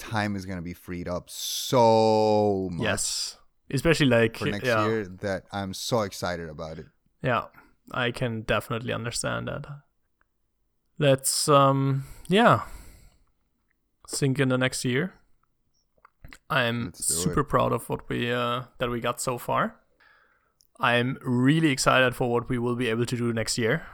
time 0.00 0.34
is 0.34 0.46
gonna 0.46 0.62
be 0.62 0.74
freed 0.74 1.06
up 1.06 1.30
so 1.30 2.68
much 2.72 2.82
Yes. 2.82 3.36
Especially 3.72 4.06
like 4.06 4.36
for 4.36 4.46
next 4.46 4.66
yeah. 4.66 4.84
year 4.84 5.06
that 5.20 5.44
I'm 5.52 5.72
so 5.74 6.00
excited 6.00 6.48
about 6.48 6.78
it. 6.78 6.86
Yeah, 7.22 7.44
I 7.92 8.10
can 8.10 8.42
definitely 8.42 8.92
understand 8.92 9.46
that. 9.46 9.66
Let's 10.98 11.48
um 11.48 12.04
yeah. 12.28 12.62
Sync 14.08 14.40
in 14.40 14.48
the 14.48 14.58
next 14.58 14.84
year. 14.84 15.14
I'm 16.48 16.92
super 16.94 17.40
it. 17.40 17.44
proud 17.44 17.72
of 17.72 17.88
what 17.88 18.08
we 18.08 18.32
uh 18.32 18.64
that 18.78 18.90
we 18.90 19.00
got 19.00 19.20
so 19.20 19.38
far. 19.38 19.76
I'm 20.80 21.18
really 21.22 21.70
excited 21.70 22.16
for 22.16 22.30
what 22.30 22.48
we 22.48 22.58
will 22.58 22.74
be 22.74 22.88
able 22.88 23.06
to 23.06 23.16
do 23.16 23.32
next 23.32 23.58
year. 23.58 23.86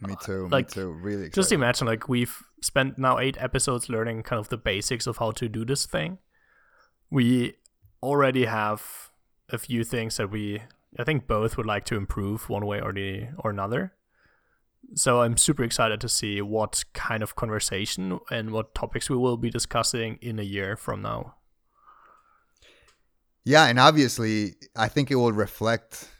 Me 0.00 0.16
too. 0.24 0.48
like, 0.48 0.68
me 0.68 0.82
too. 0.82 0.90
Really 0.90 1.26
excited. 1.26 1.34
Just 1.34 1.52
imagine 1.52 1.86
like 1.86 2.08
we've 2.08 2.42
spent 2.62 2.98
now 2.98 3.18
8 3.18 3.36
episodes 3.38 3.88
learning 3.88 4.22
kind 4.22 4.40
of 4.40 4.48
the 4.48 4.56
basics 4.56 5.06
of 5.06 5.18
how 5.18 5.32
to 5.32 5.48
do 5.48 5.64
this 5.64 5.84
thing. 5.84 6.18
We 7.10 7.56
already 8.02 8.46
have 8.46 9.10
a 9.50 9.58
few 9.58 9.84
things 9.84 10.16
that 10.16 10.30
we 10.30 10.62
I 10.98 11.04
think 11.04 11.26
both 11.26 11.56
would 11.56 11.66
like 11.66 11.84
to 11.86 11.96
improve 11.96 12.48
one 12.48 12.66
way 12.66 12.80
or 12.80 12.92
the 12.92 13.28
or 13.38 13.50
another. 13.50 13.94
So 14.94 15.22
I'm 15.22 15.36
super 15.36 15.62
excited 15.62 16.00
to 16.02 16.08
see 16.08 16.42
what 16.42 16.84
kind 16.92 17.22
of 17.22 17.34
conversation 17.34 18.18
and 18.30 18.50
what 18.50 18.74
topics 18.74 19.08
we 19.08 19.16
will 19.16 19.36
be 19.36 19.48
discussing 19.48 20.18
in 20.20 20.38
a 20.38 20.42
year 20.42 20.76
from 20.76 21.00
now. 21.00 21.36
Yeah, 23.44 23.66
and 23.66 23.78
obviously, 23.78 24.54
I 24.76 24.88
think 24.88 25.10
it 25.10 25.16
will 25.16 25.32
reflect 25.32 26.10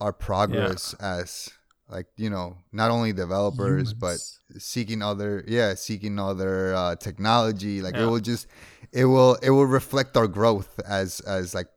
our 0.00 0.12
progress 0.12 0.94
as 0.94 1.50
like 1.88 2.06
you 2.16 2.28
know 2.30 2.56
not 2.72 2.90
only 2.90 3.12
developers 3.12 3.92
but 3.94 4.18
seeking 4.58 5.02
other 5.02 5.44
yeah 5.46 5.74
seeking 5.74 6.18
other 6.18 6.74
uh, 6.74 6.96
technology 6.96 7.80
like 7.80 7.94
it 7.96 8.06
will 8.06 8.18
just 8.20 8.46
it 8.92 9.04
will 9.04 9.34
it 9.42 9.50
will 9.50 9.66
reflect 9.66 10.16
our 10.16 10.26
growth 10.26 10.80
as 10.86 11.20
as 11.20 11.54
like 11.54 11.68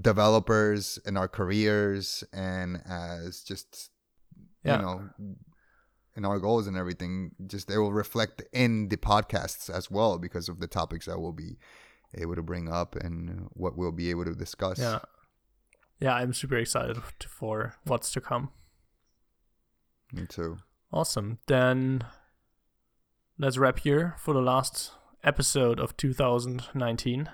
developers 0.00 0.98
in 1.06 1.16
our 1.16 1.28
careers 1.28 2.22
and 2.32 2.80
as 2.86 3.40
just 3.42 3.90
Yeah. 4.62 4.76
you 4.76 4.82
know 4.82 5.10
in 6.16 6.24
our 6.24 6.38
goals 6.38 6.66
and 6.66 6.76
everything 6.76 7.32
just 7.46 7.70
it 7.70 7.78
will 7.78 7.92
reflect 7.92 8.42
in 8.52 8.88
the 8.88 8.96
podcasts 8.96 9.70
as 9.70 9.90
well 9.90 10.18
because 10.18 10.48
of 10.48 10.60
the 10.60 10.66
topics 10.66 11.06
that 11.06 11.18
we'll 11.20 11.32
be 11.32 11.56
able 12.14 12.34
to 12.34 12.42
bring 12.42 12.68
up 12.68 12.94
and 12.96 13.48
what 13.54 13.76
we'll 13.76 13.92
be 13.92 14.10
able 14.10 14.24
to 14.24 14.34
discuss 14.34 14.78
Yeah. 14.78 15.00
Yeah, 16.00 16.14
I'm 16.14 16.32
super 16.32 16.56
excited 16.56 16.96
for 17.28 17.74
what's 17.84 18.10
to 18.12 18.20
come. 18.22 18.50
Me 20.12 20.26
too 20.26 20.58
Awesome. 20.92 21.38
Then 21.46 22.02
let's 23.38 23.56
wrap 23.56 23.78
here 23.78 24.16
for 24.18 24.34
the 24.34 24.40
last 24.40 24.90
episode 25.22 25.78
of 25.78 25.96
2019 25.96 27.28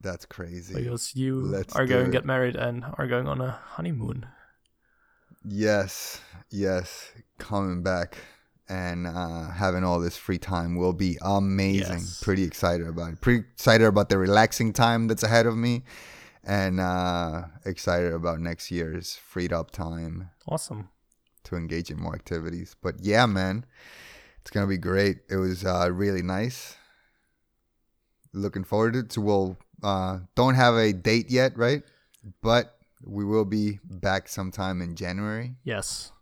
that's 0.00 0.26
crazy 0.26 0.74
because 0.74 1.16
you 1.16 1.40
Let's 1.40 1.74
are 1.74 1.86
going 1.86 2.06
to 2.06 2.10
get 2.12 2.24
married 2.24 2.54
and 2.54 2.84
are 2.98 3.06
going 3.06 3.26
on 3.26 3.40
a 3.40 3.50
honeymoon. 3.50 4.26
Yes, 5.44 6.20
yes, 6.50 7.12
coming 7.38 7.82
back 7.82 8.18
and 8.68 9.06
uh, 9.06 9.50
having 9.50 9.84
all 9.84 9.98
this 10.00 10.16
free 10.16 10.38
time 10.38 10.76
will 10.76 10.92
be 10.92 11.16
amazing. 11.22 12.00
Yes. 12.00 12.22
Pretty 12.22 12.44
excited 12.44 12.86
about 12.86 13.14
it. 13.14 13.20
Pretty 13.20 13.40
excited 13.52 13.86
about 13.86 14.08
the 14.08 14.18
relaxing 14.18 14.72
time 14.72 15.08
that's 15.08 15.22
ahead 15.22 15.46
of 15.46 15.56
me, 15.56 15.84
and 16.44 16.78
uh, 16.78 17.44
excited 17.64 18.12
about 18.12 18.38
next 18.38 18.70
year's 18.70 19.16
freed 19.16 19.52
up 19.52 19.70
time 19.70 20.30
Awesome. 20.46 20.90
To 21.46 21.56
engage 21.56 21.90
in 21.90 21.98
more 22.00 22.14
activities. 22.14 22.76
But 22.82 22.96
yeah, 23.00 23.26
man, 23.26 23.64
it's 24.40 24.50
gonna 24.50 24.66
be 24.66 24.78
great. 24.78 25.18
It 25.30 25.36
was 25.36 25.64
uh, 25.64 25.90
really 25.92 26.22
nice. 26.22 26.76
Looking 28.32 28.64
forward 28.64 28.92
to 28.94 28.98
it. 29.00 29.12
So 29.12 29.20
we'll 29.22 29.56
uh, 29.82 30.18
don't 30.34 30.54
have 30.54 30.74
a 30.74 30.92
date 30.92 31.30
yet, 31.30 31.56
right? 31.56 31.82
But 32.42 32.76
we 33.04 33.24
will 33.24 33.44
be 33.44 33.78
back 33.84 34.28
sometime 34.28 34.82
in 34.82 34.96
January. 34.96 35.56
Yes. 35.64 36.12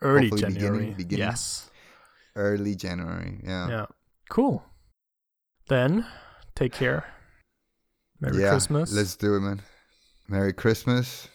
Early 0.00 0.28
Hopefully 0.28 0.52
beginning- 0.54 0.60
January. 0.60 0.94
beginning. 0.96 1.26
Yes. 1.26 1.70
early 2.34 2.74
January. 2.74 3.40
Yeah. 3.44 3.68
Yeah. 3.68 3.86
Cool. 4.30 4.62
Then 5.68 6.06
take 6.54 6.72
care. 6.72 7.04
Merry 8.20 8.42
Yeah, 8.42 8.50
Christmas. 8.50 8.92
Let's 8.92 9.16
do 9.16 9.36
it, 9.36 9.40
man. 9.40 9.62
Merry 10.28 10.52
Christmas. 10.52 11.28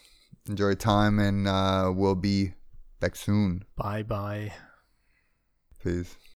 Enjoy 0.48 0.74
time, 0.74 1.18
and 1.18 1.46
uh, 1.46 1.92
we'll 1.94 2.14
be 2.14 2.52
back 3.00 3.16
soon. 3.16 3.64
Bye 3.76 4.02
bye. 4.02 4.52
Peace. 5.82 6.16